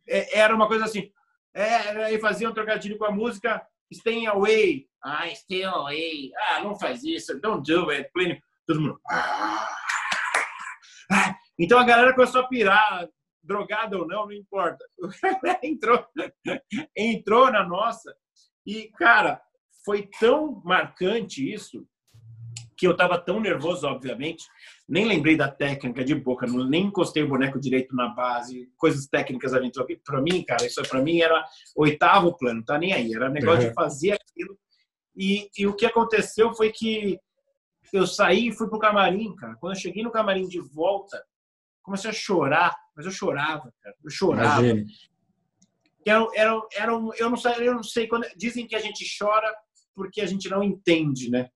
É, 0.07 0.39
era 0.39 0.55
uma 0.55 0.67
coisa 0.67 0.85
assim. 0.85 1.11
É, 1.53 1.75
aí 2.05 2.19
faziam 2.19 2.51
um 2.51 2.53
trocadilho 2.53 2.97
com 2.97 3.05
a 3.05 3.11
música 3.11 3.65
Stay 3.93 4.25
Away. 4.25 4.87
Ah, 5.03 5.27
Stay 5.35 5.63
Away. 5.63 6.31
Ah, 6.37 6.61
não 6.61 6.75
faz 6.75 7.03
isso. 7.03 7.39
Don't 7.39 7.63
do 7.71 7.89
it. 7.91 8.09
Todo 8.65 8.81
mundo. 8.81 8.99
Ah, 9.09 9.67
ah. 9.69 9.82
Então 11.59 11.79
a 11.79 11.83
galera 11.83 12.13
começou 12.13 12.41
a 12.41 12.47
pirar, 12.47 13.07
drogada 13.43 13.97
ou 13.97 14.07
não, 14.07 14.25
não 14.25 14.31
importa. 14.31 14.83
entrou, 15.63 16.05
entrou 16.95 17.51
na 17.51 17.67
nossa. 17.67 18.15
E, 18.65 18.89
cara, 18.91 19.41
foi 19.85 20.09
tão 20.19 20.61
marcante 20.63 21.51
isso 21.51 21.85
que 22.75 22.87
eu 22.87 22.91
estava 22.91 23.19
tão 23.19 23.39
nervoso, 23.39 23.87
obviamente, 23.87 24.45
nem 24.89 25.05
lembrei 25.05 25.37
da 25.37 25.47
técnica 25.47 26.03
de 26.03 26.15
boca, 26.15 26.47
nem 26.47 26.85
encostei 26.85 27.23
o 27.23 27.27
boneco 27.27 27.59
direito 27.59 27.95
na 27.95 28.09
base, 28.09 28.69
coisas 28.77 29.07
técnicas 29.07 29.53
ali. 29.53 29.71
Para 30.03 30.21
mim, 30.21 30.43
cara, 30.43 30.65
isso 30.65 30.81
para 30.83 31.01
mim 31.01 31.21
era 31.21 31.45
oitavo 31.75 32.35
plano, 32.37 32.63
tá 32.63 32.77
nem 32.77 32.93
aí. 32.93 33.13
Era 33.13 33.29
negócio 33.29 33.63
uhum. 33.63 33.69
de 33.69 33.73
fazer 33.73 34.11
aquilo. 34.13 34.57
E, 35.15 35.49
e 35.57 35.67
o 35.67 35.75
que 35.75 35.85
aconteceu 35.85 36.53
foi 36.53 36.71
que 36.71 37.19
eu 37.91 38.07
saí 38.07 38.47
e 38.47 38.51
fui 38.51 38.67
pro 38.67 38.79
camarim, 38.79 39.35
cara. 39.35 39.55
Quando 39.59 39.75
eu 39.75 39.79
cheguei 39.79 40.03
no 40.03 40.11
camarim 40.11 40.47
de 40.47 40.59
volta, 40.59 41.23
comecei 41.83 42.09
a 42.09 42.13
chorar, 42.13 42.75
mas 42.95 43.05
eu 43.05 43.11
chorava, 43.11 43.71
cara. 43.81 43.95
Eu 44.03 44.09
chorava. 44.09 44.65
Era, 46.05 46.27
era, 46.35 46.61
era 46.75 46.97
um, 46.97 47.13
eu 47.13 47.29
não 47.29 47.37
sei, 47.37 47.67
eu 47.67 47.75
não 47.75 47.83
sei 47.83 48.07
quando 48.07 48.27
dizem 48.35 48.67
que 48.67 48.75
a 48.75 48.79
gente 48.79 49.05
chora 49.17 49.53
porque 49.95 50.21
a 50.21 50.25
gente 50.25 50.49
não 50.49 50.63
entende, 50.63 51.29
né? 51.29 51.49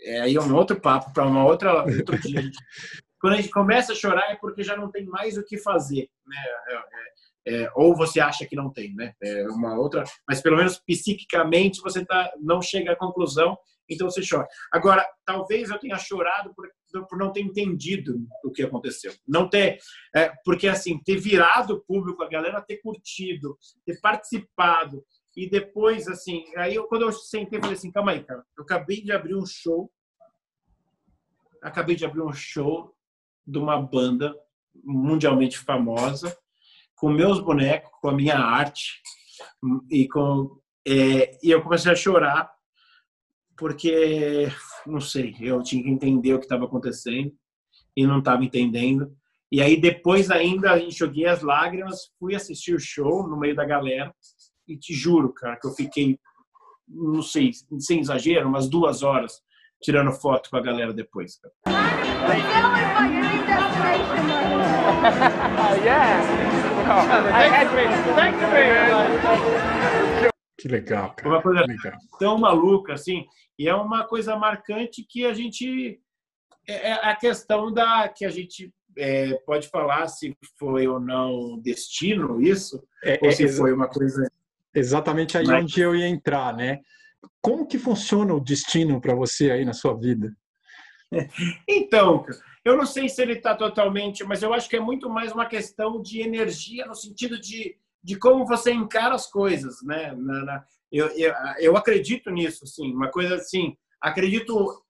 É 0.00 0.20
aí 0.20 0.36
é 0.36 0.40
um 0.40 0.54
outro 0.54 0.80
papo 0.80 1.12
para 1.12 1.26
uma 1.26 1.44
outra 1.44 1.84
outro 1.84 2.18
dia. 2.18 2.40
quando 3.20 3.34
a 3.34 3.36
gente 3.36 3.50
começa 3.50 3.92
a 3.92 3.96
chorar 3.96 4.30
é 4.30 4.36
porque 4.36 4.62
já 4.62 4.76
não 4.76 4.90
tem 4.90 5.04
mais 5.04 5.36
o 5.36 5.44
que 5.44 5.58
fazer, 5.58 6.08
né? 6.26 6.36
É, 6.68 6.74
é, 6.74 7.64
é, 7.64 7.70
ou 7.74 7.94
você 7.94 8.20
acha 8.20 8.46
que 8.46 8.56
não 8.56 8.72
tem, 8.72 8.94
né? 8.94 9.12
É 9.22 9.44
uma 9.48 9.78
outra, 9.78 10.04
mas 10.28 10.40
pelo 10.40 10.56
menos 10.56 10.78
psiquicamente 10.78 11.80
você 11.80 12.04
tá, 12.04 12.32
não 12.40 12.62
chega 12.62 12.92
à 12.92 12.96
conclusão 12.96 13.56
então 13.88 14.10
você 14.10 14.20
chora. 14.28 14.46
Agora, 14.72 15.06
talvez 15.24 15.70
eu 15.70 15.78
tenha 15.78 15.98
chorado 15.98 16.54
por, 16.54 16.68
por 17.08 17.18
não 17.18 17.32
ter 17.32 17.40
entendido 17.40 18.18
o 18.44 18.50
que 18.50 18.62
aconteceu. 18.62 19.12
Não 19.26 19.48
ter, 19.48 19.78
é, 20.14 20.32
porque 20.44 20.68
assim, 20.68 20.98
ter 21.02 21.16
virado 21.16 21.84
público, 21.86 22.22
a 22.22 22.28
galera 22.28 22.60
ter 22.62 22.78
curtido, 22.78 23.58
ter 23.84 24.00
participado, 24.00 25.04
e 25.36 25.48
depois, 25.48 26.08
assim, 26.08 26.44
aí 26.56 26.74
eu, 26.74 26.84
quando 26.84 27.02
eu 27.02 27.12
sentei, 27.12 27.60
falei 27.60 27.76
assim, 27.76 27.92
calma 27.92 28.12
aí, 28.12 28.24
cara, 28.24 28.42
eu 28.56 28.64
acabei 28.64 29.02
de 29.02 29.12
abrir 29.12 29.36
um 29.36 29.44
show, 29.44 29.92
acabei 31.62 31.94
de 31.94 32.06
abrir 32.06 32.22
um 32.22 32.32
show 32.32 32.96
de 33.46 33.58
uma 33.58 33.80
banda 33.80 34.34
mundialmente 34.82 35.58
famosa, 35.58 36.36
com 36.94 37.10
meus 37.10 37.38
bonecos, 37.38 37.90
com 38.00 38.08
a 38.08 38.14
minha 38.14 38.38
arte, 38.38 39.02
e 39.90 40.08
com 40.08 40.58
é, 40.88 41.36
e 41.42 41.50
eu 41.50 41.62
comecei 41.62 41.90
a 41.90 41.96
chorar 41.96 42.55
porque, 43.56 44.48
não 44.86 45.00
sei, 45.00 45.34
eu 45.40 45.62
tinha 45.62 45.82
que 45.82 45.90
entender 45.90 46.34
o 46.34 46.38
que 46.38 46.44
estava 46.44 46.64
acontecendo 46.64 47.32
e 47.96 48.06
não 48.06 48.18
estava 48.18 48.44
entendendo. 48.44 49.10
E 49.50 49.62
aí, 49.62 49.80
depois 49.80 50.30
ainda, 50.30 50.78
enxuguei 50.78 51.26
as 51.26 51.42
lágrimas, 51.42 52.10
fui 52.18 52.34
assistir 52.34 52.74
o 52.74 52.80
show 52.80 53.26
no 53.28 53.38
meio 53.38 53.54
da 53.54 53.64
galera 53.64 54.14
e 54.68 54.76
te 54.76 54.92
juro, 54.92 55.32
cara, 55.32 55.56
que 55.56 55.66
eu 55.66 55.72
fiquei, 55.72 56.18
não 56.88 57.22
sei, 57.22 57.52
sem 57.78 58.00
exagero, 58.00 58.48
umas 58.48 58.68
duas 58.68 59.02
horas 59.02 59.40
tirando 59.82 60.12
foto 60.12 60.50
com 60.50 60.56
a 60.56 60.60
galera 60.60 60.92
depois. 60.92 61.38
Cara. 61.38 61.54
Que 70.58 70.68
legal, 70.68 71.14
cara. 71.14 71.28
Uma 71.28 71.42
coisa 71.42 71.60
legal. 71.62 71.98
tão 72.18 72.38
maluca, 72.38 72.94
assim. 72.94 73.26
E 73.58 73.68
é 73.68 73.74
uma 73.74 74.04
coisa 74.04 74.36
marcante 74.36 75.04
que 75.08 75.24
a 75.26 75.34
gente. 75.34 76.00
É, 76.66 76.90
é 76.90 76.92
a 76.92 77.14
questão 77.14 77.72
da 77.72 78.08
que 78.08 78.24
a 78.24 78.30
gente 78.30 78.72
é, 78.96 79.34
pode 79.46 79.68
falar 79.68 80.08
se 80.08 80.36
foi 80.58 80.88
ou 80.88 80.98
não 80.98 81.60
destino 81.60 82.40
isso, 82.40 82.82
é, 83.04 83.18
ou 83.22 83.30
se 83.30 83.44
é, 83.44 83.48
foi 83.48 83.72
uma 83.72 83.88
coisa. 83.88 84.30
Exatamente 84.74 85.38
aí 85.38 85.46
Mas... 85.46 85.64
onde 85.64 85.80
eu 85.80 85.94
ia 85.94 86.08
entrar, 86.08 86.54
né? 86.54 86.80
Como 87.40 87.66
que 87.66 87.78
funciona 87.78 88.34
o 88.34 88.40
destino 88.40 89.00
para 89.00 89.14
você 89.14 89.50
aí 89.50 89.64
na 89.64 89.72
sua 89.72 89.94
vida? 89.94 90.34
Então, 91.68 92.26
eu 92.64 92.76
não 92.76 92.84
sei 92.84 93.08
se 93.08 93.22
ele 93.22 93.34
está 93.34 93.54
totalmente, 93.54 94.24
mas 94.24 94.42
eu 94.42 94.52
acho 94.52 94.68
que 94.68 94.74
é 94.74 94.80
muito 94.80 95.08
mais 95.08 95.30
uma 95.30 95.46
questão 95.46 96.02
de 96.02 96.20
energia 96.20 96.84
no 96.84 96.96
sentido 96.96 97.40
de, 97.40 97.78
de 98.06 98.16
como 98.16 98.46
você 98.46 98.70
encara 98.72 99.16
as 99.16 99.26
coisas, 99.26 99.82
né? 99.82 100.14
Na, 100.16 100.44
na, 100.44 100.64
eu, 100.92 101.08
eu, 101.08 101.34
eu 101.58 101.76
acredito 101.76 102.30
nisso, 102.30 102.62
assim, 102.62 102.94
uma 102.94 103.10
coisa 103.10 103.34
assim, 103.34 103.76
acredito 104.00 104.80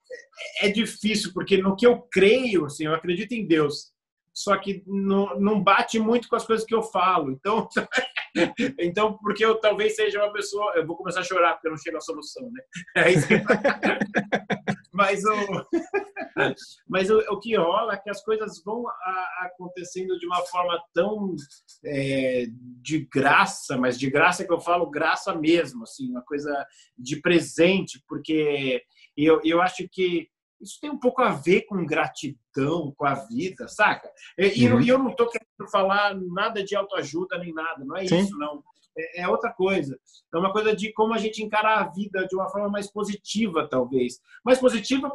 é, 0.61 0.68
é 0.68 0.70
difícil 0.70 1.32
porque 1.32 1.57
no 1.57 1.74
que 1.74 1.86
eu 1.86 2.03
creio, 2.12 2.66
assim, 2.66 2.84
eu 2.84 2.95
acredito 2.95 3.32
em 3.32 3.47
Deus, 3.47 3.91
só 4.34 4.55
que 4.59 4.82
não, 4.86 5.41
não 5.41 5.64
bate 5.64 5.99
muito 5.99 6.28
com 6.28 6.36
as 6.36 6.45
coisas 6.47 6.66
que 6.66 6.74
eu 6.74 6.82
falo. 6.82 7.30
Então, 7.30 7.66
então 8.78 9.16
porque 9.16 9.43
eu 9.43 9.59
talvez 9.59 9.97
seja 9.97 10.22
uma 10.22 10.30
pessoa, 10.30 10.74
eu 10.76 10.86
vou 10.86 10.95
começar 10.95 11.20
a 11.20 11.24
chorar 11.24 11.55
porque 11.55 11.68
eu 11.68 11.72
não 11.72 11.78
chego 11.78 11.97
à 11.97 12.01
solução, 12.01 12.51
né? 12.53 12.61
É 12.97 13.12
isso 13.12 13.26
que... 13.26 13.34
mas 14.97 15.22
o 15.24 15.66
mas 16.88 17.11
o, 17.11 17.18
o, 17.18 17.40
que 17.40 17.57
rola 17.57 17.94
é 17.94 17.97
que 17.97 18.11
as 18.11 18.22
coisas 18.22 18.62
vão 18.64 18.86
a, 18.88 19.47
acontecendo 19.47 20.18
de 20.18 20.26
uma 20.26 20.40
forma 20.47 20.78
tão 20.92 21.34
é, 21.84 22.47
de 22.82 23.07
graça, 23.11 23.76
mas 23.76 23.99
de 23.99 24.11
graça 24.11 24.44
que 24.44 24.53
eu 24.53 24.61
falo 24.61 24.90
graça 24.90 25.34
mesmo, 25.34 25.84
assim, 25.84 26.11
uma 26.11 26.22
coisa 26.22 26.66
de 26.99 27.20
presente, 27.20 28.03
porque 28.09 28.82
eu, 29.16 29.40
eu 29.44 29.62
acho 29.62 29.88
que 29.90 30.28
isso 30.61 30.78
tem 30.80 30.90
um 30.90 30.99
pouco 30.99 31.22
a 31.22 31.30
ver 31.30 31.62
com 31.62 31.84
gratidão, 31.84 32.92
com 32.97 33.05
a 33.05 33.14
vida, 33.14 33.68
saca? 33.68 34.11
E, 34.38 34.66
uhum. 34.68 34.82
eu 34.82 34.99
não 34.99 35.11
estou 35.11 35.28
querendo 35.28 35.70
falar 35.70 36.14
nada 36.14 36.64
de 36.64 36.74
autoajuda 36.74 37.38
nem 37.38 37.53
nada, 37.53 37.84
não 37.84 37.97
é 37.97 38.07
Sim. 38.07 38.20
isso, 38.20 38.36
não. 38.38 38.62
É, 38.97 39.22
é, 39.22 39.28
outra 39.28 39.53
coisa. 39.53 39.99
É 40.34 40.38
uma 40.38 40.53
coisa 40.53 40.74
de 40.74 40.92
como 40.92 41.12
a 41.14 41.18
gente 41.18 41.42
encarar 41.42 41.78
a 41.80 41.88
vida 41.88 42.26
de 42.26 42.34
uma 42.34 42.49
forma 42.49 42.68
mais 42.68 42.90
positiva, 42.90 43.68
talvez. 43.68 44.20
Mais 44.44 44.59
positiva 44.59 45.11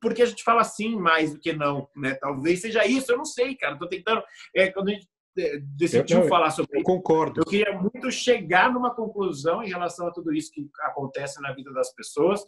porque 0.00 0.22
a 0.22 0.26
gente 0.26 0.42
fala 0.42 0.64
sim 0.64 0.96
mais 0.96 1.34
do 1.34 1.38
que 1.38 1.52
não, 1.52 1.86
né? 1.94 2.14
Talvez 2.14 2.62
seja 2.62 2.86
isso, 2.86 3.12
eu 3.12 3.18
não 3.18 3.24
sei, 3.24 3.54
cara. 3.54 3.78
Tô 3.78 3.86
tentando. 3.86 4.22
É, 4.56 4.70
quando 4.70 4.88
a 4.88 4.92
gente 4.92 5.06
é, 5.38 5.58
decidiu 5.76 6.22
Eu- 6.22 6.28
falar 6.28 6.50
sobre 6.50 6.78
Eu 6.80 6.82
concordo. 6.82 7.40
eu 7.40 7.44
queria 7.44 7.78
muito 7.78 8.10
chegar 8.10 8.72
numa 8.72 8.94
conclusão 8.94 9.62
em 9.62 9.68
relação 9.68 10.06
a 10.08 10.10
tudo 10.12 10.32
isso 10.32 10.50
que 10.50 10.68
acontece 10.80 11.40
na 11.42 11.52
vida 11.52 11.72
das 11.72 11.92
pessoas, 11.94 12.44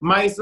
mas 0.00 0.36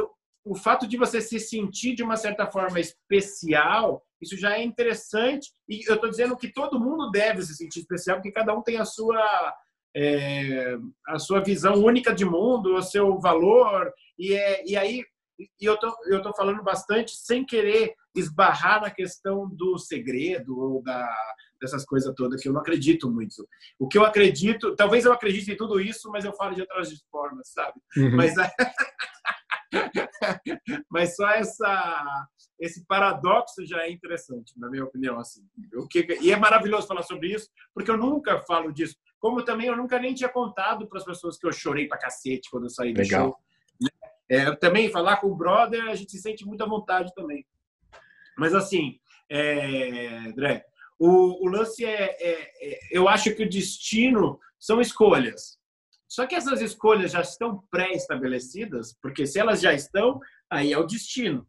o, 0.45 0.55
fato 0.55 0.87
de 0.87 0.97
você 0.97 1.21
se 1.21 1.39
sentir 1.39 1.95
de 1.95 2.03
uma 2.03 2.17
certa 2.17 2.47
forma 2.47 2.81
especial, 2.81 4.03
isso 4.21 4.37
já 4.37 4.57
é 4.57 4.63
interessante. 4.63 5.51
E 5.69 5.89
eu 5.89 5.95
estou 5.95 6.11
dizendo 6.11 6.37
que 6.37 6.53
todo 6.53 6.81
mundo 6.81 7.11
deve 7.11 7.43
se 7.43 7.55
sentir 7.55 7.81
especial, 7.81 8.17
porque 8.17 8.33
cada 8.33 8.55
um 8.55 8.63
tem 8.63 8.79
a 8.79 8.85
sua 8.85 9.55
é, 9.95 10.77
a 11.09 11.19
sua 11.19 11.41
visão 11.41 11.75
única 11.75 12.15
de 12.15 12.25
mundo, 12.25 12.75
o 12.75 12.83
seu 12.83 13.19
valor. 13.21 13.93
E, 14.19 14.33
é, 14.35 14.65
e 14.67 14.77
aí 14.77 15.05
e 15.39 15.65
eu 15.65 15.77
tô, 15.79 15.93
eu 16.07 16.23
tô 16.23 16.33
falando 16.35 16.63
bastante 16.63 17.17
sem 17.17 17.45
querer 17.45 17.95
esbarrar 18.15 18.81
na 18.81 18.91
questão 18.91 19.49
do 19.49 19.79
segredo 19.79 20.59
ou 20.59 20.83
da, 20.83 21.09
dessas 21.61 21.85
coisas 21.85 22.13
todas 22.15 22.41
que 22.41 22.49
eu 22.49 22.53
não 22.53 22.61
acredito 22.61 23.11
muito. 23.11 23.49
O 23.79 23.89
que 23.89 23.97
eu 23.97 24.05
acredito, 24.05 24.77
talvez 24.77 25.05
eu 25.05 25.13
acredite 25.13 25.51
em 25.51 25.57
tudo 25.57 25.81
isso, 25.81 26.11
mas 26.11 26.25
eu 26.25 26.35
falo 26.35 26.55
de 26.55 26.61
outras 26.61 26.91
formas, 27.11 27.49
sabe? 27.49 27.81
Uhum. 27.97 28.17
Mas, 28.17 28.35
mas 30.91 31.17
só 31.17 31.29
essa, 31.31 32.29
esse 32.61 32.85
paradoxo 32.87 33.65
já 33.67 33.83
é 33.83 33.91
interessante, 33.91 34.53
na 34.59 34.69
minha 34.71 34.85
opinião. 34.85 35.19
Assim. 35.19 35.47
O 35.75 35.89
que, 35.89 36.07
e 36.21 36.31
é 36.31 36.37
maravilhoso 36.37 36.87
falar 36.87 37.03
sobre 37.03 37.33
isso, 37.33 37.49
porque 37.75 37.91
eu 37.91 37.97
nunca 37.97 38.41
falo 38.41 38.73
disso. 38.73 38.97
Como 39.19 39.45
também 39.45 39.69
eu 39.69 39.77
nunca 39.77 39.99
nem 39.99 40.15
tinha 40.15 40.29
contado 40.29 40.87
para 40.87 40.99
as 40.99 41.05
pessoas 41.05 41.39
que 41.39 41.47
eu 41.47 41.53
chorei 41.53 41.89
pra 41.89 41.99
cacete 41.99 42.51
quando 42.51 42.65
eu 42.65 42.71
saí 42.71 42.93
do 42.93 43.01
Legal. 43.01 43.27
show. 43.29 43.37
É, 44.29 44.47
eu 44.47 44.57
também 44.59 44.91
falar 44.91 45.17
com 45.19 45.29
o 45.29 45.37
brother, 45.37 45.89
a 45.89 45.95
gente 45.95 46.13
se 46.13 46.19
sente 46.19 46.47
muita 46.47 46.67
vontade 46.67 47.13
também. 47.15 47.47
Mas 48.37 48.55
assim, 48.55 48.99
é, 49.31 50.19
André, 50.27 50.65
o, 50.99 51.45
o 51.45 51.49
lance 51.49 51.85
é, 51.85 52.17
é- 52.21 52.75
é- 52.75 52.79
eu 52.91 53.09
acho 53.09 53.35
que 53.35 53.43
o 53.43 53.49
destino 53.49 54.39
são 54.59 54.81
escolhas. 54.81 55.59
Só 56.13 56.27
que 56.27 56.35
essas 56.35 56.61
escolhas 56.61 57.13
já 57.13 57.23
estão 57.23 57.65
pré-estabelecidas, 57.71 58.95
porque 59.01 59.27
se 59.27 59.39
elas 59.39 59.63
já 59.63 59.73
estão, 59.73 60.21
aí 60.51 60.71
é 60.71 60.77
o 60.77 60.85
destino. 60.85 61.49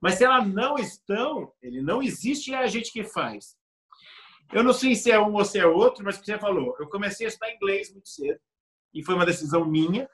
Mas 0.00 0.14
se 0.14 0.24
elas 0.24 0.48
não 0.48 0.76
estão, 0.76 1.52
ele 1.60 1.82
não 1.82 2.02
existe 2.02 2.50
e 2.50 2.54
é 2.54 2.60
a 2.60 2.66
gente 2.66 2.90
que 2.90 3.04
faz. 3.04 3.58
Eu 4.54 4.64
não 4.64 4.72
sei 4.72 4.94
se 4.94 5.10
é 5.10 5.20
um 5.20 5.34
ou 5.34 5.44
se 5.44 5.58
é 5.58 5.66
outro, 5.66 6.02
mas 6.02 6.16
o 6.16 6.20
que 6.20 6.24
você 6.24 6.38
falou, 6.38 6.74
eu 6.80 6.88
comecei 6.88 7.26
a 7.26 7.28
estudar 7.28 7.52
inglês 7.52 7.92
muito 7.92 8.08
cedo 8.08 8.40
e 8.94 9.04
foi 9.04 9.14
uma 9.14 9.26
decisão 9.26 9.66
minha. 9.66 10.08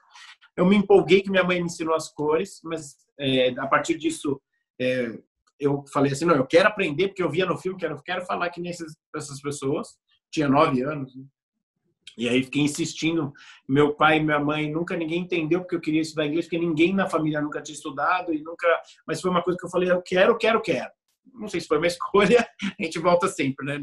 Eu 0.57 0.67
me 0.67 0.75
empolguei 0.75 1.23
que 1.23 1.31
minha 1.31 1.45
mãe 1.45 1.61
me 1.61 1.67
ensinou 1.67 1.95
as 1.95 2.13
cores, 2.13 2.61
mas 2.65 2.97
é, 3.21 3.51
a 3.51 3.69
partir 3.69 3.97
disso 3.97 4.43
é, 4.81 5.17
eu 5.61 5.85
falei 5.93 6.11
assim, 6.11 6.25
não, 6.25 6.35
eu 6.35 6.47
quero 6.47 6.67
aprender 6.67 7.07
porque 7.07 7.23
eu 7.23 7.31
via 7.31 7.47
no 7.47 7.57
filme, 7.57 7.79
quero, 7.79 8.03
quero 8.03 8.27
falar 8.27 8.51
que 8.51 8.61
nem 8.61 8.73
essas, 8.73 8.97
essas 9.15 9.41
pessoas. 9.41 9.97
Tinha 10.33 10.49
nove 10.49 10.83
anos. 10.83 11.15
né? 11.15 11.23
E 12.17 12.29
aí 12.29 12.43
fiquei 12.43 12.63
insistindo. 12.63 13.33
Meu 13.69 13.95
pai 13.95 14.17
e 14.17 14.23
minha 14.23 14.39
mãe 14.39 14.71
nunca 14.71 14.97
ninguém 14.97 15.21
entendeu 15.21 15.61
porque 15.61 15.77
eu 15.77 15.81
queria 15.81 16.01
estudar 16.01 16.27
inglês, 16.27 16.47
porque 16.47 16.59
ninguém 16.59 16.95
na 16.95 17.09
família 17.09 17.41
nunca 17.41 17.61
tinha 17.61 17.75
estudado 17.75 18.33
e 18.33 18.43
nunca. 18.43 18.67
Mas 19.07 19.21
foi 19.21 19.31
uma 19.31 19.43
coisa 19.43 19.59
que 19.59 19.67
eu 19.67 19.71
falei, 19.71 19.91
eu 19.91 20.01
quero, 20.03 20.37
quero, 20.39 20.61
quero. 20.63 20.91
Não 21.35 21.49
sei 21.49 21.61
se 21.61 21.67
foi 21.67 21.77
uma 21.77 21.87
escolha, 21.89 22.49
a 22.79 22.83
gente 22.83 22.99
volta 22.99 23.29
sempre, 23.29 23.67
né? 23.67 23.79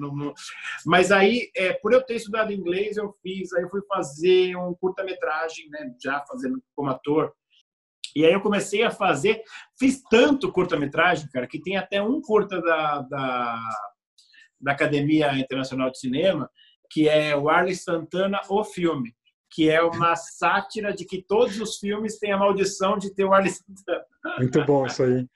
Mas 0.85 1.11
aí, 1.11 1.51
é, 1.55 1.73
por 1.73 1.93
eu 1.93 2.01
ter 2.01 2.15
estudado 2.15 2.51
inglês, 2.51 2.97
eu 2.97 3.13
fiz, 3.21 3.53
aí 3.53 3.63
eu 3.63 3.69
fui 3.69 3.81
fazer 3.87 4.55
um 4.55 4.73
curta-metragem, 4.73 5.69
né? 5.69 5.93
Já 6.03 6.23
fazendo 6.25 6.61
como 6.75 6.89
ator. 6.89 7.33
E 8.15 8.25
aí 8.25 8.33
eu 8.33 8.41
comecei 8.41 8.83
a 8.83 8.91
fazer, 8.91 9.41
fiz 9.77 10.01
tanto 10.09 10.51
curta-metragem, 10.51 11.27
cara, 11.29 11.47
que 11.47 11.61
tem 11.61 11.77
até 11.77 12.01
um 12.01 12.21
curta 12.21 12.61
da, 12.61 13.01
da, 13.01 13.59
da 14.61 14.71
Academia 14.71 15.35
Internacional 15.37 15.89
de 15.89 15.99
Cinema, 15.99 16.49
que 16.93 17.09
é 17.09 17.35
o 17.35 17.49
Arlie 17.49 17.75
Santana, 17.75 18.39
o 18.49 18.63
filme, 18.63 19.15
que 19.49 19.69
é 19.69 19.81
uma 19.81 20.15
sátira 20.15 20.93
de 20.93 21.05
que 21.05 21.23
todos 21.23 21.59
os 21.59 21.77
filmes 21.77 22.19
têm 22.19 22.31
a 22.31 22.37
maldição 22.37 22.97
de 22.97 23.13
ter 23.13 23.25
o 23.25 23.33
Arlie 23.33 23.51
Santana. 23.51 24.05
Muito 24.37 24.63
bom 24.65 24.85
isso 24.85 25.01
aí. 25.01 25.27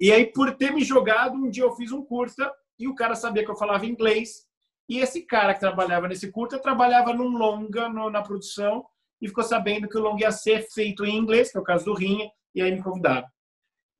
E 0.00 0.10
aí, 0.12 0.26
por 0.26 0.52
ter 0.56 0.72
me 0.72 0.82
jogado, 0.84 1.36
um 1.36 1.48
dia 1.48 1.62
eu 1.62 1.72
fiz 1.76 1.92
um 1.92 2.04
curta 2.04 2.52
e 2.78 2.88
o 2.88 2.94
cara 2.94 3.14
sabia 3.14 3.44
que 3.44 3.50
eu 3.50 3.56
falava 3.56 3.86
inglês. 3.86 4.46
E 4.88 4.98
esse 4.98 5.22
cara 5.22 5.54
que 5.54 5.60
trabalhava 5.60 6.08
nesse 6.08 6.30
curta 6.30 6.58
trabalhava 6.58 7.14
num 7.14 7.28
longa 7.38 7.88
no- 7.88 8.10
na 8.10 8.20
produção 8.20 8.84
e 9.22 9.28
ficou 9.28 9.44
sabendo 9.44 9.88
que 9.88 9.96
o 9.96 10.00
longa 10.02 10.22
ia 10.24 10.32
ser 10.32 10.68
feito 10.70 11.04
em 11.04 11.16
inglês, 11.16 11.50
que 11.50 11.56
é 11.56 11.60
o 11.60 11.64
caso 11.64 11.84
do 11.86 11.94
Rinha, 11.94 12.28
e 12.54 12.60
aí 12.60 12.70
me 12.72 12.82
convidaram. 12.82 13.26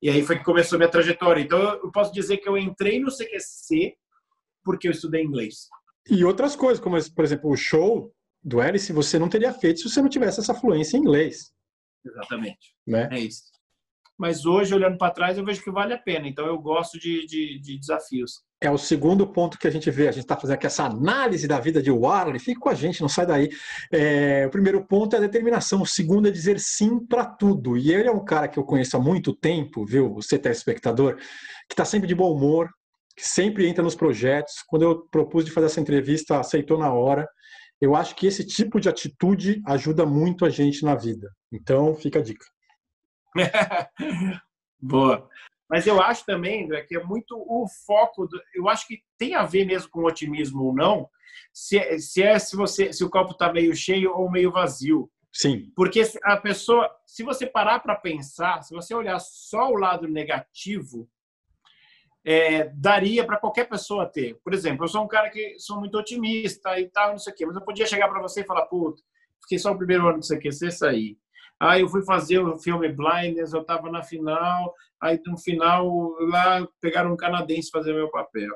E 0.01 0.09
aí 0.09 0.21
foi 0.21 0.37
que 0.37 0.43
começou 0.43 0.77
minha 0.77 0.91
trajetória. 0.91 1.41
Então, 1.41 1.59
eu 1.59 1.91
posso 1.91 2.13
dizer 2.13 2.37
que 2.37 2.47
eu 2.47 2.57
entrei 2.57 2.99
no 2.99 3.09
CQC 3.09 3.95
porque 4.63 4.87
eu 4.87 4.91
estudei 4.91 5.23
inglês. 5.23 5.67
E 6.09 6.23
outras 6.23 6.55
coisas, 6.55 6.83
como, 6.83 6.97
por 7.13 7.25
exemplo, 7.25 7.49
o 7.49 7.57
show 7.57 8.13
do 8.43 8.61
Hélice, 8.61 8.93
você 8.93 9.17
não 9.17 9.27
teria 9.27 9.51
feito 9.53 9.79
se 9.79 9.89
você 9.89 10.01
não 10.01 10.09
tivesse 10.09 10.39
essa 10.39 10.53
fluência 10.53 10.97
em 10.97 10.99
inglês, 10.99 11.51
Exatamente. 12.05 12.75
né? 12.85 13.09
É 13.11 13.19
isso. 13.19 13.55
Mas 14.17 14.45
hoje, 14.45 14.73
olhando 14.73 14.97
para 14.97 15.11
trás, 15.11 15.37
eu 15.37 15.43
vejo 15.43 15.61
que 15.61 15.71
vale 15.71 15.93
a 15.93 15.97
pena. 15.97 16.27
Então, 16.27 16.45
eu 16.45 16.57
gosto 16.57 16.97
de, 16.97 17.25
de, 17.25 17.59
de 17.59 17.77
desafios. 17.77 18.41
É 18.61 18.71
o 18.71 18.77
segundo 18.77 19.27
ponto 19.27 19.57
que 19.57 19.67
a 19.67 19.71
gente 19.71 19.91
vê. 19.91 20.07
A 20.07 20.11
gente 20.11 20.23
está 20.23 20.37
fazendo 20.37 20.55
aqui 20.55 20.65
essa 20.65 20.85
análise 20.85 21.47
da 21.47 21.59
vida 21.59 21.81
de 21.81 21.91
Warley. 21.91 22.39
Fique 22.39 22.59
com 22.59 22.69
a 22.69 22.73
gente, 22.73 23.01
não 23.01 23.09
sai 23.09 23.25
daí. 23.25 23.49
É, 23.91 24.45
o 24.47 24.49
primeiro 24.49 24.85
ponto 24.85 25.13
é 25.15 25.17
a 25.17 25.21
determinação. 25.21 25.81
O 25.81 25.85
segundo 25.85 26.29
é 26.29 26.31
dizer 26.31 26.59
sim 26.61 27.05
para 27.05 27.25
tudo. 27.25 27.75
E 27.75 27.93
ele 27.93 28.07
é 28.07 28.11
um 28.11 28.23
cara 28.23 28.47
que 28.47 28.57
eu 28.57 28.63
conheço 28.63 28.95
há 28.95 28.99
muito 29.01 29.35
tempo, 29.35 29.85
viu? 29.85 30.13
Você, 30.13 30.39
telespectador, 30.39 31.17
que 31.17 31.73
está 31.73 31.83
sempre 31.83 32.07
de 32.07 32.15
bom 32.15 32.33
humor, 32.33 32.69
que 33.15 33.27
sempre 33.27 33.67
entra 33.67 33.83
nos 33.83 33.95
projetos. 33.95 34.63
Quando 34.67 34.83
eu 34.83 35.07
propus 35.07 35.45
de 35.45 35.51
fazer 35.51 35.67
essa 35.67 35.81
entrevista, 35.81 36.39
aceitou 36.39 36.77
na 36.77 36.91
hora. 36.93 37.27
Eu 37.79 37.95
acho 37.95 38.15
que 38.15 38.27
esse 38.27 38.45
tipo 38.45 38.79
de 38.79 38.89
atitude 38.89 39.61
ajuda 39.65 40.05
muito 40.05 40.45
a 40.45 40.49
gente 40.49 40.83
na 40.83 40.95
vida. 40.95 41.29
Então, 41.51 41.95
fica 41.95 42.19
a 42.19 42.21
dica. 42.21 42.45
Boa. 44.79 45.27
Mas 45.69 45.87
eu 45.87 46.01
acho 46.01 46.25
também, 46.25 46.65
André, 46.65 46.83
que 46.83 46.95
é 46.95 47.03
muito 47.03 47.35
o 47.35 47.65
foco. 47.85 48.27
Do, 48.27 48.39
eu 48.53 48.69
acho 48.69 48.87
que 48.87 48.99
tem 49.17 49.35
a 49.35 49.43
ver 49.43 49.65
mesmo 49.65 49.89
com 49.89 50.03
otimismo 50.05 50.63
ou 50.63 50.73
não, 50.73 51.09
se 51.53 51.77
é 51.77 51.97
se, 51.97 52.21
é, 52.21 52.37
se 52.37 52.55
você 52.55 52.93
se 52.93 53.03
o 53.03 53.09
copo 53.09 53.31
está 53.31 53.51
meio 53.51 53.75
cheio 53.75 54.11
ou 54.15 54.29
meio 54.29 54.51
vazio. 54.51 55.09
Sim, 55.33 55.69
Porque 55.75 56.01
a 56.23 56.37
pessoa, 56.37 56.89
se 57.05 57.21
você 57.21 57.45
parar 57.45 57.79
para 57.79 57.95
pensar, 57.95 58.61
se 58.61 58.73
você 58.73 58.95
olhar 58.95 59.19
só 59.19 59.69
o 59.69 59.75
lado 59.75 60.07
negativo, 60.07 61.09
é, 62.25 62.69
daria 62.73 63.23
para 63.23 63.37
qualquer 63.37 63.69
pessoa 63.69 64.07
ter. 64.07 64.39
Por 64.43 64.51
exemplo, 64.53 64.83
eu 64.83 64.89
sou 64.89 65.03
um 65.03 65.07
cara 65.07 65.29
que 65.29 65.59
sou 65.59 65.79
muito 65.79 65.97
otimista 65.97 66.79
e 66.79 66.89
tal, 66.89 67.11
não 67.11 67.19
sei 67.19 67.31
o 67.31 67.35
quê, 67.35 67.45
mas 67.45 67.55
eu 67.55 67.61
podia 67.61 67.85
chegar 67.85 68.07
para 68.09 68.21
você 68.21 68.41
e 68.41 68.45
falar, 68.45 68.65
puta, 68.65 69.01
fiquei 69.43 69.59
só 69.59 69.71
o 69.71 69.77
primeiro 69.77 70.07
ano 70.07 70.19
do 70.19 70.25
CQC 70.25 70.71
sair. 70.71 71.17
Aí 71.59 71.81
eu 71.81 71.87
fui 71.87 72.03
fazer 72.03 72.39
o 72.39 72.57
filme 72.57 72.89
Blinders, 72.89 73.53
eu 73.53 73.61
estava 73.61 73.89
na 73.89 74.03
final, 74.03 74.73
aí 74.99 75.21
no 75.25 75.37
final 75.37 75.87
lá 76.21 76.67
pegaram 76.81 77.13
um 77.13 77.17
canadense 77.17 77.69
fazer 77.69 77.93
meu 77.93 78.09
papel. 78.09 78.51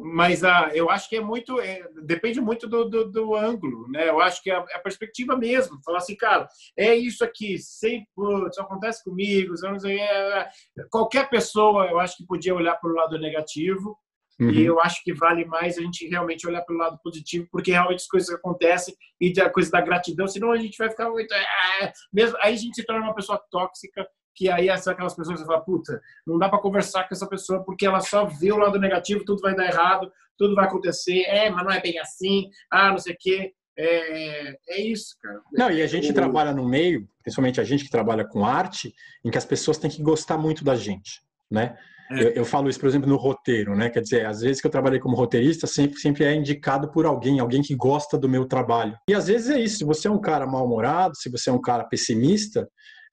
Mas 0.00 0.44
ah, 0.44 0.70
eu 0.74 0.90
acho 0.90 1.08
que 1.08 1.16
é 1.16 1.20
muito, 1.20 1.60
é, 1.60 1.82
depende 2.04 2.40
muito 2.40 2.68
do, 2.68 2.88
do, 2.88 3.10
do 3.10 3.34
ângulo, 3.34 3.88
né? 3.88 4.08
Eu 4.08 4.20
acho 4.20 4.42
que 4.42 4.50
é 4.50 4.54
a, 4.56 4.64
é 4.70 4.76
a 4.76 4.80
perspectiva 4.80 5.36
mesmo. 5.36 5.80
Falar 5.84 5.98
assim, 5.98 6.16
cara, 6.16 6.48
é 6.76 6.94
isso 6.94 7.24
aqui, 7.24 7.58
sempre 7.58 8.06
isso 8.50 8.60
acontece 8.60 9.02
comigo, 9.04 9.54
sei, 9.78 9.98
é, 10.00 10.38
é. 10.38 10.48
qualquer 10.90 11.28
pessoa, 11.28 11.86
eu 11.86 11.98
acho 11.98 12.16
que 12.16 12.26
podia 12.26 12.54
olhar 12.54 12.76
para 12.76 12.90
o 12.90 12.94
lado 12.94 13.18
negativo 13.18 13.96
Uhum. 14.40 14.50
e 14.50 14.64
eu 14.64 14.80
acho 14.80 15.02
que 15.04 15.12
vale 15.12 15.44
mais 15.44 15.78
a 15.78 15.82
gente 15.82 16.08
realmente 16.08 16.46
olhar 16.46 16.62
pelo 16.62 16.78
lado 16.78 16.98
positivo, 17.02 17.46
porque 17.50 17.70
realmente 17.70 18.00
as 18.00 18.06
coisas 18.08 18.30
acontecem 18.34 18.94
e 19.20 19.32
a 19.40 19.50
coisa 19.50 19.70
da 19.70 19.80
gratidão, 19.80 20.26
senão 20.26 20.50
a 20.50 20.56
gente 20.56 20.76
vai 20.78 20.90
ficar 20.90 21.10
muito. 21.10 21.32
"Ah", 21.32 21.92
mesmo, 22.12 22.36
aí 22.40 22.54
a 22.54 22.56
gente 22.56 22.74
se 22.74 22.84
torna 22.84 23.04
uma 23.04 23.14
pessoa 23.14 23.40
tóxica, 23.50 24.06
que 24.34 24.48
aí 24.48 24.76
são 24.78 24.92
aquelas 24.92 25.14
pessoas 25.14 25.36
que 25.38 25.42
você 25.44 25.46
fala, 25.46 25.64
puta, 25.64 26.00
não 26.26 26.38
dá 26.38 26.48
para 26.48 26.58
conversar 26.60 27.08
com 27.08 27.14
essa 27.14 27.26
pessoa 27.28 27.62
porque 27.64 27.86
ela 27.86 28.00
só 28.00 28.24
vê 28.24 28.52
o 28.52 28.56
lado 28.58 28.78
negativo, 28.78 29.24
tudo 29.24 29.40
vai 29.40 29.54
dar 29.54 29.66
errado, 29.66 30.10
tudo 30.38 30.54
vai 30.54 30.64
acontecer, 30.66 31.22
é, 31.22 31.50
mas 31.50 31.64
não 31.64 31.72
é 31.72 31.80
bem 31.80 31.98
assim, 31.98 32.48
ah, 32.70 32.90
não 32.90 32.98
sei 32.98 33.14
o 33.14 33.16
quê. 33.18 33.52
É, 33.76 34.56
é 34.68 34.80
isso, 34.82 35.16
cara. 35.22 35.40
Não, 35.52 35.70
e 35.70 35.82
a 35.82 35.86
gente 35.86 36.10
O- 36.10 36.14
trabalha 36.14 36.52
no 36.52 36.68
meio, 36.68 37.08
principalmente 37.22 37.60
a 37.60 37.64
gente 37.64 37.84
que 37.84 37.90
trabalha 37.90 38.24
com 38.24 38.44
arte, 38.44 38.92
em 39.24 39.30
que 39.30 39.38
as 39.38 39.44
pessoas 39.46 39.78
têm 39.78 39.90
que 39.90 40.02
gostar 40.02 40.36
muito 40.36 40.62
da 40.62 40.74
gente, 40.74 41.20
né? 41.50 41.76
É. 42.10 42.22
Eu, 42.24 42.28
eu 42.30 42.44
falo 42.44 42.68
isso, 42.68 42.78
por 42.78 42.86
exemplo, 42.88 43.08
no 43.08 43.16
roteiro, 43.16 43.74
né? 43.74 43.88
Quer 43.88 44.00
dizer, 44.02 44.26
às 44.26 44.42
vezes 44.42 44.60
que 44.60 44.66
eu 44.66 44.70
trabalhei 44.70 45.00
como 45.00 45.16
roteirista, 45.16 45.66
sempre, 45.66 45.98
sempre 45.98 46.24
é 46.24 46.34
indicado 46.34 46.90
por 46.90 47.06
alguém, 47.06 47.40
alguém 47.40 47.62
que 47.62 47.74
gosta 47.74 48.18
do 48.18 48.28
meu 48.28 48.44
trabalho. 48.44 48.94
E 49.08 49.14
às 49.14 49.28
vezes 49.28 49.48
é 49.48 49.58
isso, 49.58 49.78
se 49.78 49.84
você 49.84 50.06
é 50.06 50.10
um 50.10 50.20
cara 50.20 50.46
mal-humorado, 50.46 51.16
se 51.16 51.30
você 51.30 51.48
é 51.48 51.52
um 51.52 51.60
cara 51.60 51.84
pessimista, 51.84 52.68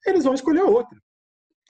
eles 0.06 0.24
vão 0.24 0.34
escolher 0.34 0.62
outro. 0.62 0.98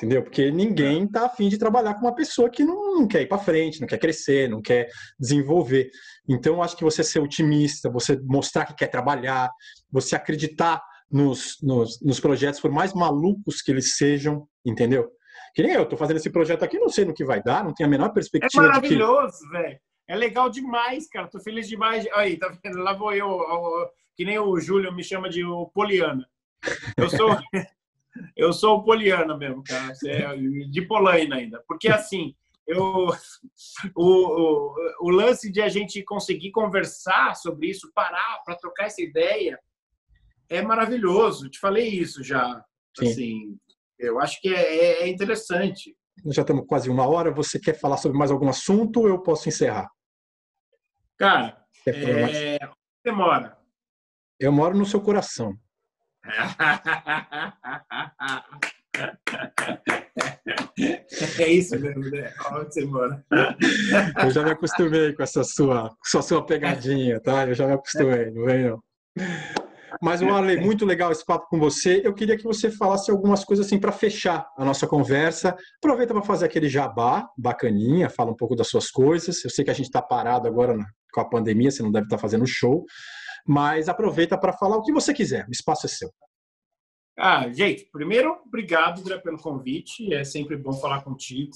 Entendeu? 0.00 0.22
Porque 0.22 0.50
ninguém 0.50 1.06
tá 1.06 1.26
afim 1.26 1.50
de 1.50 1.58
trabalhar 1.58 1.92
com 1.92 2.06
uma 2.06 2.14
pessoa 2.14 2.48
que 2.48 2.64
não, 2.64 3.00
não 3.00 3.06
quer 3.06 3.20
ir 3.20 3.26
para 3.26 3.36
frente, 3.36 3.82
não 3.82 3.86
quer 3.86 3.98
crescer, 3.98 4.48
não 4.48 4.62
quer 4.62 4.88
desenvolver. 5.18 5.90
Então, 6.26 6.62
acho 6.62 6.74
que 6.74 6.82
você 6.82 7.04
ser 7.04 7.20
otimista, 7.20 7.90
você 7.90 8.18
mostrar 8.22 8.64
que 8.64 8.74
quer 8.74 8.86
trabalhar, 8.86 9.50
você 9.92 10.16
acreditar 10.16 10.82
nos, 11.12 11.58
nos, 11.62 12.00
nos 12.00 12.18
projetos, 12.18 12.60
por 12.60 12.70
mais 12.70 12.94
malucos 12.94 13.60
que 13.60 13.70
eles 13.70 13.98
sejam, 13.98 14.48
entendeu? 14.64 15.06
Que 15.54 15.62
nem 15.62 15.72
eu, 15.72 15.84
tô 15.84 15.98
fazendo 15.98 16.16
esse 16.16 16.30
projeto 16.30 16.62
aqui, 16.62 16.78
não 16.78 16.88
sei 16.88 17.04
no 17.04 17.12
que 17.12 17.24
vai 17.24 17.42
dar, 17.42 17.62
não 17.62 17.74
tenho 17.74 17.86
a 17.86 17.90
menor 17.90 18.06
É 18.06 18.12
perspectiva 18.14 18.48
que. 18.50 18.68
maravilhoso, 18.68 19.50
velho. 19.50 19.78
É 20.08 20.16
legal 20.16 20.48
demais, 20.48 21.08
cara. 21.08 21.28
Tô 21.28 21.38
feliz 21.40 21.68
demais. 21.68 22.06
Aí, 22.14 22.38
tá 22.38 22.50
vendo? 22.64 22.78
Lá 22.78 22.94
vou 22.94 23.12
eu, 23.12 23.38
que 24.16 24.24
nem 24.24 24.38
o 24.38 24.58
Júlio 24.58 24.94
me 24.94 25.04
chama 25.04 25.28
de 25.28 25.44
o 25.44 25.66
Poliana. 25.66 26.26
Eu 26.96 27.10
sou, 27.10 27.28
eu 28.36 28.52
sou 28.52 28.78
o 28.78 28.84
Poliana 28.84 29.36
mesmo, 29.36 29.62
cara. 29.62 29.92
É 30.06 30.36
De 30.36 30.82
Polaina 30.82 31.36
ainda. 31.36 31.62
Porque 31.66 31.88
assim, 31.88 32.34
eu, 32.66 33.08
o, 33.96 34.02
o, 34.02 34.74
o 35.00 35.10
lance 35.10 35.50
de 35.50 35.60
a 35.60 35.68
gente 35.68 36.02
conseguir 36.04 36.50
conversar 36.50 37.34
sobre 37.34 37.68
isso, 37.68 37.90
parar 37.94 38.40
para 38.44 38.56
trocar 38.56 38.86
essa 38.86 39.02
ideia, 39.02 39.58
é 40.48 40.62
maravilhoso. 40.62 41.48
Te 41.48 41.58
falei 41.58 41.88
isso 41.88 42.22
já. 42.22 42.64
Sim. 42.96 43.06
Assim, 43.06 43.58
eu 43.98 44.20
acho 44.20 44.40
que 44.40 44.54
é, 44.54 45.02
é 45.02 45.08
interessante. 45.08 45.96
Nós 46.24 46.34
já 46.34 46.42
estamos 46.42 46.66
quase 46.66 46.90
uma 46.90 47.06
hora. 47.06 47.30
Você 47.30 47.58
quer 47.58 47.78
falar 47.78 47.96
sobre 47.96 48.18
mais 48.18 48.30
algum 48.30 48.48
assunto 48.48 49.00
ou 49.00 49.08
eu 49.08 49.22
posso 49.22 49.48
encerrar? 49.48 49.88
Cara, 51.16 51.64
é, 51.86 52.58
onde 52.64 52.74
você 53.02 53.12
mora? 53.12 53.58
Eu 54.38 54.52
moro 54.52 54.76
no 54.76 54.86
seu 54.86 55.00
coração. 55.00 55.58
É 61.38 61.48
isso 61.48 61.78
mesmo, 61.78 62.10
né? 62.10 62.32
Você 62.64 62.84
mora? 62.84 63.24
Eu 64.22 64.30
já 64.30 64.42
me 64.42 64.50
acostumei 64.50 65.12
com 65.12 65.22
essa 65.22 65.42
sua, 65.44 65.94
essa 66.04 66.22
sua 66.22 66.44
pegadinha, 66.44 67.20
tá? 67.20 67.46
Eu 67.46 67.54
já 67.54 67.66
me 67.66 67.74
acostumei, 67.74 68.30
não 68.30 68.44
vem 68.44 68.70
não. 68.70 68.82
Mas, 70.00 70.22
Warley, 70.22 70.60
muito 70.60 70.86
legal 70.86 71.10
esse 71.10 71.24
papo 71.24 71.48
com 71.48 71.58
você. 71.58 72.00
Eu 72.04 72.14
queria 72.14 72.36
que 72.36 72.44
você 72.44 72.70
falasse 72.70 73.10
algumas 73.10 73.44
coisas 73.44 73.66
assim 73.66 73.78
para 73.78 73.90
fechar 73.90 74.46
a 74.56 74.64
nossa 74.64 74.86
conversa. 74.86 75.56
Aproveita 75.78 76.14
para 76.14 76.22
fazer 76.22 76.46
aquele 76.46 76.68
jabá 76.68 77.28
bacaninha, 77.36 78.08
fala 78.08 78.30
um 78.30 78.36
pouco 78.36 78.54
das 78.54 78.68
suas 78.68 78.90
coisas. 78.90 79.44
Eu 79.44 79.50
sei 79.50 79.64
que 79.64 79.70
a 79.70 79.74
gente 79.74 79.86
está 79.86 80.00
parado 80.00 80.46
agora 80.46 80.76
com 81.12 81.20
a 81.20 81.28
pandemia, 81.28 81.70
você 81.70 81.82
não 81.82 81.90
deve 81.90 82.06
estar 82.06 82.18
fazendo 82.18 82.46
show, 82.46 82.84
mas 83.46 83.88
aproveita 83.88 84.38
para 84.38 84.52
falar 84.52 84.76
o 84.76 84.82
que 84.82 84.92
você 84.92 85.12
quiser. 85.12 85.46
O 85.48 85.50
espaço 85.50 85.86
é 85.86 85.88
seu. 85.88 86.10
Ah, 87.18 87.50
gente, 87.52 87.88
primeiro, 87.92 88.32
obrigado 88.46 89.00
André, 89.00 89.18
pelo 89.18 89.38
convite. 89.38 90.12
É 90.14 90.24
sempre 90.24 90.56
bom 90.56 90.72
falar 90.72 91.02
contigo 91.02 91.52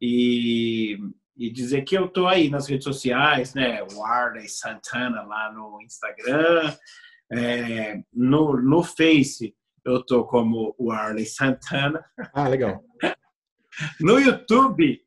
e, 0.00 0.98
e 1.36 1.50
dizer 1.50 1.82
que 1.82 1.96
eu 1.96 2.08
tô 2.08 2.26
aí 2.26 2.50
nas 2.50 2.66
redes 2.66 2.84
sociais, 2.84 3.54
né? 3.54 3.82
Warley 3.94 4.48
Santana 4.48 5.22
lá 5.22 5.52
no 5.52 5.80
Instagram, 5.82 6.76
é, 7.32 8.02
no, 8.12 8.60
no 8.60 8.82
Face 8.82 9.54
eu 9.84 10.04
tô 10.04 10.24
como 10.24 10.74
Warley 10.78 11.26
Santana. 11.26 12.04
Ah, 12.34 12.48
legal. 12.48 12.82
No 13.98 14.18
YouTube, 14.18 15.00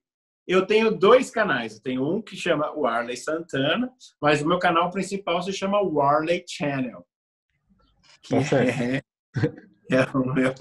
eu 0.48 0.66
tenho 0.66 0.92
dois 0.92 1.30
canais. 1.30 1.76
Eu 1.76 1.82
tenho 1.82 2.16
um 2.16 2.22
que 2.22 2.36
chama 2.36 2.72
Warley 2.72 3.18
Santana, 3.18 3.92
mas 4.22 4.42
o 4.42 4.48
meu 4.48 4.60
canal 4.60 4.90
principal 4.90 5.42
se 5.42 5.54
chama 5.54 5.82
Warley 5.82 6.44
Channel. 6.48 7.06
Que 8.22 8.36
Tá 8.50 8.64
é, 8.64 9.02
é 9.92 10.18
o 10.18 10.34
meu 10.34 10.54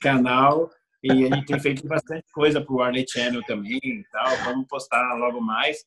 canal. 0.00 0.70
E 1.02 1.10
a 1.10 1.34
gente 1.34 1.46
tem 1.46 1.58
feito 1.60 1.86
bastante 1.86 2.24
coisa 2.32 2.60
pro 2.60 2.76
Warley 2.76 3.04
Channel 3.08 3.42
também 3.44 3.78
e 3.82 4.04
tal. 4.12 4.36
Vamos 4.44 4.66
postar 4.68 5.14
logo 5.14 5.40
mais. 5.40 5.78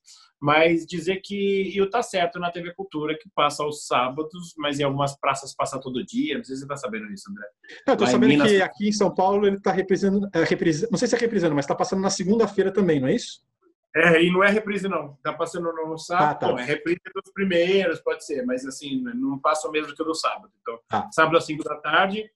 Mas 0.42 0.86
dizer 0.86 1.22
que 1.24 1.72
e 1.74 1.82
o 1.82 1.90
Tá 1.90 2.04
Certo 2.04 2.38
na 2.40 2.52
TV 2.52 2.74
Cultura, 2.74 3.18
que 3.18 3.30
passa 3.34 3.64
aos 3.64 3.88
sábados, 3.88 4.54
mas 4.58 4.80
em 4.80 4.84
algumas 4.84 5.18
praças 5.18 5.56
passa 5.56 5.80
todo 5.80 6.06
dia. 6.06 6.38
Não 6.38 6.44
sei 6.44 6.56
se 6.56 6.62
você 6.64 6.68
tá 6.68 6.76
sabendo 6.76 7.08
disso, 7.08 7.32
André. 7.32 7.46
Eu 7.88 7.96
Lá 8.00 8.08
sabendo 8.12 8.30
Minas- 8.30 8.52
que 8.52 8.62
aqui 8.62 8.90
em 8.90 8.92
São 8.92 9.14
Paulo 9.14 9.48
ele 9.48 9.56
está 9.56 9.72
reprisando, 9.72 10.28
é, 10.34 10.40
não 10.92 10.98
sei 11.00 11.08
se 11.08 11.16
é 11.16 11.18
reprisando, 11.20 11.56
mas 11.56 11.64
está 11.66 11.74
passando 11.74 12.02
na 12.02 12.10
segunda-feira 12.10 12.72
também, 12.72 13.00
não 13.00 13.08
é 13.08 13.16
isso? 13.16 13.40
É, 13.96 14.22
e 14.22 14.30
não 14.30 14.44
é 14.44 14.50
reprise, 14.52 14.90
não. 14.90 15.18
Tá 15.24 15.32
passando 15.32 15.72
no 15.72 15.98
sábado. 15.98 16.30
Ah, 16.32 16.36
tá. 16.36 16.48
Bom, 16.52 16.60
é 16.60 16.66
reprise 16.66 17.00
dos 17.16 17.32
primeiros, 17.34 18.02
pode 18.02 18.26
ser, 18.26 18.46
mas 18.46 18.66
assim, 18.66 19.02
não 19.02 19.40
passa 19.40 19.70
o 19.70 19.72
mesmo 19.72 19.96
que 19.96 20.02
o 20.02 20.06
do 20.06 20.14
sábado. 20.14 20.52
Então, 20.62 20.78
Ah. 20.92 21.10
sábado 21.14 21.38
às 21.38 21.46
5 21.46 21.64
da 21.64 21.78
tarde 21.78 22.30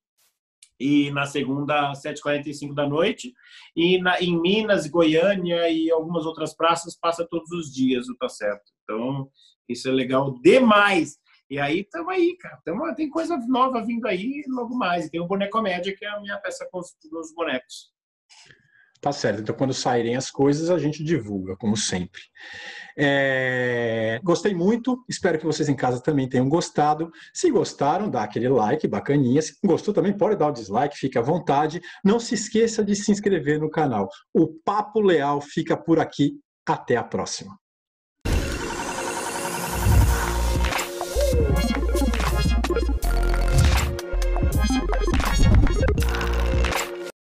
e 0.79 1.11
na 1.11 1.25
segunda 1.25 1.91
às 1.91 2.01
7h45 2.01 2.73
da 2.73 2.87
noite. 2.87 3.33
E 3.75 4.01
na, 4.01 4.19
em 4.21 4.39
Minas, 4.39 4.87
Goiânia 4.87 5.69
e 5.69 5.91
algumas 5.91 6.25
outras 6.25 6.55
praças 6.55 6.97
passa 6.97 7.27
todos 7.27 7.51
os 7.51 7.73
dias, 7.73 8.07
o 8.07 8.15
Tá 8.15 8.29
Certo. 8.29 8.71
Então, 8.83 9.29
isso 9.67 9.87
é 9.89 9.91
legal 9.91 10.39
demais. 10.41 11.17
E 11.49 11.59
aí, 11.59 11.83
tamo 11.83 12.11
aí, 12.11 12.37
cara. 12.37 12.59
Tamo, 12.63 12.93
tem 12.95 13.09
coisa 13.09 13.35
nova 13.47 13.83
vindo 13.83 14.07
aí 14.07 14.43
logo 14.47 14.75
mais. 14.75 15.09
Tem 15.09 15.19
o 15.19 15.27
Bonecomédia, 15.27 15.95
que 15.95 16.05
é 16.05 16.09
a 16.09 16.19
minha 16.19 16.37
peça 16.37 16.67
com 16.71 16.79
os, 16.79 16.95
dos 17.11 17.33
bonecos. 17.33 17.91
Tá 19.01 19.13
certo. 19.13 19.41
Então, 19.41 19.55
quando 19.55 19.73
saírem 19.73 20.17
as 20.17 20.29
coisas, 20.29 20.69
a 20.69 20.77
gente 20.77 21.03
divulga, 21.03 21.55
como 21.55 21.77
sempre. 21.77 22.21
É, 22.97 24.19
Gostei 24.23 24.53
muito. 24.53 25.05
Espero 25.07 25.39
que 25.39 25.45
vocês 25.45 25.69
em 25.69 25.75
casa 25.75 26.01
também 26.01 26.27
tenham 26.27 26.49
gostado. 26.49 27.09
Se 27.33 27.49
gostaram, 27.49 28.09
dá 28.09 28.23
aquele 28.23 28.49
like, 28.49 28.87
bacaninha. 28.87 29.41
Se 29.41 29.55
gostou 29.63 29.93
também, 29.93 30.15
pode 30.15 30.35
dar 30.35 30.49
o 30.49 30.53
dislike, 30.53 30.97
fique 30.97 31.17
à 31.17 31.21
vontade. 31.21 31.79
Não 32.03 32.19
se 32.19 32.35
esqueça 32.35 32.83
de 32.83 32.93
se 32.93 33.09
inscrever 33.09 33.57
no 33.59 33.69
canal. 33.69 34.09
O 34.33 34.47
Papo 34.47 34.99
Leal 34.99 35.39
fica 35.39 35.77
por 35.77 35.99
aqui. 35.99 36.37
Até 36.67 36.97
a 36.97 37.03
próxima. 37.03 37.57